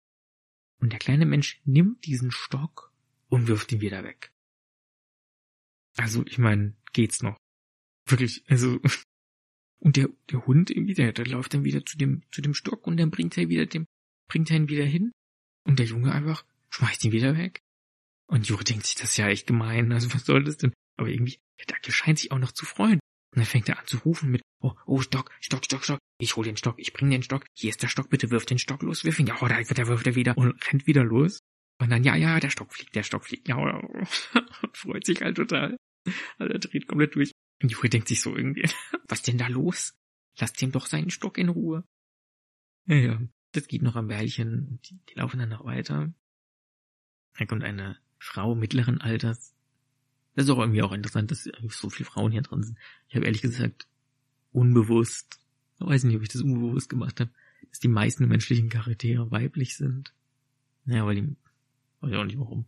Und 0.78 0.92
der 0.92 0.98
kleine 0.98 1.26
Mensch 1.26 1.60
nimmt 1.64 2.04
diesen 2.04 2.30
Stock 2.30 2.92
und 3.28 3.46
wirft 3.46 3.72
ihn 3.72 3.80
wieder 3.80 4.04
weg. 4.04 4.32
Also, 5.96 6.24
ich 6.26 6.38
meine, 6.38 6.74
geht's 6.92 7.22
noch. 7.22 7.39
Wirklich, 8.10 8.44
also. 8.48 8.80
Und 9.82 9.96
der, 9.96 10.10
der 10.30 10.46
Hund 10.46 10.70
irgendwie, 10.70 10.92
der, 10.92 11.12
der 11.12 11.26
läuft 11.26 11.54
dann 11.54 11.64
wieder 11.64 11.84
zu 11.86 11.96
dem, 11.96 12.22
zu 12.30 12.42
dem 12.42 12.52
Stock 12.52 12.86
und 12.86 12.98
dann 12.98 13.10
bringt 13.10 13.38
er 13.38 13.48
wieder 13.48 13.64
dem, 13.64 13.86
bringt 14.28 14.50
er 14.50 14.58
ihn 14.58 14.68
wieder 14.68 14.84
hin. 14.84 15.10
Und 15.64 15.78
der 15.78 15.86
Junge 15.86 16.12
einfach 16.12 16.44
schmeißt 16.68 17.02
ihn 17.06 17.12
wieder 17.12 17.38
weg. 17.38 17.62
Und 18.26 18.46
Juri 18.46 18.62
denkt 18.64 18.84
sich, 18.84 18.94
das 18.96 19.12
ist 19.12 19.16
ja 19.16 19.28
echt 19.28 19.46
gemein. 19.46 19.90
Also 19.90 20.12
was 20.12 20.26
soll 20.26 20.44
das 20.44 20.58
denn? 20.58 20.74
Aber 20.98 21.08
irgendwie, 21.08 21.38
der 21.58 21.64
Dackel 21.66 21.94
scheint 21.94 22.18
sich 22.18 22.30
auch 22.30 22.38
noch 22.38 22.52
zu 22.52 22.66
freuen. 22.66 23.00
Und 23.32 23.38
dann 23.38 23.46
fängt 23.46 23.70
er 23.70 23.78
an 23.78 23.86
zu 23.86 23.96
rufen 23.98 24.30
mit, 24.30 24.42
oh, 24.60 24.74
oh, 24.84 25.00
Stock, 25.00 25.30
Stock, 25.40 25.64
Stock, 25.64 25.82
Stock. 25.82 25.98
Ich 26.20 26.36
hol 26.36 26.44
den 26.44 26.58
Stock, 26.58 26.74
ich 26.78 26.92
bring 26.92 27.10
den 27.10 27.22
Stock. 27.22 27.46
Hier 27.56 27.70
ist 27.70 27.82
der 27.82 27.88
Stock, 27.88 28.10
bitte 28.10 28.30
wirf 28.30 28.44
den 28.44 28.58
Stock 28.58 28.82
los, 28.82 29.04
wirf 29.04 29.18
ihn. 29.18 29.26
Ja, 29.26 29.36
da 29.40 29.62
der 29.62 29.86
wirft 29.86 30.06
er 30.06 30.14
wieder 30.14 30.36
und 30.36 30.54
rennt 30.70 30.86
wieder 30.86 31.04
los. 31.04 31.38
Und 31.80 31.90
dann, 31.90 32.04
ja, 32.04 32.16
ja, 32.16 32.38
der 32.38 32.50
Stock 32.50 32.74
fliegt, 32.74 32.94
der 32.94 33.02
Stock 33.02 33.24
fliegt. 33.24 33.48
Ja, 33.48 33.56
und 33.56 34.76
freut 34.76 35.06
sich 35.06 35.22
halt 35.22 35.36
total. 35.36 35.76
Also 36.38 36.52
er 36.52 36.58
dreht 36.58 36.86
komplett 36.86 37.14
durch. 37.14 37.32
Juri 37.68 37.90
denkt 37.90 38.08
sich 38.08 38.20
so 38.20 38.36
irgendwie, 38.36 38.68
was 39.08 39.22
denn 39.22 39.38
da 39.38 39.48
los? 39.48 39.94
Lasst 40.38 40.60
ihm 40.62 40.72
doch 40.72 40.86
seinen 40.86 41.10
Stock 41.10 41.36
in 41.38 41.48
Ruhe. 41.48 41.84
Ja, 42.86 42.96
ja, 42.96 43.20
das 43.52 43.68
geht 43.68 43.82
noch 43.82 43.96
am 43.96 44.08
Bärlchen. 44.08 44.80
Die, 44.84 44.98
die 45.08 45.14
laufen 45.14 45.38
dann 45.38 45.50
noch 45.50 45.64
weiter. 45.64 46.12
Da 47.38 47.44
kommt 47.46 47.64
eine 47.64 47.98
Frau 48.18 48.54
mittleren 48.54 49.00
Alters, 49.00 49.54
das 50.34 50.44
ist 50.44 50.50
auch 50.50 50.58
irgendwie 50.58 50.82
auch 50.82 50.92
interessant, 50.92 51.30
dass 51.30 51.48
so 51.68 51.90
viele 51.90 52.08
Frauen 52.08 52.32
hier 52.32 52.42
drin 52.42 52.62
sind. 52.62 52.78
Ich 53.08 53.16
habe 53.16 53.26
ehrlich 53.26 53.42
gesagt 53.42 53.86
unbewusst, 54.52 55.40
ich 55.78 55.86
weiß 55.86 56.04
nicht, 56.04 56.16
ob 56.16 56.22
ich 56.22 56.28
das 56.28 56.42
unbewusst 56.42 56.88
gemacht 56.88 57.20
habe, 57.20 57.30
dass 57.68 57.80
die 57.80 57.88
meisten 57.88 58.28
menschlichen 58.28 58.68
Charaktere 58.68 59.30
weiblich 59.30 59.76
sind. 59.76 60.14
Ja, 60.86 61.04
weil 61.04 61.16
die, 61.16 61.36
weiß 62.00 62.10
ich 62.12 62.16
auch 62.16 62.24
nicht 62.24 62.38
warum. 62.38 62.66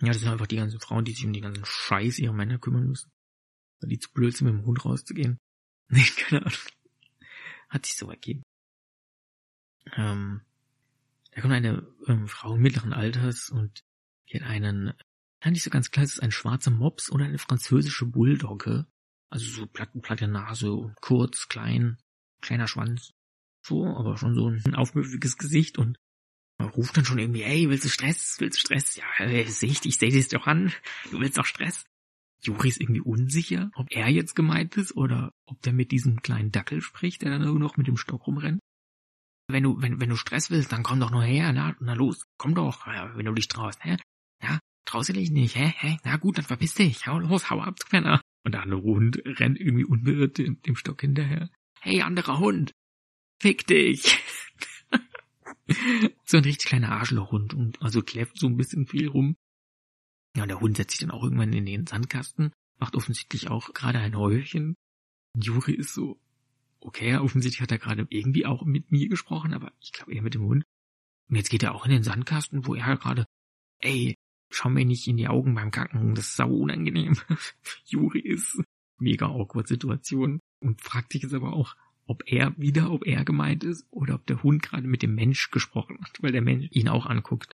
Ja, 0.00 0.08
das 0.08 0.20
sind 0.20 0.28
einfach 0.28 0.46
die 0.46 0.56
ganzen 0.56 0.80
Frauen, 0.80 1.04
die 1.04 1.12
sich 1.12 1.24
um 1.24 1.32
die 1.32 1.40
ganzen 1.40 1.64
Scheiß 1.64 2.18
ihrer 2.18 2.32
Männer 2.32 2.58
kümmern 2.58 2.86
müssen. 2.86 3.10
Weil 3.80 3.88
die 3.88 3.98
zu 3.98 4.12
blöd 4.12 4.36
sind, 4.36 4.46
mit 4.46 4.54
dem 4.54 4.66
Hund 4.66 4.84
rauszugehen. 4.84 5.38
Nee, 5.92 6.04
keine 6.04 6.46
Ahnung. 6.46 6.58
Hat 7.68 7.84
sich 7.84 7.96
so 7.96 8.08
ergeben. 8.08 8.44
Ähm, 9.96 10.42
da 11.32 11.40
kommt 11.40 11.52
eine 11.52 11.84
ähm, 12.06 12.28
Frau 12.28 12.56
mittleren 12.56 12.92
Alters 12.92 13.50
und 13.50 13.82
die 14.28 14.36
hat 14.36 14.48
einen 14.48 14.92
ja, 15.42 15.50
nicht 15.50 15.62
so 15.62 15.70
ganz 15.70 15.90
klar, 15.90 16.04
ist 16.04 16.14
es 16.14 16.20
ein 16.20 16.32
schwarzer 16.32 16.70
Mops 16.70 17.10
oder 17.10 17.24
eine 17.24 17.38
französische 17.38 18.04
Bulldogge. 18.04 18.86
Also 19.30 19.46
so 19.46 19.66
platt, 19.66 19.90
platte 20.02 20.28
Nase 20.28 20.72
und 20.72 21.00
kurz, 21.00 21.48
klein, 21.48 21.98
kleiner 22.40 22.68
Schwanz. 22.68 23.12
So, 23.62 23.86
aber 23.86 24.18
schon 24.18 24.34
so 24.34 24.48
ein 24.48 24.74
aufmüpfiges 24.74 25.38
Gesicht 25.38 25.78
und 25.78 25.98
man 26.58 26.68
ruft 26.68 26.96
dann 26.96 27.06
schon 27.06 27.18
irgendwie, 27.18 27.42
hey, 27.42 27.70
willst 27.70 27.86
du 27.86 27.88
Stress? 27.88 28.36
Willst 28.38 28.58
du 28.58 28.60
Stress? 28.60 28.96
Ja, 28.96 29.04
äh, 29.20 29.46
sehe 29.46 29.70
ich 29.70 29.80
dich, 29.80 29.96
sehe 29.96 30.10
dich 30.10 30.28
doch 30.28 30.46
an. 30.46 30.72
Du 31.10 31.20
willst 31.20 31.38
doch 31.38 31.46
Stress. 31.46 31.84
Juri 32.42 32.68
ist 32.68 32.80
irgendwie 32.80 33.00
unsicher, 33.00 33.70
ob 33.74 33.86
er 33.90 34.08
jetzt 34.08 34.34
gemeint 34.34 34.76
ist 34.76 34.96
oder 34.96 35.32
ob 35.46 35.60
der 35.62 35.72
mit 35.72 35.92
diesem 35.92 36.22
kleinen 36.22 36.52
Dackel 36.52 36.80
spricht, 36.80 37.22
der 37.22 37.30
dann 37.30 37.42
nur 37.42 37.58
noch 37.58 37.76
mit 37.76 37.86
dem 37.86 37.96
Stock 37.96 38.26
rumrennt. 38.26 38.60
Wenn 39.48 39.64
du, 39.64 39.80
wenn, 39.82 40.00
wenn 40.00 40.08
du 40.08 40.16
Stress 40.16 40.50
willst, 40.50 40.72
dann 40.72 40.82
komm 40.82 41.00
doch 41.00 41.10
nur 41.10 41.24
her, 41.24 41.52
na, 41.52 41.74
na 41.80 41.94
los, 41.94 42.24
komm 42.38 42.54
doch, 42.54 42.86
wenn 42.86 43.26
du 43.26 43.32
dich 43.32 43.48
traust, 43.48 43.84
hä? 43.84 43.96
Ja, 44.42 44.60
traust 44.84 45.08
du 45.08 45.12
dich 45.12 45.30
nicht, 45.30 45.56
hä, 45.56 45.72
hä? 45.76 45.98
Na 46.04 46.16
gut, 46.16 46.38
dann 46.38 46.44
verpiss 46.44 46.74
dich, 46.74 47.06
hau 47.06 47.18
los, 47.18 47.50
hau 47.50 47.60
ab, 47.60 47.76
du 47.78 47.86
Penner. 47.88 48.20
Und 48.44 48.52
der 48.52 48.62
andere 48.62 48.82
Hund 48.82 49.20
rennt 49.24 49.58
irgendwie 49.58 49.84
unbeirrt 49.84 50.38
dem, 50.38 50.62
dem 50.62 50.76
Stock 50.76 51.00
hinterher. 51.00 51.50
Hey, 51.80 52.02
anderer 52.02 52.38
Hund, 52.38 52.72
fick 53.40 53.66
dich. 53.66 54.18
so 56.24 56.38
ein 56.38 56.44
richtig 56.44 56.68
kleiner 56.68 56.92
Arschlochhund 56.92 57.54
und 57.54 57.82
also 57.82 58.02
kläfft 58.02 58.38
so 58.38 58.46
ein 58.46 58.56
bisschen 58.56 58.86
viel 58.86 59.08
rum. 59.08 59.36
Ja, 60.36 60.42
und 60.42 60.48
der 60.48 60.60
Hund 60.60 60.76
setzt 60.76 60.92
sich 60.92 61.00
dann 61.00 61.10
auch 61.10 61.24
irgendwann 61.24 61.52
in 61.52 61.66
den 61.66 61.86
Sandkasten, 61.86 62.52
macht 62.78 62.94
offensichtlich 62.94 63.48
auch 63.48 63.72
gerade 63.74 63.98
ein 63.98 64.16
Häufchen. 64.16 64.76
Und 65.34 65.44
Juri 65.44 65.72
ist 65.72 65.94
so, 65.94 66.20
okay, 66.80 67.16
offensichtlich 67.16 67.60
hat 67.60 67.72
er 67.72 67.78
gerade 67.78 68.06
irgendwie 68.10 68.46
auch 68.46 68.64
mit 68.64 68.90
mir 68.92 69.08
gesprochen, 69.08 69.54
aber 69.54 69.72
ich 69.80 69.92
glaube 69.92 70.14
eher 70.14 70.22
mit 70.22 70.34
dem 70.34 70.44
Hund. 70.44 70.64
Und 71.28 71.36
jetzt 71.36 71.50
geht 71.50 71.62
er 71.62 71.74
auch 71.74 71.84
in 71.84 71.92
den 71.92 72.02
Sandkasten, 72.02 72.66
wo 72.66 72.74
er 72.74 72.96
gerade, 72.96 73.26
ey, 73.80 74.16
schau 74.50 74.68
mir 74.68 74.84
nicht 74.84 75.06
in 75.06 75.16
die 75.16 75.28
Augen 75.28 75.54
beim 75.54 75.70
Kacken, 75.70 76.14
das 76.14 76.26
ist 76.26 76.36
sau 76.36 76.52
unangenehm. 76.52 77.16
Juri 77.84 78.20
ist 78.20 78.62
mega 78.98 79.26
awkward 79.26 79.68
Situation 79.68 80.40
und 80.60 80.80
fragt 80.80 81.12
sich 81.12 81.22
jetzt 81.22 81.34
aber 81.34 81.52
auch, 81.52 81.76
ob 82.06 82.24
er 82.26 82.56
wieder, 82.58 82.90
ob 82.90 83.06
er 83.06 83.24
gemeint 83.24 83.62
ist 83.62 83.86
oder 83.90 84.16
ob 84.16 84.26
der 84.26 84.42
Hund 84.42 84.62
gerade 84.62 84.86
mit 84.86 85.02
dem 85.02 85.14
Mensch 85.14 85.50
gesprochen 85.50 85.98
hat, 86.00 86.20
weil 86.22 86.32
der 86.32 86.42
Mensch 86.42 86.68
ihn 86.72 86.88
auch 86.88 87.06
anguckt. 87.06 87.52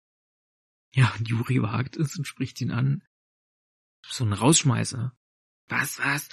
Ja, 0.96 1.14
und 1.18 1.28
Juri 1.28 1.62
wagt 1.62 1.98
es 1.98 2.18
und 2.18 2.26
spricht 2.26 2.62
ihn 2.62 2.72
an. 2.72 3.04
So 4.08 4.24
ein 4.24 4.32
Rausschmeißer. 4.32 5.14
Was, 5.68 6.00
was? 6.00 6.30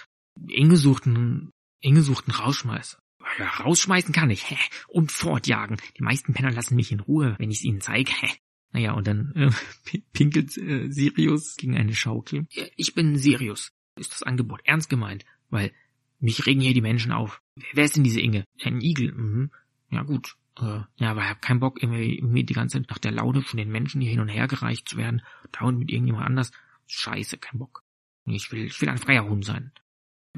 Inge 0.49 0.77
sucht 0.77 1.07
einen, 1.07 1.51
Inge 1.81 2.03
sucht 2.03 2.29
einen 2.29 2.37
Rausschmeißer. 2.37 2.99
Ja, 3.39 3.49
rausschmeißen 3.49 4.15
kann 4.15 4.31
ich, 4.31 4.49
hä? 4.51 4.57
Und 4.89 5.11
fortjagen. 5.11 5.79
Die 5.99 6.03
meisten 6.03 6.33
Penner 6.33 6.53
lassen 6.53 6.77
mich 6.77 6.93
in 6.93 7.01
Ruhe, 7.01 7.35
wenn 7.39 7.51
ich's 7.51 7.65
ihnen 7.65 7.81
zeige, 7.81 8.13
hä? 8.13 8.29
Naja, 8.71 8.93
und 8.93 9.07
dann 9.07 9.33
äh, 9.35 9.99
pinkelt 10.13 10.57
äh, 10.57 10.89
Sirius 10.91 11.57
gegen 11.57 11.77
eine 11.77 11.95
Schaukel. 11.95 12.47
Ich 12.77 12.95
bin 12.95 13.19
Sirius, 13.19 13.73
ist 13.97 14.13
das 14.13 14.23
Angebot 14.23 14.61
ernst 14.65 14.89
gemeint, 14.89 15.25
weil 15.51 15.73
mich 16.21 16.47
regen 16.47 16.61
hier 16.61 16.75
die 16.75 16.81
Menschen 16.81 17.11
auf. 17.11 17.43
Wer 17.73 17.85
ist 17.85 17.97
denn 17.97 18.05
diese 18.05 18.21
Inge? 18.21 18.45
Ein 18.63 18.81
Igel. 18.81 19.13
Mhm. 19.13 19.51
Ja 19.91 20.03
gut. 20.03 20.37
Äh, 20.59 20.81
ja, 20.97 21.11
aber 21.11 21.23
ich 21.23 21.29
hab 21.29 21.43
keinen 21.43 21.61
Bock, 21.61 21.83
irgendwie, 21.83 22.17
irgendwie 22.17 22.45
die 22.45 22.55
ganze 22.55 22.79
Zeit 22.79 22.91
nach 22.91 22.99
der 22.99 23.13
Laune 23.13 23.43
von 23.43 23.57
den 23.57 23.71
Menschen 23.71 24.01
hier 24.01 24.11
hin 24.11 24.21
und 24.21 24.29
her 24.29 24.49
gereicht 24.49 24.89
zu 24.89 24.97
werden. 24.97 25.23
Dauernd 25.53 25.79
mit 25.79 25.91
irgendjemand 25.91 26.27
anders. 26.27 26.53
Scheiße, 26.87 27.39
kein 27.39 27.59
Bock. 27.59 27.83
Ich 28.27 28.53
will, 28.53 28.67
ich 28.67 28.81
will 28.81 28.89
ein 28.89 28.99
freier 28.99 29.25
Hund 29.25 29.45
sein. 29.45 29.73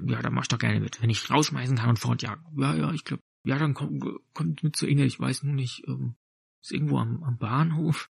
Ja, 0.02 0.22
dann 0.22 0.34
mach 0.34 0.42
ich 0.42 0.48
doch 0.48 0.58
gerne 0.58 0.80
mit. 0.80 1.02
Wenn 1.02 1.10
ich 1.10 1.30
rausschmeißen 1.30 1.76
kann 1.76 1.90
und 1.90 1.98
fortjagen. 1.98 2.44
Ja, 2.56 2.74
ja, 2.74 2.92
ich 2.92 3.04
glaube. 3.04 3.22
Ja, 3.44 3.58
dann 3.58 3.74
kommt, 3.74 4.02
kommt 4.32 4.62
mit 4.62 4.74
zu 4.74 4.86
Inge. 4.86 5.04
Ich 5.04 5.20
weiß 5.20 5.42
nur 5.42 5.54
nicht, 5.54 5.86
ähm, 5.86 6.14
ist 6.62 6.72
irgendwo 6.72 6.98
am, 6.98 7.22
am 7.22 7.36
Bahnhof. 7.36 8.10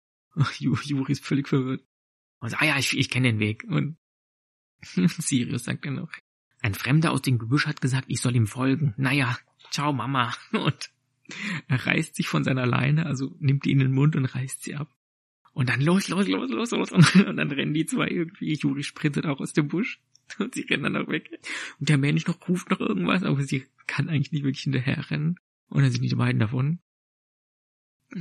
Juri 0.59 1.13
ist 1.13 1.25
völlig 1.25 1.49
verwirrt. 1.49 1.83
Und 2.41 2.51
sagt, 2.51 2.63
ah 2.63 2.67
ja, 2.67 2.79
ich, 2.79 2.97
ich 2.97 3.09
kenne 3.09 3.29
den 3.29 3.39
Weg. 3.39 3.65
Und 3.65 3.97
Sirius 4.83 5.65
sagt 5.65 5.87
dann 5.87 5.95
noch, 5.95 6.13
ein 6.61 6.75
Fremder 6.75 7.13
aus 7.13 7.23
dem 7.23 7.39
Gebüsch 7.39 7.67
hat 7.67 7.81
gesagt, 7.81 8.07
ich 8.09 8.21
soll 8.21 8.37
ihm 8.37 8.47
folgen. 8.47 8.95
Naja, 8.97 9.39
ciao 9.71 9.93
Mama. 9.93 10.35
Und 10.53 10.91
er 11.69 11.87
reißt 11.87 12.15
sich 12.15 12.29
von 12.29 12.45
seiner 12.45 12.67
Leine, 12.67 13.07
also 13.07 13.35
nimmt 13.39 13.65
die 13.65 13.73
in 13.73 13.79
den 13.79 13.93
Mund 13.93 14.17
und 14.17 14.27
reißt 14.27 14.63
sie 14.63 14.75
ab. 14.75 14.95
Und 15.53 15.69
dann 15.69 15.81
los, 15.81 16.09
los, 16.09 16.27
los, 16.27 16.51
los, 16.51 16.71
los. 16.73 16.93
Und 16.93 17.37
dann 17.37 17.51
rennen 17.51 17.75
die 17.75 17.87
zwei 17.87 18.09
irgendwie. 18.09 18.55
Juri 18.55 18.83
sprintet 18.83 19.25
auch 19.25 19.41
aus 19.41 19.53
dem 19.53 19.69
Busch. 19.69 20.01
Und 20.39 20.55
sie 20.55 20.63
rennen 20.63 20.83
dann 20.83 20.97
auch 20.97 21.09
weg. 21.09 21.31
Und 21.79 21.89
der 21.89 21.99
Mensch 21.99 22.27
noch 22.27 22.49
ruft 22.49 22.71
noch 22.71 22.81
irgendwas, 22.81 23.23
aber 23.23 23.43
sie 23.43 23.67
kann 23.87 24.09
eigentlich 24.09 24.33
nicht 24.33 24.45
wirklich 24.45 24.65
hinterher 24.65 25.11
rennen. 25.11 25.39
Und 25.69 25.83
dann 25.83 25.93
sind 25.93 26.03
die 26.03 26.15
beiden 26.15 26.41
davon. 26.41 26.81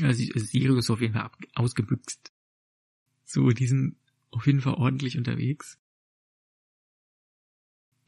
Also 0.01 0.23
Sirius 0.35 0.85
ist 0.85 0.89
auf 0.89 1.01
jeden 1.01 1.13
Fall 1.13 1.31
ausgebüxt. 1.55 2.31
So, 3.25 3.49
die 3.49 3.67
sind 3.67 3.95
auf 4.31 4.45
jeden 4.45 4.61
Fall 4.61 4.75
ordentlich 4.75 5.17
unterwegs. 5.17 5.79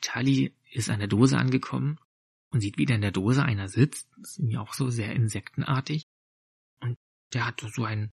Charlie 0.02 0.52
ist 0.72 0.90
an 0.90 1.00
der 1.00 1.08
Dose 1.08 1.38
angekommen 1.38 2.00
und 2.56 2.62
sieht, 2.62 2.78
wie 2.78 2.86
da 2.86 2.96
in 2.96 3.02
der 3.02 3.12
Dose 3.12 3.44
einer 3.44 3.68
sitzt. 3.68 4.08
Das 4.18 4.32
ist 4.32 4.40
irgendwie 4.40 4.58
auch 4.58 4.74
so 4.74 4.90
sehr 4.90 5.14
insektenartig. 5.14 6.08
Und 6.80 6.98
der 7.34 7.46
hat 7.46 7.60
so 7.60 7.84
ein, 7.84 8.12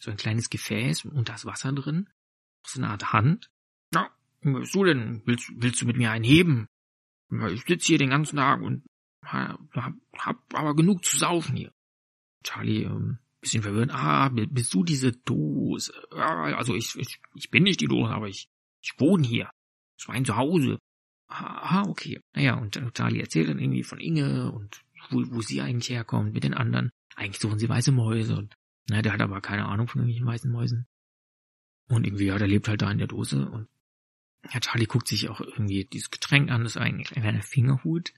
so 0.00 0.10
ein 0.10 0.16
kleines 0.16 0.50
Gefäß 0.50 1.04
und 1.04 1.28
da 1.28 1.34
ist 1.34 1.44
Wasser 1.44 1.72
drin. 1.72 2.08
So 2.66 2.80
eine 2.80 2.90
Art 2.90 3.12
Hand. 3.12 3.50
Na, 3.92 4.10
was 4.40 4.60
bist 4.62 4.74
du 4.74 4.84
denn? 4.84 5.22
Willst, 5.26 5.52
willst 5.54 5.82
du 5.82 5.86
mit 5.86 5.98
mir 5.98 6.10
einen 6.10 6.24
heben? 6.24 6.66
Ich 7.50 7.64
sitze 7.66 7.88
hier 7.88 7.98
den 7.98 8.10
ganzen 8.10 8.36
Tag 8.36 8.62
und 8.62 8.84
hab, 9.22 9.60
hab 10.16 10.54
aber 10.54 10.74
genug 10.74 11.04
zu 11.04 11.18
saufen 11.18 11.56
hier. 11.56 11.72
Charlie, 12.42 12.84
ähm, 12.84 13.18
bisschen 13.40 13.62
verwirrt. 13.62 13.90
Ah, 13.92 14.30
bist 14.30 14.72
du 14.72 14.82
diese 14.82 15.12
Dose? 15.12 15.92
Ja, 16.10 16.56
also 16.56 16.74
ich, 16.74 16.96
ich, 16.96 17.20
ich 17.34 17.50
bin 17.50 17.64
nicht 17.64 17.80
die 17.80 17.86
Dose, 17.86 18.12
aber 18.12 18.28
ich, 18.28 18.48
ich 18.82 18.94
wohne 18.98 19.26
hier. 19.26 19.50
Das 19.96 20.04
ist 20.04 20.08
mein 20.08 20.24
Zuhause. 20.24 20.78
Ah, 21.28 21.84
okay. 21.88 22.20
Naja, 22.34 22.54
und 22.54 22.78
Charlie 22.94 23.20
erzählt 23.20 23.48
dann 23.48 23.58
irgendwie 23.58 23.82
von 23.82 24.00
Inge 24.00 24.52
und 24.52 24.84
wo, 25.10 25.22
wo 25.30 25.40
sie 25.40 25.60
eigentlich 25.60 25.90
herkommt 25.90 26.32
mit 26.32 26.44
den 26.44 26.54
anderen. 26.54 26.90
Eigentlich 27.16 27.40
suchen 27.40 27.58
sie 27.58 27.68
weiße 27.68 27.92
Mäuse 27.92 28.36
und 28.36 28.54
na, 28.88 29.02
der 29.02 29.12
hat 29.12 29.22
aber 29.22 29.40
keine 29.40 29.66
Ahnung 29.66 29.88
von 29.88 30.00
irgendwelchen 30.02 30.26
weißen 30.26 30.50
Mäusen. 30.50 30.86
Und 31.88 32.06
irgendwie, 32.06 32.26
ja, 32.26 32.38
der 32.38 32.48
lebt 32.48 32.68
halt 32.68 32.82
da 32.82 32.90
in 32.90 32.98
der 32.98 33.06
Dose 33.06 33.48
und 33.48 33.68
ja, 34.52 34.60
Charlie 34.60 34.86
guckt 34.86 35.08
sich 35.08 35.28
auch 35.30 35.40
irgendwie 35.40 35.86
dieses 35.86 36.10
Getränk 36.10 36.50
an, 36.50 36.64
das 36.64 36.76
ist 36.76 36.82
eigentlich 36.82 37.16
ein 37.16 37.22
kleiner 37.22 37.42
Fingerhut. 37.42 38.12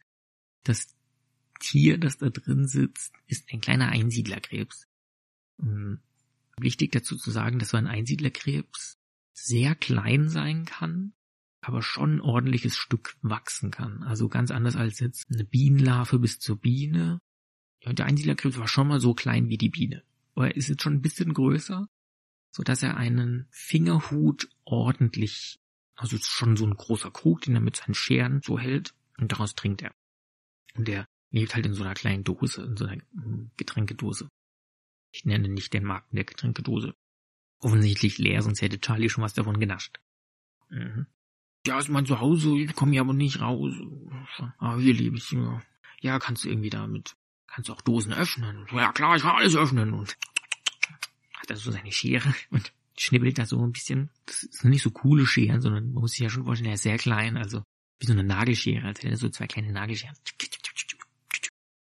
Das 0.64 0.94
Tier, 1.60 1.98
das 1.98 2.18
da 2.18 2.30
drin 2.30 2.66
sitzt, 2.66 3.14
ist 3.26 3.50
ein 3.52 3.60
kleiner 3.60 3.88
Einsiedlerkrebs. 3.88 4.86
Ähm, 5.62 6.00
wichtig 6.58 6.92
dazu 6.92 7.16
zu 7.16 7.30
sagen, 7.30 7.58
dass 7.58 7.70
so 7.70 7.76
ein 7.76 7.86
Einsiedlerkrebs 7.86 8.98
sehr 9.32 9.74
klein 9.74 10.28
sein 10.28 10.64
kann, 10.64 11.12
aber 11.66 11.82
schon 11.82 12.16
ein 12.16 12.20
ordentliches 12.20 12.76
Stück 12.76 13.16
wachsen 13.22 13.72
kann. 13.72 14.04
Also 14.04 14.28
ganz 14.28 14.52
anders 14.52 14.76
als 14.76 15.00
jetzt 15.00 15.28
eine 15.30 15.44
Bienenlarve 15.44 16.20
bis 16.20 16.38
zur 16.38 16.60
Biene. 16.60 17.20
Ja, 17.82 17.92
der 17.92 18.06
Einsiedlerkrebs 18.06 18.58
war 18.58 18.68
schon 18.68 18.86
mal 18.86 19.00
so 19.00 19.14
klein 19.14 19.48
wie 19.48 19.58
die 19.58 19.68
Biene. 19.68 20.04
Aber 20.36 20.46
er 20.46 20.56
ist 20.56 20.68
jetzt 20.68 20.82
schon 20.82 20.94
ein 20.94 21.02
bisschen 21.02 21.34
größer, 21.34 21.88
so 22.52 22.62
dass 22.62 22.84
er 22.84 22.96
einen 22.96 23.48
Fingerhut 23.50 24.48
ordentlich, 24.64 25.58
also 25.96 26.16
schon 26.18 26.56
so 26.56 26.64
ein 26.64 26.76
großer 26.76 27.10
Krug, 27.10 27.40
den 27.40 27.56
er 27.56 27.60
mit 27.60 27.76
seinen 27.76 27.94
Scheren 27.94 28.42
so 28.44 28.60
hält 28.60 28.94
und 29.18 29.32
daraus 29.32 29.56
trinkt 29.56 29.82
er. 29.82 29.92
Und 30.76 30.88
er 30.88 31.08
lebt 31.30 31.56
halt 31.56 31.66
in 31.66 31.74
so 31.74 31.82
einer 31.82 31.94
kleinen 31.94 32.22
Dose, 32.22 32.62
in 32.62 32.76
so 32.76 32.84
einer 32.84 33.02
hm, 33.12 33.50
Getränkedose. 33.56 34.28
Ich 35.10 35.24
nenne 35.24 35.48
nicht 35.48 35.72
den 35.72 35.84
Marken 35.84 36.14
der 36.14 36.24
Getränkedose. 36.24 36.94
Offensichtlich 37.58 38.18
leer, 38.18 38.42
sonst 38.42 38.62
hätte 38.62 38.78
Charlie 38.78 39.08
schon 39.08 39.24
was 39.24 39.34
davon 39.34 39.58
genascht. 39.58 39.98
Mhm. 40.68 41.06
Ja, 41.66 41.78
ist 41.78 41.88
mein 41.88 42.06
Zuhause, 42.06 42.56
ich 42.56 42.74
komme 42.74 42.92
hier 42.92 43.00
aber 43.00 43.12
nicht 43.12 43.40
raus. 43.40 43.74
Aber 44.58 44.80
hier 44.80 44.94
lebe 44.94 45.16
ich. 45.16 45.30
Ja. 45.32 45.62
ja, 46.00 46.18
kannst 46.18 46.44
du 46.44 46.48
irgendwie 46.48 46.70
damit, 46.70 47.16
kannst 47.46 47.68
du 47.68 47.72
auch 47.72 47.80
Dosen 47.80 48.12
öffnen. 48.12 48.66
Ja 48.72 48.92
klar, 48.92 49.16
ich 49.16 49.22
kann 49.22 49.36
alles 49.36 49.56
öffnen. 49.56 49.92
Und 49.92 50.16
hat 51.34 51.50
er 51.50 51.56
so 51.56 51.70
seine 51.70 51.92
Schere 51.92 52.34
und 52.50 52.72
schnibbelt 52.96 53.38
da 53.38 53.46
so 53.46 53.62
ein 53.62 53.72
bisschen. 53.72 54.10
Das 54.26 54.40
sind 54.40 54.70
nicht 54.70 54.82
so 54.82 54.90
coole 54.90 55.26
Scheren, 55.26 55.60
sondern 55.60 55.92
man 55.92 56.02
muss 56.02 56.12
sich 56.12 56.20
ja 56.20 56.30
schon 56.30 56.44
vorstellen, 56.44 56.70
er 56.70 56.74
ist 56.74 56.82
sehr 56.82 56.98
klein, 56.98 57.36
also 57.36 57.62
wie 57.98 58.06
so 58.06 58.12
eine 58.12 58.24
Nagelschere, 58.24 58.86
als 58.86 58.98
hätte 58.98 59.10
er 59.10 59.16
so 59.16 59.28
zwei 59.28 59.46
kleine 59.46 59.72
Nagelscheren. 59.72 60.16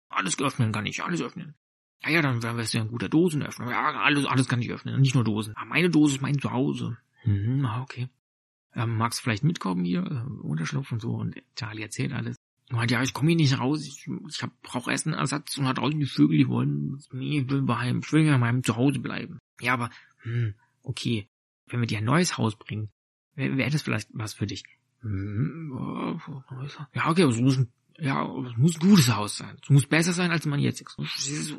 Alles 0.10 0.40
öffnen 0.40 0.72
kann 0.72 0.86
ich, 0.86 1.04
alles 1.04 1.22
öffnen. 1.22 1.56
Ja, 2.04 2.10
ja, 2.10 2.22
dann 2.22 2.42
wärst 2.42 2.74
du 2.74 2.78
ja 2.78 2.84
ein 2.84 2.90
guter 2.90 3.10
Dosenöffner. 3.10 3.70
Ja, 3.72 3.92
alles, 4.02 4.26
alles 4.26 4.48
kann 4.48 4.62
ich 4.62 4.72
öffnen, 4.72 5.00
nicht 5.02 5.16
nur 5.16 5.24
Dosen. 5.24 5.56
Aber 5.56 5.66
meine 5.66 5.90
Dose 5.90 6.16
ist 6.16 6.22
mein 6.22 6.40
Zuhause. 6.40 6.98
Hm, 7.24 7.66
okay. 7.82 8.10
Ähm, 8.76 8.98
magst 8.98 9.20
du 9.20 9.24
vielleicht 9.24 9.44
mitkommen 9.44 9.86
hier? 9.86 10.04
Äh, 10.04 10.42
Unterschlupf 10.42 10.92
und 10.92 11.02
so. 11.02 11.14
Und 11.14 11.36
Charlie 11.56 11.84
erzählt 11.84 12.14
alles. 12.14 12.38
Und 12.70 12.78
meint, 12.78 12.92
ja, 12.92 13.04
ich 13.04 13.14
komme 13.14 13.30
hier 13.30 13.38
nicht 13.38 13.60
raus. 13.60 13.86
Ich, 13.86 14.08
ich 14.30 14.42
hab, 14.42 14.62
brauche 14.62 14.92
Essenersatz 14.92 15.58
und 15.58 15.66
da 15.66 15.74
draußen 15.74 16.00
die 16.00 16.06
Vögel, 16.06 16.38
die 16.38 16.48
wollen, 16.48 17.00
nee, 17.12 17.40
ich 17.40 17.50
will 17.50 17.62
bei 17.62 17.92
ich 17.92 18.12
will 18.12 18.26
ja 18.26 18.36
in 18.36 18.42
meinem 18.42 18.64
Zuhause 18.64 19.00
bleiben. 19.00 19.40
Ja, 19.62 19.74
aber, 19.74 19.90
hm, 20.22 20.56
okay. 20.82 21.28
Wenn 21.68 21.80
wir 21.80 21.88
dir 21.88 22.00
ein 22.00 22.06
neues 22.06 22.38
Haus 22.38 22.58
bringen, 22.58 22.90
wäre 23.36 23.58
wär 23.58 23.70
das 23.70 23.82
vielleicht 23.82 24.10
was 24.12 24.34
für 24.34 24.48
dich. 24.48 24.64
Hm, 25.02 25.72
ja, 26.94 27.10
okay, 27.10 27.24
aber 27.24 27.32
es 27.32 27.40
muss 27.40 27.58
ein, 27.58 27.72
ja, 27.98 28.24
es 28.24 28.58
muss 28.58 28.76
ein 28.76 28.90
gutes 28.90 29.14
Haus 29.16 29.38
sein. 29.38 29.58
Es 29.62 29.70
muss 29.70 29.86
besser 29.86 30.14
sein, 30.14 30.32
als 30.32 30.46
man 30.46 30.60
jetzt 30.60 30.82
ist. 30.82 31.58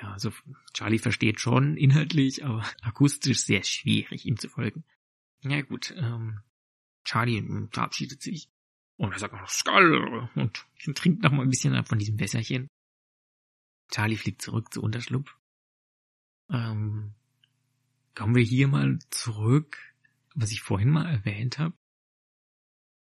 Ja, 0.00 0.12
also 0.12 0.32
Charlie 0.72 0.98
versteht 0.98 1.40
schon 1.40 1.76
inhaltlich, 1.76 2.44
aber 2.44 2.64
akustisch 2.82 3.40
sehr 3.40 3.62
schwierig, 3.62 4.24
ihm 4.24 4.38
zu 4.38 4.48
folgen. 4.48 4.84
Ja 5.42 5.62
gut, 5.62 5.94
ähm, 5.96 6.40
Charlie 7.04 7.68
verabschiedet 7.70 8.22
sich 8.22 8.48
und 8.96 9.12
er 9.12 9.18
sagt 9.18 9.34
noch 9.34 9.48
Skull 9.48 10.28
und 10.34 10.66
trinkt 10.94 11.22
noch 11.22 11.32
mal 11.32 11.42
ein 11.42 11.50
bisschen 11.50 11.84
von 11.84 11.98
diesem 11.98 12.18
Wässerchen. 12.18 12.68
Charlie 13.90 14.16
fliegt 14.16 14.42
zurück 14.42 14.72
zu 14.72 14.82
Unterschlupf. 14.82 15.36
Ähm, 16.50 17.14
kommen 18.14 18.34
wir 18.34 18.42
hier 18.42 18.68
mal 18.68 18.98
zurück, 19.10 19.94
was 20.34 20.50
ich 20.50 20.62
vorhin 20.62 20.90
mal 20.90 21.06
erwähnt 21.06 21.58
habe, 21.58 21.74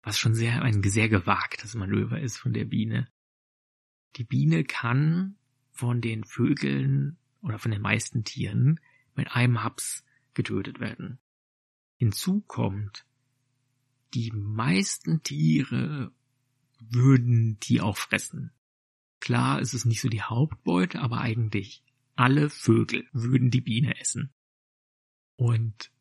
was 0.01 0.17
schon 0.17 0.35
sehr 0.35 0.61
ein 0.61 0.81
sehr 0.83 1.09
gewagtes 1.09 1.75
Manöver 1.75 2.19
ist 2.19 2.37
von 2.37 2.53
der 2.53 2.65
Biene. 2.65 3.07
Die 4.15 4.23
Biene 4.23 4.63
kann 4.63 5.37
von 5.71 6.01
den 6.01 6.23
Vögeln 6.23 7.17
oder 7.41 7.59
von 7.59 7.71
den 7.71 7.81
meisten 7.81 8.23
Tieren 8.23 8.79
mit 9.15 9.31
einem 9.31 9.63
Haps 9.63 10.03
getötet 10.33 10.79
werden. 10.79 11.19
Hinzu 11.99 12.41
kommt, 12.47 13.05
die 14.13 14.31
meisten 14.31 15.21
Tiere 15.21 16.11
würden 16.79 17.59
die 17.59 17.81
auch 17.81 17.97
fressen. 17.97 18.51
Klar 19.19 19.59
ist 19.59 19.73
es 19.73 19.85
nicht 19.85 20.01
so 20.01 20.07
die 20.07 20.21
Hauptbeute, 20.21 21.01
aber 21.01 21.19
eigentlich 21.19 21.83
alle 22.15 22.49
Vögel 22.49 23.07
würden 23.11 23.51
die 23.51 23.61
Biene 23.61 23.99
essen. 23.99 24.31
Und 25.35 25.91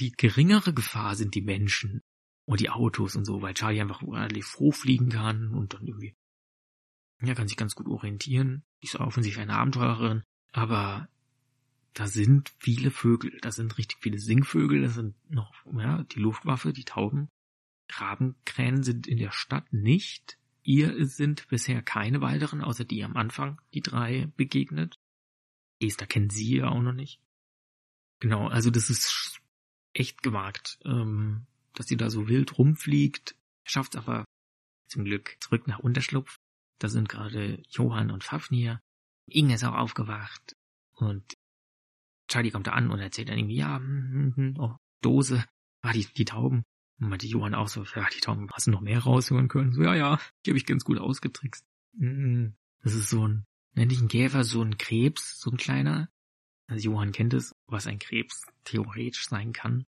die 0.00 0.12
geringere 0.12 0.74
Gefahr 0.74 1.14
sind 1.14 1.34
die 1.34 1.42
Menschen 1.42 2.02
und 2.44 2.60
die 2.60 2.70
Autos 2.70 3.14
und 3.14 3.24
so, 3.24 3.40
weil 3.40 3.54
Charlie 3.54 3.80
einfach 3.80 4.02
relativ 4.02 4.46
froh 4.46 4.72
fliegen 4.72 5.10
kann 5.10 5.54
und 5.54 5.74
dann 5.74 5.86
irgendwie 5.86 6.14
ja, 7.22 7.34
kann 7.34 7.48
sich 7.48 7.56
ganz 7.56 7.74
gut 7.74 7.86
orientieren. 7.86 8.64
Die 8.82 8.86
ist 8.86 8.96
offensichtlich 8.96 9.42
eine 9.42 9.58
Abenteurerin. 9.58 10.24
Aber 10.52 11.08
da 11.94 12.06
sind 12.06 12.52
viele 12.58 12.90
Vögel. 12.90 13.38
Da 13.40 13.50
sind 13.50 13.76
richtig 13.78 13.98
viele 14.00 14.18
Singvögel. 14.18 14.82
Da 14.82 14.88
sind 14.88 15.14
noch, 15.30 15.52
ja, 15.76 16.04
die 16.04 16.20
Luftwaffe, 16.20 16.72
die 16.72 16.84
Tauben. 16.84 17.28
Rabenkrähen 17.90 18.82
sind 18.82 19.06
in 19.06 19.18
der 19.18 19.32
Stadt 19.32 19.72
nicht. 19.72 20.38
Ihr 20.62 21.06
sind 21.06 21.48
bisher 21.48 21.82
keine 21.82 22.20
weiteren, 22.20 22.62
außer 22.62 22.84
die 22.84 23.02
am 23.02 23.16
Anfang, 23.16 23.60
die 23.74 23.80
drei 23.80 24.30
begegnet. 24.36 24.96
Esther 25.80 26.06
kennen 26.06 26.30
sie 26.30 26.56
ja 26.56 26.68
auch 26.68 26.82
noch 26.82 26.92
nicht. 26.92 27.20
Genau, 28.20 28.48
also 28.48 28.70
das 28.70 28.90
ist 28.90 29.40
echt 29.94 30.22
gewagt, 30.22 30.78
ähm, 30.84 31.46
dass 31.74 31.86
sie 31.86 31.96
da 31.96 32.10
so 32.10 32.28
wild 32.28 32.58
rumfliegt. 32.58 33.34
Schafft 33.64 33.96
aber 33.96 34.24
zum 34.86 35.04
Glück 35.04 35.36
zurück 35.40 35.66
nach 35.66 35.78
Unterschlupf. 35.78 36.36
Da 36.78 36.88
sind 36.88 37.08
gerade 37.08 37.62
Johann 37.70 38.10
und 38.10 38.24
Fafnir. 38.24 38.80
Inge 39.26 39.54
ist 39.54 39.64
auch 39.64 39.74
aufgewacht. 39.74 40.54
Und 40.92 41.36
Charlie 42.30 42.50
kommt 42.50 42.68
da 42.68 42.72
an 42.72 42.90
und 42.90 43.00
erzählt 43.00 43.28
dann 43.28 43.38
irgendwie, 43.38 43.56
ja, 43.56 43.76
hm, 43.76 44.32
hm, 44.36 44.54
oh, 44.58 44.76
Dose. 45.02 45.44
Ah, 45.82 45.92
die, 45.92 46.06
die 46.06 46.24
Tauben. 46.24 46.64
Und 47.00 47.08
meinte 47.08 47.26
Johann 47.26 47.54
auch 47.54 47.68
so, 47.68 47.84
ja, 47.96 48.06
die 48.14 48.20
Tauben, 48.20 48.48
hast 48.52 48.66
du 48.66 48.70
noch 48.70 48.80
mehr 48.82 49.00
raushören 49.00 49.48
können? 49.48 49.72
So, 49.72 49.82
ja, 49.82 49.94
ja, 49.94 50.20
die 50.44 50.50
habe 50.50 50.58
ich 50.58 50.66
ganz 50.66 50.84
gut 50.84 50.98
ausgetrickst. 50.98 51.64
Das 52.82 52.94
ist 52.94 53.10
so 53.10 53.26
ein, 53.26 53.46
nenne 53.74 53.92
ich 53.92 53.98
einen 53.98 54.08
Käfer, 54.08 54.44
so 54.44 54.62
ein 54.62 54.78
Krebs, 54.78 55.40
so 55.40 55.50
ein 55.50 55.56
kleiner. 55.56 56.08
Also 56.66 56.90
Johann 56.90 57.12
kennt 57.12 57.34
es, 57.34 57.54
was 57.66 57.86
ein 57.86 57.98
Krebs 57.98 58.46
theoretisch 58.64 59.26
sein 59.26 59.52
kann. 59.52 59.86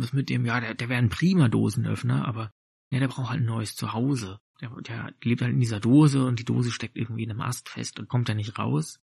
Was 0.00 0.12
mit 0.12 0.30
dem, 0.30 0.46
ja, 0.46 0.60
der, 0.60 0.74
der 0.74 0.88
wäre 0.88 1.00
ein 1.00 1.10
prima 1.10 1.48
Dosenöffner, 1.48 2.26
aber 2.26 2.52
ja, 2.90 3.00
der 3.00 3.08
braucht 3.08 3.30
halt 3.30 3.40
ein 3.40 3.46
neues 3.46 3.74
Zuhause. 3.74 4.38
Der, 4.60 4.70
der 4.82 5.12
lebt 5.22 5.42
halt 5.42 5.52
in 5.52 5.60
dieser 5.60 5.80
Dose 5.80 6.24
und 6.24 6.38
die 6.38 6.44
Dose 6.44 6.70
steckt 6.70 6.96
irgendwie 6.96 7.24
in 7.24 7.30
einem 7.30 7.40
Ast 7.40 7.68
fest 7.68 7.98
und 7.98 8.08
kommt 8.08 8.28
da 8.28 8.34
nicht 8.34 8.58
raus 8.58 9.00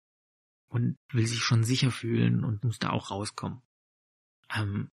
und 0.68 0.96
will 1.12 1.26
sich 1.26 1.42
schon 1.42 1.64
sicher 1.64 1.90
fühlen 1.90 2.44
und 2.44 2.64
muss 2.64 2.78
da 2.78 2.90
auch 2.90 3.10
rauskommen. 3.10 3.62
Ähm, 4.54 4.88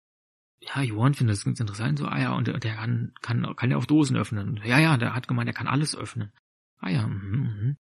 ja, 0.60 0.82
Johann 0.82 1.14
findet 1.14 1.36
das 1.36 1.44
ganz 1.44 1.60
interessant, 1.60 1.98
so, 1.98 2.06
ah 2.06 2.20
ja, 2.20 2.34
und 2.34 2.48
der, 2.48 2.58
kann, 2.58 3.12
kann, 3.22 3.54
kann 3.56 3.70
ja 3.70 3.76
auch 3.76 3.86
Dosen 3.86 4.16
öffnen. 4.16 4.60
Ja, 4.64 4.78
ja, 4.78 4.96
der 4.96 5.14
hat 5.14 5.28
gemeint, 5.28 5.48
er 5.48 5.54
kann 5.54 5.68
alles 5.68 5.96
öffnen. 5.96 6.32
Ah 6.78 6.90
ja, 6.90 7.06
mhm, 7.06 7.76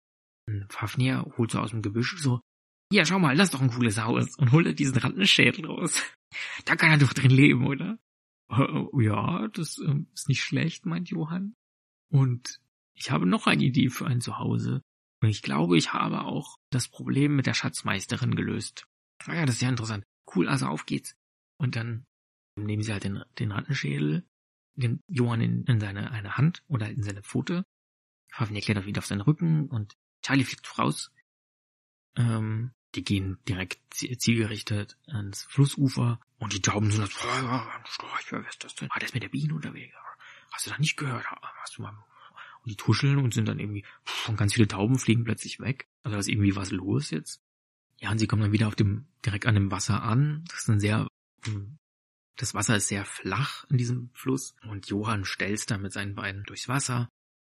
mhm. 0.47 0.65
Fafnir 0.69 1.25
holt 1.37 1.51
so 1.51 1.59
aus 1.59 1.71
dem 1.71 1.81
Gebüsch 1.81 2.17
so, 2.19 2.41
ja, 2.91 3.05
schau 3.05 3.19
mal, 3.19 3.35
das 3.35 3.47
ist 3.47 3.53
doch 3.53 3.61
ein 3.61 3.71
cooles 3.71 4.01
Haus 4.01 4.37
und 4.37 4.51
holt 4.51 4.79
diesen 4.79 4.97
Rattenschädel 4.97 5.65
raus. 5.65 6.03
Da 6.65 6.75
kann 6.75 6.91
er 6.91 6.97
doch 6.97 7.13
drin 7.13 7.31
leben, 7.31 7.65
oder? 7.65 7.97
Oh, 8.49 8.99
ja, 8.99 9.47
das 9.47 9.77
äh, 9.79 10.03
ist 10.13 10.27
nicht 10.27 10.43
schlecht, 10.43 10.85
meint 10.85 11.09
Johann. 11.09 11.55
Und 12.09 12.59
ich 12.93 13.11
habe 13.11 13.25
noch 13.25 13.47
eine 13.47 13.63
Idee 13.63 13.89
für 13.89 14.05
ein 14.05 14.19
Zuhause. 14.19 14.81
Und 15.21 15.29
ich 15.29 15.41
glaube, 15.41 15.77
ich 15.77 15.93
habe 15.93 16.21
auch 16.25 16.57
das 16.69 16.87
Problem 16.87 17.35
mit 17.35 17.45
der 17.45 17.53
Schatzmeisterin 17.53 18.35
gelöst. 18.35 18.87
Ah 19.25 19.33
ja, 19.33 19.45
das 19.45 19.55
ist 19.55 19.61
ja 19.61 19.69
interessant. 19.69 20.05
Cool, 20.35 20.47
also 20.47 20.67
auf 20.67 20.85
geht's. 20.85 21.15
Und 21.57 21.75
dann 21.75 22.05
nehmen 22.55 22.83
sie 22.83 22.93
halt 22.93 23.03
den, 23.03 23.23
den 23.39 23.51
Rattenschädel, 23.51 24.27
den 24.75 25.01
Johann 25.07 25.41
in, 25.41 25.63
in 25.65 25.79
seine 25.79 26.11
eine 26.11 26.37
Hand 26.37 26.63
oder 26.67 26.89
in 26.89 27.01
seine 27.03 27.23
Pfote. 27.23 27.65
Fafnir 28.31 28.61
klettert 28.61 28.85
wieder 28.85 28.99
auf 28.99 29.05
seinen 29.07 29.21
Rücken 29.21 29.67
und 29.69 29.95
Charlie 30.21 30.43
fliegt 30.43 30.77
raus. 30.77 31.11
Ähm, 32.15 32.73
Die 32.95 33.03
gehen 33.03 33.39
direkt 33.47 33.79
zielgerichtet 33.93 34.97
ans 35.07 35.43
Flussufer 35.43 36.19
und 36.37 36.53
die 36.53 36.61
Tauben 36.61 36.91
sind 36.91 37.01
das, 37.01 37.15
oh, 37.23 37.27
ein 37.27 37.85
Storch, 37.85 38.31
wer 38.31 38.47
ist 38.47 38.63
das 38.63 38.75
denn? 38.75 38.89
Ah, 38.91 38.99
der 38.99 39.07
ist 39.07 39.13
mit 39.13 39.23
der 39.23 39.29
Biene 39.29 39.53
unterwegs. 39.55 39.95
Hast 40.51 40.67
du 40.67 40.71
da 40.71 40.77
nicht 40.77 40.97
gehört? 40.97 41.25
Hast 41.61 41.77
du 41.77 41.81
mal 41.81 41.93
und 42.67 42.71
die 42.71 42.75
tuscheln 42.75 43.17
und 43.17 43.33
sind 43.33 43.47
dann 43.47 43.59
irgendwie, 43.59 43.85
und 44.27 44.35
ganz 44.35 44.53
viele 44.53 44.67
Tauben 44.67 44.99
fliegen 44.99 45.23
plötzlich 45.23 45.61
weg. 45.61 45.87
Also 46.03 46.15
da 46.15 46.19
ist 46.19 46.27
irgendwie 46.27 46.57
was 46.57 46.71
los 46.71 47.11
jetzt. 47.11 47.41
Ja, 47.99 48.11
und 48.11 48.19
sie 48.19 48.27
kommen 48.27 48.41
dann 48.41 48.51
wieder 48.51 48.67
auf 48.67 48.75
dem, 48.75 49.05
direkt 49.25 49.45
an 49.45 49.55
dem 49.55 49.71
Wasser 49.71 50.03
an. 50.03 50.43
Das 50.49 50.59
ist 50.59 50.69
ein 50.69 50.81
sehr, 50.81 51.07
hm, 51.45 51.77
das 52.35 52.53
Wasser 52.53 52.75
ist 52.75 52.89
sehr 52.89 53.05
flach 53.05 53.63
in 53.69 53.77
diesem 53.77 54.09
Fluss. 54.13 54.53
Und 54.69 54.87
Johann 54.87 55.23
stelzt 55.23 55.71
da 55.71 55.77
mit 55.77 55.93
seinen 55.93 56.13
Beinen 56.13 56.43
durchs 56.43 56.67
Wasser. 56.67 57.07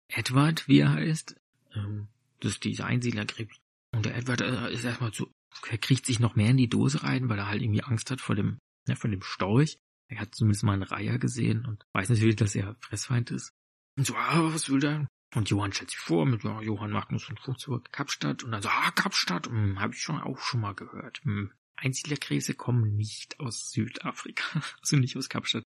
Edward, 0.08 0.68
wie 0.68 0.80
er 0.80 0.94
heißt, 0.94 1.36
ähm, 1.76 2.08
das 2.40 2.54
ist 2.54 2.64
dieser 2.64 2.88
Einsiedlerkrebs. 2.88 3.56
Und 3.92 4.08
der 4.08 4.16
Edward 4.16 4.42
äh, 4.42 4.74
ist 4.74 4.84
erstmal 4.84 5.14
so, 5.14 5.32
er 5.70 5.78
kriegt 5.78 6.08
sich 6.08 6.20
noch 6.20 6.36
mehr 6.36 6.50
in 6.50 6.58
die 6.58 6.70
Dose 6.70 7.04
rein, 7.04 7.30
weil 7.30 7.38
er 7.38 7.48
halt 7.48 7.62
irgendwie 7.62 7.84
Angst 7.84 8.10
hat 8.10 8.20
vor 8.20 8.34
dem, 8.34 8.58
ja, 8.88 8.96
vor 8.96 9.12
dem 9.12 9.22
Storch. 9.22 9.78
Er 10.08 10.22
hat 10.22 10.34
zumindest 10.34 10.64
mal 10.64 10.74
einen 10.74 10.84
Reiher 10.84 11.20
gesehen 11.20 11.66
und 11.66 11.86
weiß 11.94 12.10
natürlich, 12.10 12.36
dass 12.36 12.56
er 12.56 12.76
Fressfeind 12.80 13.30
ist. 13.30 13.54
Und 13.98 14.08
so, 14.08 14.16
ah, 14.16 14.54
was 14.54 14.70
will 14.70 14.80
der? 14.80 15.08
Und 15.36 15.50
Johann 15.50 15.74
stellt 15.74 15.92
sich 15.92 16.00
vor 16.00 16.26
mit 16.26 16.44
ja, 16.44 16.62
Johann 16.62 16.92
Magnus 16.92 17.30
und 17.30 17.40
Fuchsburg, 17.40 17.92
Kapstadt. 17.92 18.44
Und 18.44 18.52
dann 18.52 18.62
so, 18.62 18.70
ah, 18.70 18.92
Kapstadt, 18.92 19.48
hm, 19.48 19.80
habe 19.80 19.94
ich 19.94 20.02
schon 20.02 20.22
auch 20.22 20.40
schon 20.40 20.62
mal 20.62 20.76
gehört. 20.76 21.22
Hm. 21.24 21.52
Einsiedlerkrebse 21.76 22.54
kommen 22.54 22.96
nicht 22.96 23.40
aus 23.40 23.72
Südafrika, 23.72 24.62
also 24.82 24.98
nicht 24.98 25.18
aus 25.18 25.30
Kapstadt. 25.30 25.64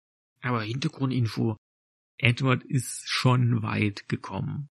Aber 0.41 0.63
Hintergrundinfo, 0.63 1.57
Edward 2.17 2.63
ist 2.63 3.07
schon 3.07 3.61
weit 3.61 4.09
gekommen. 4.09 4.67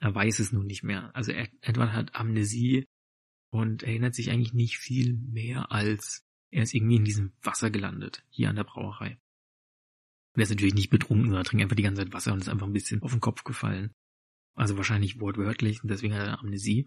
Er 0.00 0.14
weiß 0.14 0.38
es 0.38 0.52
nun 0.52 0.66
nicht 0.66 0.82
mehr. 0.82 1.14
Also 1.14 1.32
Edward 1.32 1.92
hat 1.92 2.14
Amnesie 2.14 2.86
und 3.50 3.82
erinnert 3.82 4.14
sich 4.14 4.30
eigentlich 4.30 4.54
nicht 4.54 4.78
viel 4.78 5.14
mehr 5.14 5.72
als 5.72 6.24
er 6.50 6.64
ist 6.64 6.74
irgendwie 6.74 6.96
in 6.96 7.04
diesem 7.04 7.32
Wasser 7.42 7.70
gelandet, 7.70 8.24
hier 8.28 8.50
an 8.50 8.56
der 8.56 8.64
Brauerei. 8.64 9.18
Er 10.34 10.42
ist 10.42 10.50
natürlich 10.50 10.74
nicht 10.74 10.90
betrunken, 10.90 11.26
sondern 11.26 11.44
trinkt 11.44 11.62
einfach 11.62 11.76
die 11.76 11.82
ganze 11.82 12.02
Zeit 12.02 12.12
Wasser 12.12 12.32
und 12.32 12.40
ist 12.40 12.48
einfach 12.48 12.66
ein 12.66 12.72
bisschen 12.72 13.02
auf 13.02 13.10
den 13.10 13.20
Kopf 13.20 13.44
gefallen. 13.44 13.92
Also 14.54 14.76
wahrscheinlich 14.76 15.20
wortwörtlich, 15.20 15.82
und 15.82 15.90
deswegen 15.90 16.14
hat 16.14 16.26
er 16.26 16.40
Amnesie. 16.40 16.86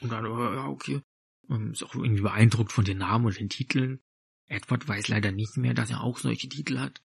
Und 0.00 0.10
dann, 0.10 0.24
ja, 0.24 0.66
okay. 0.68 1.02
Ähm, 1.48 1.72
ist 1.72 1.82
auch 1.82 1.94
irgendwie 1.94 2.22
beeindruckt 2.22 2.72
von 2.72 2.84
den 2.84 2.98
Namen 2.98 3.26
und 3.26 3.38
den 3.38 3.48
Titeln. 3.48 4.00
Edward 4.46 4.86
weiß 4.86 5.08
leider 5.08 5.32
nicht 5.32 5.56
mehr, 5.56 5.74
dass 5.74 5.90
er 5.90 6.02
auch 6.02 6.18
solche 6.18 6.48
Titel 6.48 6.78
hat. 6.78 7.02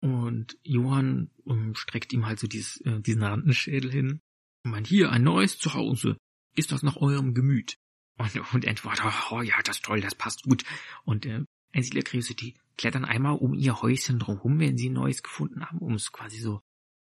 Und 0.00 0.58
Johann 0.62 1.30
um, 1.44 1.68
ähm, 1.68 1.74
streckt 1.74 2.12
ihm 2.12 2.26
halt 2.26 2.40
so 2.40 2.46
dieses, 2.46 2.80
äh, 2.80 3.00
diesen 3.00 3.22
Randenschädel 3.22 3.90
hin. 3.90 4.20
Und 4.64 4.72
meint, 4.72 4.86
hier, 4.86 5.10
ein 5.10 5.22
neues 5.22 5.58
Zuhause. 5.58 6.16
Ist 6.54 6.72
das 6.72 6.82
nach 6.82 6.96
eurem 6.96 7.34
Gemüt? 7.34 7.78
Und, 8.18 8.54
und 8.54 8.64
Edward, 8.64 9.00
oh, 9.04 9.36
oh 9.36 9.42
ja, 9.42 9.54
das 9.64 9.76
ist 9.76 9.84
toll, 9.84 10.00
das 10.00 10.14
passt 10.14 10.42
gut. 10.42 10.64
Und 11.04 11.24
äh, 11.26 11.44
Einsiedlerkrebse, 11.72 12.34
die 12.34 12.54
klettern 12.76 13.04
einmal 13.04 13.36
um 13.36 13.54
ihr 13.54 13.80
Häuschen 13.82 14.18
drumherum, 14.18 14.58
wenn 14.60 14.76
sie 14.76 14.90
ein 14.90 14.94
neues 14.94 15.22
gefunden 15.22 15.64
haben, 15.64 15.78
um 15.78 15.94
es 15.94 16.12
quasi 16.12 16.38
so 16.38 16.60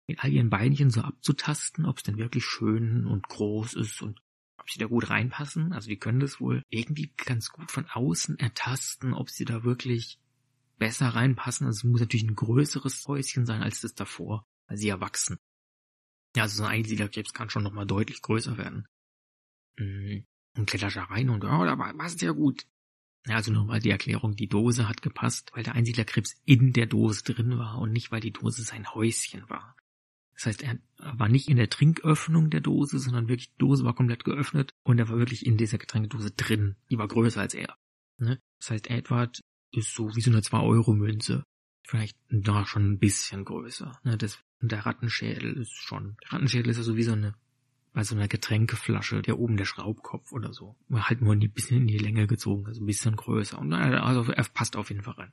mit 0.06 0.22
all 0.22 0.32
ihren 0.32 0.50
Beinchen 0.50 0.90
so 0.90 1.02
abzutasten, 1.02 1.86
ob 1.86 1.98
es 1.98 2.02
denn 2.02 2.18
wirklich 2.18 2.44
schön 2.44 3.06
und 3.06 3.28
groß 3.28 3.74
ist 3.74 4.02
und 4.02 4.20
ob 4.58 4.70
sie 4.70 4.78
da 4.78 4.86
gut 4.86 5.10
reinpassen. 5.10 5.72
Also 5.72 5.88
die 5.88 5.98
können 5.98 6.20
das 6.20 6.40
wohl 6.40 6.62
irgendwie 6.68 7.12
ganz 7.16 7.50
gut 7.50 7.70
von 7.70 7.86
außen 7.86 8.38
ertasten, 8.38 9.14
ob 9.14 9.30
sie 9.30 9.44
da 9.44 9.64
wirklich 9.64 10.18
besser 10.78 11.08
reinpassen. 11.08 11.66
Also 11.66 11.78
es 11.78 11.84
muss 11.84 12.00
natürlich 12.00 12.26
ein 12.26 12.36
größeres 12.36 13.06
Häuschen 13.06 13.46
sein 13.46 13.62
als 13.62 13.80
das 13.80 13.94
davor, 13.94 14.44
weil 14.66 14.76
sie 14.76 14.88
ja 14.88 15.00
wachsen. 15.00 15.38
Ja, 16.36 16.44
also 16.44 16.58
so 16.58 16.64
ein 16.64 16.78
Einsiedlerkrebs 16.78 17.32
kann 17.32 17.50
schon 17.50 17.62
nochmal 17.62 17.86
deutlich 17.86 18.22
größer 18.22 18.56
werden. 18.56 18.86
Mhm. 19.78 20.24
Und 20.56 20.66
klettert 20.66 20.96
da 20.96 21.04
rein 21.04 21.30
und, 21.30 21.44
oh, 21.44 21.64
da 21.64 21.76
passt 21.76 22.20
ja 22.22 22.32
gut. 22.32 22.66
Ja, 23.26 23.36
also 23.36 23.52
nochmal 23.52 23.80
die 23.80 23.90
Erklärung, 23.90 24.34
die 24.34 24.48
Dose 24.48 24.88
hat 24.88 25.00
gepasst, 25.00 25.52
weil 25.54 25.62
der 25.62 25.74
Einsiedlerkrebs 25.74 26.34
in 26.44 26.72
der 26.72 26.86
Dose 26.86 27.22
drin 27.22 27.56
war 27.58 27.78
und 27.78 27.92
nicht, 27.92 28.10
weil 28.10 28.20
die 28.20 28.32
Dose 28.32 28.62
sein 28.62 28.92
Häuschen 28.94 29.48
war. 29.48 29.76
Das 30.34 30.46
heißt, 30.46 30.62
er 30.62 30.78
war 30.98 31.28
nicht 31.28 31.48
in 31.48 31.56
der 31.56 31.70
Trinköffnung 31.70 32.50
der 32.50 32.60
Dose, 32.60 32.98
sondern 32.98 33.28
wirklich, 33.28 33.50
die 33.52 33.58
Dose 33.58 33.84
war 33.84 33.94
komplett 33.94 34.24
geöffnet 34.24 34.74
und 34.82 34.98
er 34.98 35.08
war 35.08 35.18
wirklich 35.18 35.46
in 35.46 35.56
dieser 35.56 35.78
Getränkedose 35.78 36.32
drin. 36.32 36.74
Die 36.90 36.98
war 36.98 37.06
größer 37.06 37.40
als 37.40 37.54
er. 37.54 37.76
Ne? 38.18 38.40
Das 38.58 38.70
heißt, 38.70 38.90
Edward 38.90 39.40
ist 39.70 39.94
so 39.94 40.16
wie 40.16 40.20
so 40.20 40.30
eine 40.30 40.40
2-Euro-Münze. 40.40 41.44
Vielleicht 41.84 42.16
da 42.28 42.66
schon 42.66 42.92
ein 42.92 42.98
bisschen 42.98 43.44
größer. 43.44 44.00
Ne? 44.02 44.16
Das, 44.16 44.40
der 44.60 44.84
Rattenschädel 44.84 45.52
ist 45.54 45.72
schon, 45.72 46.16
der 46.22 46.32
Rattenschädel 46.32 46.70
ist 46.70 46.78
ja 46.78 46.82
so 46.82 46.96
wie 46.96 47.02
so 47.02 47.12
eine 47.12 47.34
bei 47.92 48.04
so 48.04 48.14
einer 48.14 48.28
Getränkeflasche, 48.28 49.22
der 49.22 49.38
oben 49.38 49.56
der 49.56 49.64
Schraubkopf 49.64 50.32
oder 50.32 50.52
so. 50.52 50.76
Halt 50.90 51.20
nur 51.20 51.34
ein 51.34 51.52
bisschen 51.52 51.82
in 51.82 51.86
die 51.86 51.98
Länge 51.98 52.26
gezogen, 52.26 52.66
also 52.66 52.82
ein 52.82 52.86
bisschen 52.86 53.16
größer. 53.16 53.58
Und 53.58 53.72
also 53.72 54.32
er 54.32 54.44
passt 54.44 54.76
auf 54.76 54.90
jeden 54.90 55.02
Fall 55.02 55.14
rein. 55.14 55.32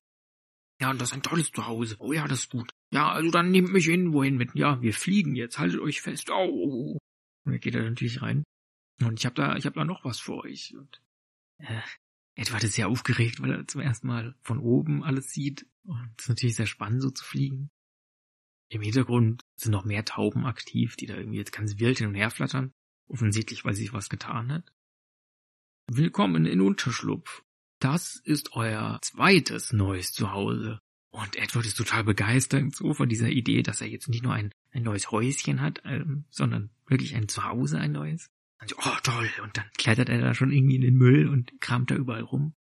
Ja, 0.82 0.91
und 0.91 1.01
das 1.01 1.10
ist 1.10 1.16
ein 1.16 1.24
tolles 1.24 1.51
Zuhause. 1.51 1.97
Oh 1.99 2.14
ja, 2.14 2.28
das 2.28 2.39
ist 2.39 2.51
gut. 2.51 2.74
Ja, 2.91 3.12
also 3.12 3.32
dann 3.32 3.51
nehmt 3.51 3.72
mich 3.72 3.86
hin, 3.86 4.14
wohin 4.14 4.38
mit. 4.38 4.55
Ja, 4.55 4.82
wir 4.82 4.93
fliegen 4.93 5.36
jetzt, 5.36 5.60
haltet 5.60 5.80
euch 5.82 6.01
fest. 6.01 6.30
Oh. 6.32 6.97
Und 7.45 7.51
dann 7.51 7.60
geht 7.60 7.76
er 7.76 7.84
natürlich 7.84 8.22
rein. 8.22 8.43
Und 9.01 9.20
ich 9.20 9.26
hab 9.26 9.36
da, 9.36 9.55
ich 9.55 9.66
hab 9.66 9.74
da 9.74 9.84
noch 9.84 10.03
was 10.05 10.20
für 10.20 10.36
euch. 10.36 10.74
Und 10.78 11.01
äh, 11.57 11.82
Edward 12.36 12.64
ist 12.64 12.74
sehr 12.74 12.88
aufgeregt, 12.88 13.41
weil 13.41 13.51
er 13.51 13.68
zum 13.68 13.82
ersten 13.82 14.07
Mal 14.07 14.36
von 14.41 14.60
oben 14.60 15.03
alles 15.03 15.32
sieht. 15.32 15.66
Und 15.84 16.14
es 16.18 16.26
ist 16.26 16.30
natürlich 16.30 16.55
sehr 16.55 16.66
spannend, 16.66 17.01
so 17.01 17.10
zu 17.10 17.26
fliegen. 17.26 17.70
Im 18.70 18.82
Hintergrund 18.82 19.43
sind 19.62 19.72
noch 19.72 19.86
mehr 19.86 20.05
Tauben 20.05 20.45
aktiv, 20.45 20.95
die 20.95 21.05
da 21.05 21.16
irgendwie 21.16 21.38
jetzt 21.38 21.51
ganz 21.51 21.80
wild 21.80 21.97
hin 21.97 22.07
und 22.07 22.16
her 22.16 22.32
flattern. 22.32 22.74
Offensichtlich, 23.07 23.66
weil 23.66 23.74
sich 23.74 23.93
was 23.93 24.10
getan 24.10 24.51
hat. 24.51 24.72
Willkommen 25.88 26.45
in 26.45 26.62
Unterschlupf. 26.62 27.43
Das 27.80 28.18
ist 28.18 28.53
euer 28.53 28.99
zweites 29.01 29.74
neues 29.74 30.14
Zuhause. 30.14 30.80
Und 31.12 31.36
Edward 31.36 31.66
ist 31.66 31.78
total 31.78 32.03
begeistert 32.03 32.76
so 32.76 32.93
von 32.93 33.10
dieser 33.10 33.30
Idee, 33.30 33.64
dass 33.64 33.82
er 33.82 33.88
jetzt 33.88 34.10
nicht 34.10 34.24
nur 34.24 34.34
ein, 34.34 34.53
ein 34.72 34.84
neues 34.84 35.10
Häuschen 35.12 35.62
hat, 35.62 35.82
ähm, 35.86 36.26
sondern 36.30 36.70
wirklich 36.88 37.16
ein 37.16 37.28
Zuhause, 37.28 37.80
ein 37.80 37.93
neues. 37.93 38.30
Und 38.62 38.70
so, 38.70 38.76
oh 38.78 38.97
toll, 39.01 39.30
und 39.41 39.57
dann 39.57 39.66
klettert 39.78 40.10
er 40.10 40.20
da 40.20 40.34
schon 40.36 40.51
irgendwie 40.51 40.76
in 40.76 40.82
den 40.82 40.95
Müll 40.95 41.28
und 41.28 41.60
kramt 41.62 41.89
da 41.89 41.95
überall 41.95 42.22
rum. 42.22 42.53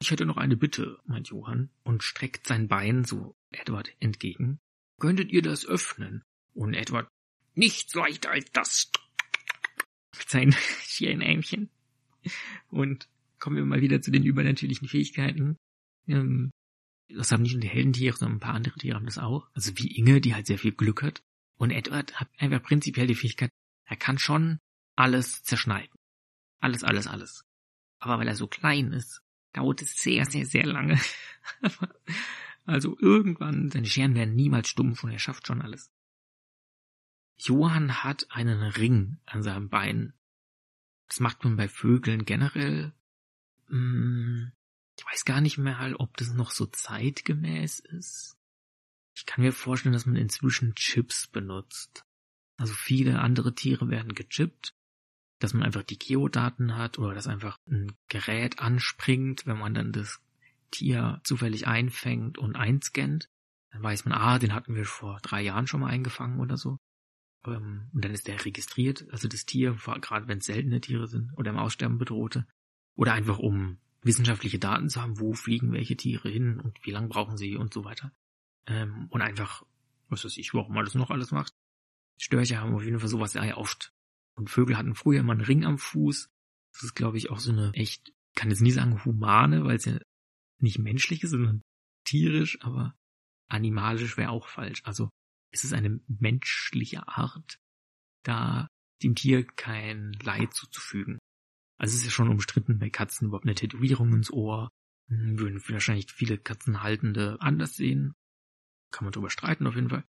Ich 0.00 0.10
hätte 0.10 0.26
noch 0.26 0.36
eine 0.36 0.56
Bitte, 0.56 0.98
meint 1.06 1.28
Johann, 1.28 1.70
und 1.82 2.02
streckt 2.02 2.46
sein 2.46 2.68
Bein 2.68 3.04
so 3.04 3.36
Edward 3.50 3.94
entgegen. 4.00 4.60
Könntet 5.00 5.30
ihr 5.30 5.42
das 5.42 5.64
öffnen? 5.64 6.24
Und 6.58 6.74
Edward, 6.74 7.08
nichts 7.54 7.94
leichter 7.94 8.30
als 8.30 8.50
das. 8.52 8.90
Sein 10.26 10.52
Schirnämchen. 10.82 11.70
Und 12.68 13.08
kommen 13.38 13.56
wir 13.56 13.64
mal 13.64 13.80
wieder 13.80 14.02
zu 14.02 14.10
den 14.10 14.24
übernatürlichen 14.24 14.88
Fähigkeiten. 14.88 15.56
Ähm, 16.08 16.50
das 17.08 17.30
haben 17.30 17.42
nicht 17.42 17.52
nur 17.52 17.60
die 17.60 17.68
Heldentiere, 17.68 18.16
sondern 18.16 18.38
ein 18.38 18.40
paar 18.40 18.54
andere 18.54 18.74
Tiere 18.74 18.96
haben 18.96 19.06
das 19.06 19.18
auch. 19.18 19.48
Also 19.54 19.78
wie 19.78 19.96
Inge, 19.96 20.20
die 20.20 20.34
halt 20.34 20.48
sehr 20.48 20.58
viel 20.58 20.72
Glück 20.72 21.02
hat. 21.02 21.22
Und 21.58 21.70
Edward 21.70 22.18
hat 22.18 22.28
einfach 22.38 22.62
prinzipiell 22.62 23.06
die 23.06 23.14
Fähigkeit, 23.14 23.50
er 23.84 23.96
kann 23.96 24.18
schon 24.18 24.58
alles 24.96 25.44
zerschneiden. 25.44 25.94
Alles, 26.60 26.82
alles, 26.82 27.06
alles. 27.06 27.44
Aber 28.00 28.18
weil 28.18 28.28
er 28.28 28.34
so 28.34 28.48
klein 28.48 28.92
ist, 28.92 29.22
dauert 29.52 29.80
es 29.80 29.96
sehr, 29.96 30.24
sehr, 30.26 30.44
sehr 30.44 30.66
lange. 30.66 31.00
Also 32.68 32.98
irgendwann, 33.00 33.70
seine 33.70 33.86
Scheren 33.86 34.14
werden 34.14 34.36
niemals 34.36 34.68
stumpf 34.68 35.02
und 35.02 35.10
er 35.10 35.18
schafft 35.18 35.46
schon 35.46 35.62
alles. 35.62 35.90
Johann 37.38 38.02
hat 38.02 38.26
einen 38.30 38.62
Ring 38.62 39.18
an 39.26 39.42
seinem 39.42 39.68
Bein. 39.68 40.12
Das 41.08 41.20
macht 41.20 41.44
man 41.44 41.56
bei 41.56 41.68
Vögeln 41.68 42.24
generell. 42.24 42.92
Hm, 43.68 44.52
ich 44.98 45.06
weiß 45.06 45.24
gar 45.24 45.40
nicht 45.40 45.58
mehr, 45.58 45.94
ob 45.98 46.16
das 46.16 46.32
noch 46.32 46.50
so 46.50 46.66
zeitgemäß 46.66 47.78
ist. 47.78 48.36
Ich 49.14 49.26
kann 49.26 49.44
mir 49.44 49.52
vorstellen, 49.52 49.92
dass 49.92 50.06
man 50.06 50.16
inzwischen 50.16 50.74
Chips 50.74 51.26
benutzt. 51.26 52.04
Also 52.56 52.74
viele 52.74 53.20
andere 53.20 53.54
Tiere 53.54 53.88
werden 53.88 54.14
gechippt, 54.14 54.74
dass 55.38 55.54
man 55.54 55.62
einfach 55.62 55.84
die 55.84 55.98
Geodaten 55.98 56.76
hat 56.76 56.98
oder 56.98 57.14
dass 57.14 57.28
einfach 57.28 57.58
ein 57.68 57.96
Gerät 58.08 58.58
anspringt, 58.58 59.46
wenn 59.46 59.58
man 59.58 59.74
dann 59.74 59.92
das 59.92 60.20
Tier 60.70 61.20
zufällig 61.24 61.66
einfängt 61.66 62.36
und 62.36 62.56
einscannt, 62.56 63.30
dann 63.70 63.82
weiß 63.82 64.04
man, 64.04 64.18
ah, 64.18 64.38
den 64.38 64.54
hatten 64.54 64.74
wir 64.74 64.84
vor 64.84 65.18
drei 65.22 65.42
Jahren 65.42 65.66
schon 65.66 65.80
mal 65.80 65.90
eingefangen 65.90 66.40
oder 66.40 66.56
so. 66.56 66.78
Ähm, 67.46 67.88
und 67.92 68.04
dann 68.04 68.12
ist 68.12 68.26
der 68.26 68.44
registriert, 68.44 69.06
also 69.10 69.28
das 69.28 69.46
Tier, 69.46 69.76
gerade 70.00 70.28
wenn 70.28 70.38
es 70.38 70.46
seltene 70.46 70.80
Tiere 70.80 71.06
sind 71.06 71.32
oder 71.36 71.50
im 71.50 71.58
Aussterben 71.58 71.98
bedrohte. 71.98 72.46
Oder 72.94 73.12
einfach 73.12 73.38
um 73.38 73.78
wissenschaftliche 74.02 74.58
Daten 74.58 74.88
zu 74.88 75.02
haben, 75.02 75.20
wo 75.20 75.32
fliegen 75.34 75.72
welche 75.72 75.96
Tiere 75.96 76.28
hin 76.28 76.60
und 76.60 76.78
wie 76.84 76.90
lange 76.90 77.08
brauchen 77.08 77.36
sie 77.36 77.56
und 77.56 77.72
so 77.72 77.84
weiter. 77.84 78.12
Ähm, 78.66 79.06
und 79.10 79.22
einfach, 79.22 79.64
was 80.08 80.24
weiß 80.24 80.36
ich, 80.36 80.54
warum 80.54 80.74
man 80.74 80.84
das 80.84 80.94
noch 80.94 81.10
alles 81.10 81.30
macht. 81.30 81.54
Störche 82.18 82.58
haben 82.58 82.74
auf 82.74 82.84
jeden 82.84 82.98
Fall 82.98 83.08
sowas 83.08 83.32
sehr 83.32 83.58
oft. 83.58 83.92
Und 84.34 84.50
Vögel 84.50 84.76
hatten 84.76 84.94
früher 84.94 85.20
immer 85.20 85.32
einen 85.32 85.40
Ring 85.42 85.64
am 85.64 85.78
Fuß. 85.78 86.28
Das 86.72 86.82
ist, 86.82 86.94
glaube 86.94 87.18
ich, 87.18 87.30
auch 87.30 87.38
so 87.38 87.52
eine 87.52 87.72
echt, 87.74 88.12
kann 88.34 88.50
jetzt 88.50 88.60
nie 88.60 88.70
sagen 88.70 89.04
humane, 89.04 89.64
weil 89.64 89.76
es 89.76 89.84
ja 89.84 89.98
nicht 90.60 90.78
menschlich 90.78 91.22
ist, 91.22 91.30
sondern 91.30 91.62
tierisch, 92.04 92.60
aber 92.62 92.94
animalisch 93.48 94.16
wäre 94.16 94.30
auch 94.30 94.48
falsch. 94.48 94.82
Also 94.84 95.10
es 95.50 95.64
ist 95.64 95.72
eine 95.72 96.00
menschliche 96.06 97.06
Art, 97.08 97.58
da 98.22 98.68
dem 99.02 99.14
Tier 99.14 99.44
kein 99.44 100.12
Leid 100.22 100.54
zuzufügen. 100.54 101.18
Also 101.78 101.92
es 101.92 102.00
ist 102.00 102.06
ja 102.06 102.10
schon 102.10 102.28
umstritten, 102.28 102.78
bei 102.78 102.90
Katzen 102.90 103.28
überhaupt 103.28 103.46
eine 103.46 103.54
Tätowierung 103.54 104.12
ins 104.12 104.30
Ohr. 104.30 104.70
Hm, 105.08 105.38
würden 105.38 105.62
wahrscheinlich 105.68 106.12
viele 106.12 106.38
Katzenhaltende 106.38 107.38
anders 107.40 107.76
sehen. 107.76 108.14
Kann 108.90 109.04
man 109.04 109.12
drüber 109.12 109.30
streiten 109.30 109.66
auf 109.66 109.74
jeden 109.74 109.90
Fall. 109.90 110.04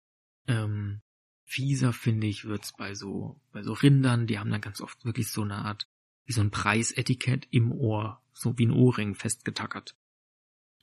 Ähm, 0.46 1.00
fieser 1.44 1.92
finde 1.92 2.26
ich 2.26 2.44
wird's 2.44 2.72
bei 2.76 2.94
so 2.94 3.40
bei 3.52 3.62
so 3.62 3.72
Rindern, 3.72 4.26
die 4.26 4.38
haben 4.38 4.50
dann 4.50 4.60
ganz 4.60 4.80
oft 4.80 5.04
wirklich 5.04 5.30
so 5.30 5.42
eine 5.42 5.56
Art 5.56 5.86
wie 6.24 6.32
so 6.32 6.42
ein 6.42 6.50
Preisetikett 6.50 7.48
im 7.50 7.72
Ohr, 7.72 8.22
so 8.34 8.58
wie 8.58 8.66
ein 8.66 8.70
Ohrring 8.70 9.14
festgetackert. 9.14 9.96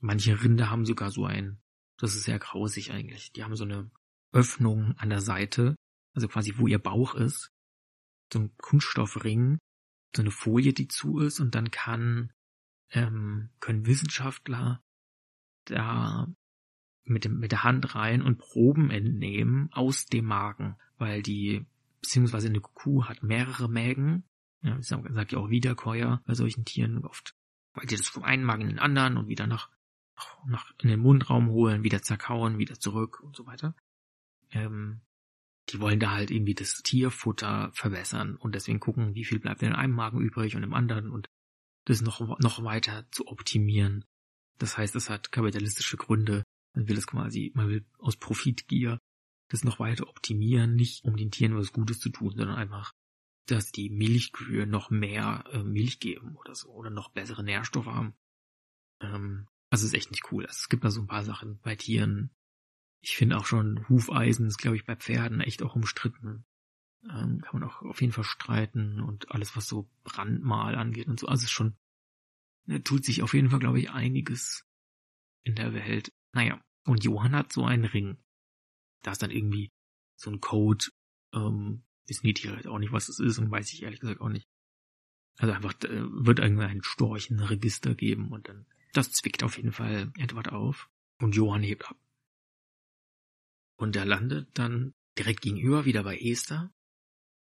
Manche 0.00 0.42
Rinder 0.42 0.70
haben 0.70 0.84
sogar 0.84 1.10
so 1.10 1.24
ein, 1.24 1.58
das 1.98 2.16
ist 2.16 2.24
sehr 2.24 2.38
grausig 2.38 2.90
eigentlich. 2.90 3.32
Die 3.32 3.44
haben 3.44 3.54
so 3.54 3.64
eine 3.64 3.90
Öffnung 4.36 4.94
an 4.98 5.08
der 5.08 5.22
Seite, 5.22 5.76
also 6.14 6.28
quasi 6.28 6.54
wo 6.58 6.66
ihr 6.66 6.78
Bauch 6.78 7.14
ist, 7.14 7.50
so 8.32 8.40
ein 8.40 8.56
Kunststoffring, 8.58 9.58
so 10.14 10.22
eine 10.22 10.30
Folie, 10.30 10.72
die 10.72 10.88
zu 10.88 11.18
ist. 11.18 11.40
Und 11.40 11.54
dann 11.54 11.70
kann 11.70 12.32
ähm, 12.90 13.50
können 13.60 13.86
Wissenschaftler 13.86 14.82
da 15.64 16.28
mit, 17.04 17.24
dem, 17.24 17.38
mit 17.38 17.52
der 17.52 17.64
Hand 17.64 17.94
rein 17.94 18.22
und 18.22 18.38
Proben 18.38 18.90
entnehmen 18.90 19.72
aus 19.72 20.06
dem 20.06 20.26
Magen, 20.26 20.76
weil 20.98 21.22
die, 21.22 21.64
beziehungsweise 22.02 22.48
eine 22.48 22.60
Kuh 22.60 23.04
hat 23.04 23.22
mehrere 23.22 23.68
Mägen, 23.68 24.24
ja, 24.62 24.78
ich 24.78 24.86
sag, 24.86 25.32
ja 25.32 25.38
auch 25.38 25.48
Wiederkäuer 25.50 26.22
bei 26.26 26.34
solchen 26.34 26.64
Tieren 26.64 27.04
oft, 27.04 27.34
weil 27.74 27.86
die 27.86 27.96
das 27.96 28.08
vom 28.08 28.24
einen 28.24 28.44
Magen 28.44 28.62
in 28.62 28.68
den 28.68 28.78
anderen 28.78 29.16
und 29.16 29.28
wieder 29.28 29.46
nach, 29.46 29.70
nach 30.46 30.72
in 30.82 30.88
den 30.88 31.00
Mundraum 31.00 31.48
holen, 31.48 31.84
wieder 31.84 32.02
zerkauen, 32.02 32.58
wieder 32.58 32.78
zurück 32.78 33.20
und 33.20 33.34
so 33.34 33.46
weiter. 33.46 33.74
Ähm, 34.52 35.00
die 35.70 35.80
wollen 35.80 35.98
da 35.98 36.12
halt 36.12 36.30
irgendwie 36.30 36.54
das 36.54 36.82
Tierfutter 36.82 37.70
verbessern 37.72 38.36
und 38.36 38.54
deswegen 38.54 38.78
gucken, 38.78 39.14
wie 39.14 39.24
viel 39.24 39.40
bleibt 39.40 39.62
in 39.62 39.72
einem 39.72 39.94
Magen 39.94 40.20
übrig 40.20 40.54
und 40.54 40.62
im 40.62 40.74
anderen 40.74 41.10
und 41.10 41.28
das 41.86 42.02
noch, 42.02 42.38
noch 42.38 42.62
weiter 42.62 43.06
zu 43.10 43.26
optimieren. 43.26 44.04
Das 44.58 44.78
heißt, 44.78 44.94
es 44.96 45.10
hat 45.10 45.32
kapitalistische 45.32 45.96
Gründe. 45.96 46.44
Man 46.74 46.88
will 46.88 46.98
es 46.98 47.06
quasi, 47.06 47.52
man 47.54 47.68
will 47.68 47.84
aus 47.98 48.16
Profitgier 48.16 48.98
das 49.48 49.64
noch 49.64 49.78
weiter 49.78 50.08
optimieren, 50.08 50.74
nicht 50.74 51.04
um 51.04 51.16
den 51.16 51.30
Tieren 51.30 51.56
was 51.56 51.72
Gutes 51.72 52.00
zu 52.00 52.10
tun, 52.10 52.34
sondern 52.36 52.56
einfach, 52.56 52.92
dass 53.46 53.70
die 53.70 53.90
Milchkühe 53.90 54.66
noch 54.66 54.90
mehr 54.90 55.44
äh, 55.52 55.62
Milch 55.62 56.00
geben 56.00 56.36
oder 56.36 56.54
so 56.54 56.68
oder 56.70 56.90
noch 56.90 57.10
bessere 57.10 57.44
Nährstoffe 57.44 57.86
haben. 57.86 58.14
Ähm, 59.00 59.46
also 59.70 59.86
ist 59.86 59.94
echt 59.94 60.10
nicht 60.10 60.32
cool. 60.32 60.44
Also 60.46 60.58
es 60.62 60.68
gibt 60.68 60.84
da 60.84 60.90
so 60.90 61.00
ein 61.00 61.06
paar 61.06 61.24
Sachen 61.24 61.60
bei 61.60 61.76
Tieren. 61.76 62.30
Ich 63.00 63.16
finde 63.16 63.38
auch 63.38 63.46
schon 63.46 63.88
Hufeisen 63.88 64.46
ist, 64.46 64.58
glaube 64.58 64.76
ich, 64.76 64.84
bei 64.84 64.96
Pferden 64.96 65.40
echt 65.40 65.62
auch 65.62 65.76
umstritten. 65.76 66.44
Ähm, 67.04 67.40
kann 67.40 67.60
man 67.60 67.64
auch 67.64 67.82
auf 67.82 68.00
jeden 68.00 68.12
Fall 68.12 68.24
streiten 68.24 69.00
und 69.00 69.30
alles, 69.30 69.56
was 69.56 69.68
so 69.68 69.88
Brandmal 70.02 70.74
angeht 70.74 71.06
und 71.06 71.20
so. 71.20 71.28
Also 71.28 71.44
es 71.44 71.50
schon, 71.50 71.76
ne, 72.64 72.82
tut 72.82 73.04
sich 73.04 73.22
auf 73.22 73.34
jeden 73.34 73.50
Fall, 73.50 73.60
glaube 73.60 73.78
ich, 73.78 73.90
einiges 73.90 74.66
in 75.44 75.54
der 75.54 75.72
Welt. 75.72 76.12
Naja, 76.32 76.60
und 76.84 77.04
Johann 77.04 77.36
hat 77.36 77.52
so 77.52 77.64
einen 77.64 77.84
Ring. 77.84 78.16
Da 79.02 79.12
ist 79.12 79.22
dann 79.22 79.30
irgendwie 79.30 79.70
so 80.16 80.30
ein 80.30 80.40
Code, 80.40 80.86
ähm, 81.32 81.84
wissen 82.06 82.26
die 82.26 82.34
Tiere 82.34 82.68
auch 82.70 82.78
nicht, 82.78 82.92
was 82.92 83.06
das 83.06 83.20
ist 83.20 83.38
und 83.38 83.50
weiß 83.50 83.72
ich 83.72 83.82
ehrlich 83.82 84.00
gesagt 84.00 84.20
auch 84.20 84.28
nicht. 84.28 84.48
Also 85.38 85.52
einfach 85.52 85.74
äh, 85.84 86.24
wird 86.24 86.38
irgendein 86.38 86.82
Storchenregister 86.82 87.94
geben 87.94 88.32
und 88.32 88.48
dann, 88.48 88.66
das 88.92 89.12
zwickt 89.12 89.42
auf 89.42 89.58
jeden 89.58 89.72
Fall 89.72 90.12
Edward 90.16 90.50
auf 90.52 90.88
und 91.20 91.36
Johann 91.36 91.62
hebt 91.62 91.88
ab. 91.88 91.98
Und 93.76 93.96
er 93.96 94.04
landet 94.04 94.48
dann 94.54 94.94
direkt 95.18 95.42
gegenüber 95.42 95.84
wieder 95.84 96.02
bei 96.02 96.18
Esther 96.18 96.72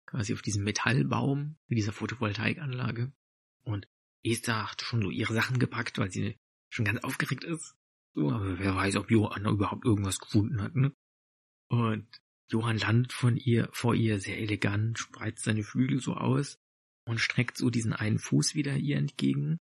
quasi 0.06 0.32
auf 0.32 0.42
diesem 0.42 0.64
Metallbaum 0.64 1.56
mit 1.66 1.78
dieser 1.78 1.92
Photovoltaikanlage. 1.92 3.12
Und 3.64 3.88
Esther 4.24 4.70
hat 4.70 4.82
schon 4.82 5.02
so 5.02 5.10
ihre 5.10 5.34
Sachen 5.34 5.58
gepackt, 5.58 5.98
weil 5.98 6.10
sie 6.10 6.38
schon 6.70 6.84
ganz 6.84 7.02
aufgeregt 7.04 7.44
ist. 7.44 7.76
So, 8.14 8.30
aber 8.30 8.58
wer 8.58 8.74
weiß, 8.74 8.96
ob 8.96 9.10
Johann 9.10 9.44
überhaupt 9.44 9.84
irgendwas 9.84 10.18
gefunden 10.18 10.62
hat, 10.62 10.74
ne? 10.74 10.94
Und 11.68 12.06
Johann 12.48 12.78
landet 12.78 13.12
von 13.12 13.36
ihr, 13.36 13.68
vor 13.72 13.94
ihr 13.94 14.20
sehr 14.20 14.38
elegant, 14.38 14.98
spreizt 14.98 15.44
seine 15.44 15.64
Flügel 15.64 16.00
so 16.00 16.14
aus 16.14 16.58
und 17.04 17.20
streckt 17.20 17.58
so 17.58 17.70
diesen 17.70 17.92
einen 17.92 18.18
Fuß 18.18 18.54
wieder 18.54 18.76
ihr 18.76 18.96
entgegen. 18.96 19.58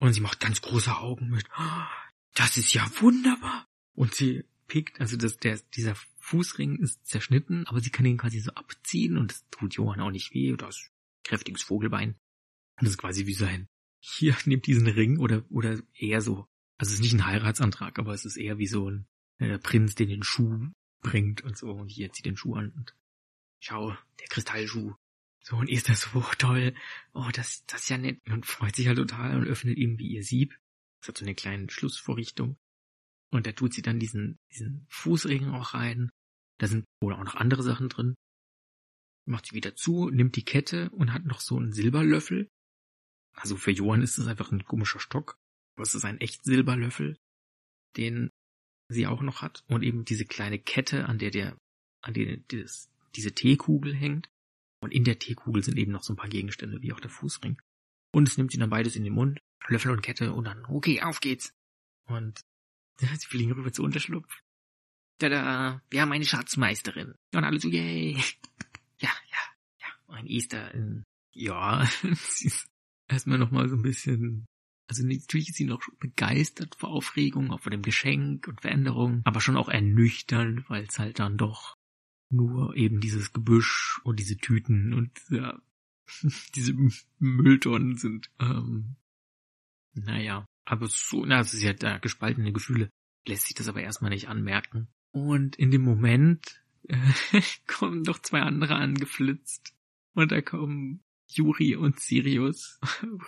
Und 0.00 0.14
sie 0.14 0.20
macht 0.20 0.40
ganz 0.40 0.62
große 0.62 0.96
Augen 0.96 1.28
mit, 1.28 1.44
oh, 1.58 1.86
das 2.34 2.56
ist 2.56 2.72
ja 2.72 2.88
wunderbar. 3.00 3.66
Und 3.94 4.14
sie 4.14 4.44
pickt, 4.68 5.00
also 5.00 5.16
das, 5.16 5.38
der, 5.38 5.58
dieser 5.74 5.96
Fußring 6.20 6.76
ist 6.76 7.06
zerschnitten, 7.06 7.66
aber 7.66 7.80
sie 7.80 7.90
kann 7.90 8.06
ihn 8.06 8.18
quasi 8.18 8.38
so 8.38 8.52
abziehen 8.52 9.16
und 9.16 9.32
das 9.32 9.44
tut 9.50 9.74
Johann 9.74 10.00
auch 10.00 10.10
nicht 10.10 10.32
weh, 10.34 10.52
oder 10.52 10.68
ist 10.68 10.90
kräftiges 11.24 11.62
Vogelbein. 11.62 12.10
Und 12.10 12.84
das 12.84 12.90
ist 12.90 12.98
quasi 12.98 13.26
wie 13.26 13.34
sein, 13.34 13.68
hier, 13.98 14.36
nimmt 14.44 14.66
diesen 14.66 14.86
Ring 14.86 15.18
oder, 15.18 15.44
oder 15.50 15.80
eher 15.94 16.20
so, 16.20 16.46
also 16.76 16.90
es 16.90 16.94
ist 16.94 17.00
nicht 17.00 17.14
ein 17.14 17.26
Heiratsantrag, 17.26 17.98
aber 17.98 18.14
es 18.14 18.24
ist 18.24 18.36
eher 18.36 18.58
wie 18.58 18.68
so 18.68 18.88
ein 18.88 19.06
äh, 19.38 19.58
Prinz, 19.58 19.94
den 19.94 20.08
den 20.08 20.22
Schuh 20.22 20.68
bringt 21.00 21.42
und 21.42 21.56
so 21.56 21.72
und 21.72 21.88
hier 21.88 22.12
zieht 22.12 22.26
den 22.26 22.36
Schuh 22.36 22.54
an 22.54 22.70
und 22.76 22.94
schau, 23.58 23.96
der 24.20 24.28
Kristallschuh. 24.28 24.94
So, 25.40 25.56
und 25.56 25.70
ist 25.70 25.88
das 25.88 26.02
so 26.02 26.20
toll. 26.36 26.74
Oh, 27.14 27.28
das, 27.32 27.64
das 27.66 27.82
ist 27.82 27.88
ja 27.88 27.96
nett. 27.96 28.20
Und 28.28 28.44
freut 28.44 28.76
sich 28.76 28.86
halt 28.86 28.98
total 28.98 29.38
und 29.38 29.46
öffnet 29.46 29.78
ihm 29.78 29.98
wie 29.98 30.08
ihr 30.08 30.22
Sieb. 30.22 30.58
Das 31.00 31.08
hat 31.08 31.18
so 31.18 31.24
eine 31.24 31.34
kleine 31.34 31.70
Schlussvorrichtung. 31.70 32.58
Und 33.30 33.46
da 33.46 33.52
tut 33.52 33.74
sie 33.74 33.82
dann 33.82 34.00
diesen, 34.00 34.38
diesen 34.52 34.86
Fußring 34.88 35.50
auch 35.50 35.74
rein. 35.74 36.10
Da 36.58 36.66
sind 36.66 36.84
wohl 37.00 37.14
auch 37.14 37.24
noch 37.24 37.34
andere 37.34 37.62
Sachen 37.62 37.88
drin. 37.88 38.14
Macht 39.26 39.46
sie 39.46 39.54
wieder 39.54 39.76
zu, 39.76 40.08
nimmt 40.08 40.36
die 40.36 40.44
Kette 40.44 40.90
und 40.90 41.12
hat 41.12 41.24
noch 41.24 41.40
so 41.40 41.56
einen 41.56 41.72
Silberlöffel. 41.72 42.48
Also 43.34 43.56
für 43.56 43.70
Johann 43.70 44.02
ist 44.02 44.18
es 44.18 44.26
einfach 44.26 44.50
ein 44.50 44.64
komischer 44.64 45.00
Stock. 45.00 45.36
Aber 45.76 45.82
es 45.82 45.94
ist 45.94 46.04
ein 46.04 46.20
echt 46.20 46.44
Silberlöffel, 46.44 47.18
den 47.96 48.30
sie 48.88 49.06
auch 49.06 49.20
noch 49.20 49.42
hat. 49.42 49.62
Und 49.68 49.82
eben 49.82 50.04
diese 50.04 50.24
kleine 50.24 50.58
Kette, 50.58 51.06
an 51.06 51.18
der 51.18 51.30
der, 51.30 51.58
an 52.02 52.14
der 52.14 52.38
dieses, 52.38 52.90
diese 53.14 53.32
Teekugel 53.32 53.94
hängt. 53.94 54.28
Und 54.80 54.92
in 54.92 55.04
der 55.04 55.18
Teekugel 55.18 55.62
sind 55.62 55.76
eben 55.76 55.92
noch 55.92 56.02
so 56.02 56.14
ein 56.14 56.16
paar 56.16 56.28
Gegenstände, 56.28 56.80
wie 56.82 56.92
auch 56.92 57.00
der 57.00 57.10
Fußring. 57.10 57.60
Und 58.12 58.28
es 58.28 58.38
nimmt 58.38 58.52
sie 58.52 58.58
dann 58.58 58.70
beides 58.70 58.96
in 58.96 59.04
den 59.04 59.12
Mund, 59.12 59.40
Löffel 59.66 59.92
und 59.92 60.02
Kette 60.02 60.32
und 60.32 60.44
dann, 60.44 60.64
okay, 60.66 61.02
auf 61.02 61.20
geht's. 61.20 61.52
Und 62.06 62.40
Sie 63.00 63.26
fliegen 63.26 63.52
rüber 63.52 63.72
zu 63.72 63.82
Unterschlupf. 63.82 64.42
Tada, 65.18 65.82
wir 65.90 66.00
haben 66.00 66.12
eine 66.12 66.24
Schatzmeisterin. 66.24 67.14
Und 67.34 67.44
alle 67.44 67.60
so, 67.60 67.68
yay. 67.68 68.16
Ja, 69.00 69.10
ja, 69.30 69.38
ja. 69.80 70.14
Ein 70.16 70.26
Easter 70.26 70.74
in, 70.74 71.04
ja. 71.32 71.88
Erstmal 73.08 73.38
nochmal 73.38 73.68
so 73.68 73.76
ein 73.76 73.82
bisschen, 73.82 74.44
also 74.88 75.06
natürlich 75.06 75.50
ist 75.50 75.56
sie 75.56 75.66
noch 75.66 75.80
begeistert 76.00 76.74
vor 76.74 76.90
Aufregung, 76.90 77.52
auch 77.52 77.60
vor 77.60 77.70
dem 77.70 77.82
Geschenk 77.82 78.48
und 78.48 78.60
Veränderung, 78.60 79.22
aber 79.24 79.40
schon 79.40 79.56
auch 79.56 79.68
ernüchternd, 79.68 80.68
weil 80.68 80.84
es 80.84 80.98
halt 80.98 81.20
dann 81.20 81.38
doch 81.38 81.76
nur 82.28 82.76
eben 82.76 83.00
dieses 83.00 83.32
Gebüsch 83.32 84.00
und 84.02 84.18
diese 84.18 84.36
Tüten 84.36 84.92
und 84.92 85.12
ja, 85.30 85.58
diese 86.56 86.74
Mülltonnen 87.20 87.96
sind. 87.96 88.30
Ähm, 88.40 88.96
naja, 89.94 90.44
aber 90.70 90.86
so, 90.86 91.24
na, 91.24 91.40
es 91.40 91.54
ist 91.54 91.62
ja 91.62 91.72
da 91.72 91.96
gespaltene 91.96 92.52
Gefühle, 92.52 92.90
lässt 93.26 93.46
sich 93.46 93.54
das 93.54 93.68
aber 93.68 93.80
erstmal 93.80 94.10
nicht 94.10 94.28
anmerken. 94.28 94.88
Und 95.12 95.56
in 95.56 95.70
dem 95.70 95.82
Moment 95.82 96.62
äh, 96.88 96.96
kommen 97.66 98.02
noch 98.02 98.18
zwei 98.18 98.42
andere 98.42 98.74
angeflitzt. 98.74 99.72
Und 100.12 100.30
da 100.30 100.42
kommen 100.42 101.02
Juri 101.30 101.74
und 101.74 102.00
Sirius 102.00 102.78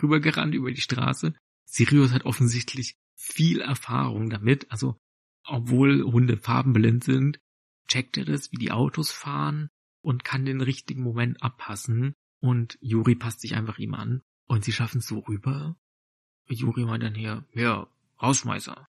rübergerannt 0.03 0.55
über 0.55 0.71
die 0.71 0.83
Straße. 0.83 1.35
Sirius 1.65 2.13
hat 2.13 2.27
offensichtlich 2.27 2.97
viel 3.17 3.63
Erfahrung 3.63 4.29
damit, 4.29 4.71
also 4.71 4.99
obwohl 5.45 6.03
Hunde 6.03 6.37
farbenblind 6.37 7.05
sind, 7.05 7.39
checkt 7.89 8.19
er 8.19 8.27
das, 8.27 8.53
wie 8.53 8.57
die 8.57 8.71
Autos 8.71 9.13
fahren 9.13 9.71
und 10.03 10.25
kann 10.25 10.45
den 10.45 10.61
richtigen 10.61 11.03
Moment 11.03 11.43
abpassen. 11.43 12.15
Und 12.43 12.79
Juri 12.83 13.15
passt 13.15 13.41
sich 13.41 13.55
einfach 13.55 13.79
ihm 13.79 13.95
an. 13.95 14.21
Und 14.47 14.65
sie 14.65 14.73
schaffen 14.73 14.99
es 14.99 15.07
so 15.07 15.21
rüber 15.21 15.77
Juri 16.55 16.85
meint 16.85 17.03
dann 17.03 17.15
hier, 17.15 17.45
ja, 17.55 17.87
Rausschmeißer. 18.23 18.87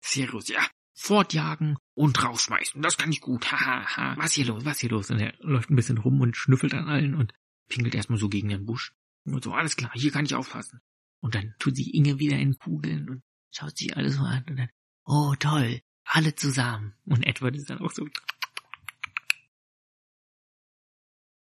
Sirius, 0.00 0.48
ja, 0.48 0.66
fortjagen 0.96 1.76
und 1.94 2.22
rausschmeißen, 2.22 2.80
das 2.82 2.96
kann 2.96 3.12
ich 3.12 3.20
gut, 3.20 3.52
haha, 3.52 3.96
ha, 3.96 4.16
was 4.18 4.32
hier 4.32 4.46
los, 4.46 4.64
was 4.64 4.80
hier 4.80 4.90
los? 4.90 5.10
Und 5.10 5.20
er 5.20 5.34
läuft 5.40 5.70
ein 5.70 5.76
bisschen 5.76 5.98
rum 5.98 6.20
und 6.20 6.36
schnüffelt 6.36 6.74
an 6.74 6.88
allen 6.88 7.14
und 7.14 7.32
pingelt 7.68 7.94
erstmal 7.94 8.18
so 8.18 8.28
gegen 8.28 8.48
den 8.48 8.66
Busch. 8.66 8.92
Und 9.24 9.44
so, 9.44 9.52
alles 9.52 9.76
klar, 9.76 9.90
hier 9.94 10.10
kann 10.10 10.24
ich 10.24 10.34
aufpassen. 10.34 10.80
Und 11.20 11.34
dann 11.34 11.54
tut 11.58 11.76
sich 11.76 11.94
Inge 11.94 12.18
wieder 12.18 12.36
in 12.36 12.58
Kugeln 12.58 13.08
und 13.08 13.22
schaut 13.50 13.76
sich 13.76 13.96
alles 13.96 14.16
so 14.16 14.22
an 14.22 14.44
und 14.48 14.56
dann, 14.56 14.70
oh 15.04 15.34
toll, 15.38 15.80
alle 16.04 16.34
zusammen. 16.34 16.94
Und 17.04 17.26
Edward 17.26 17.56
ist 17.56 17.68
dann 17.68 17.80
auch 17.80 17.92
so, 17.92 18.06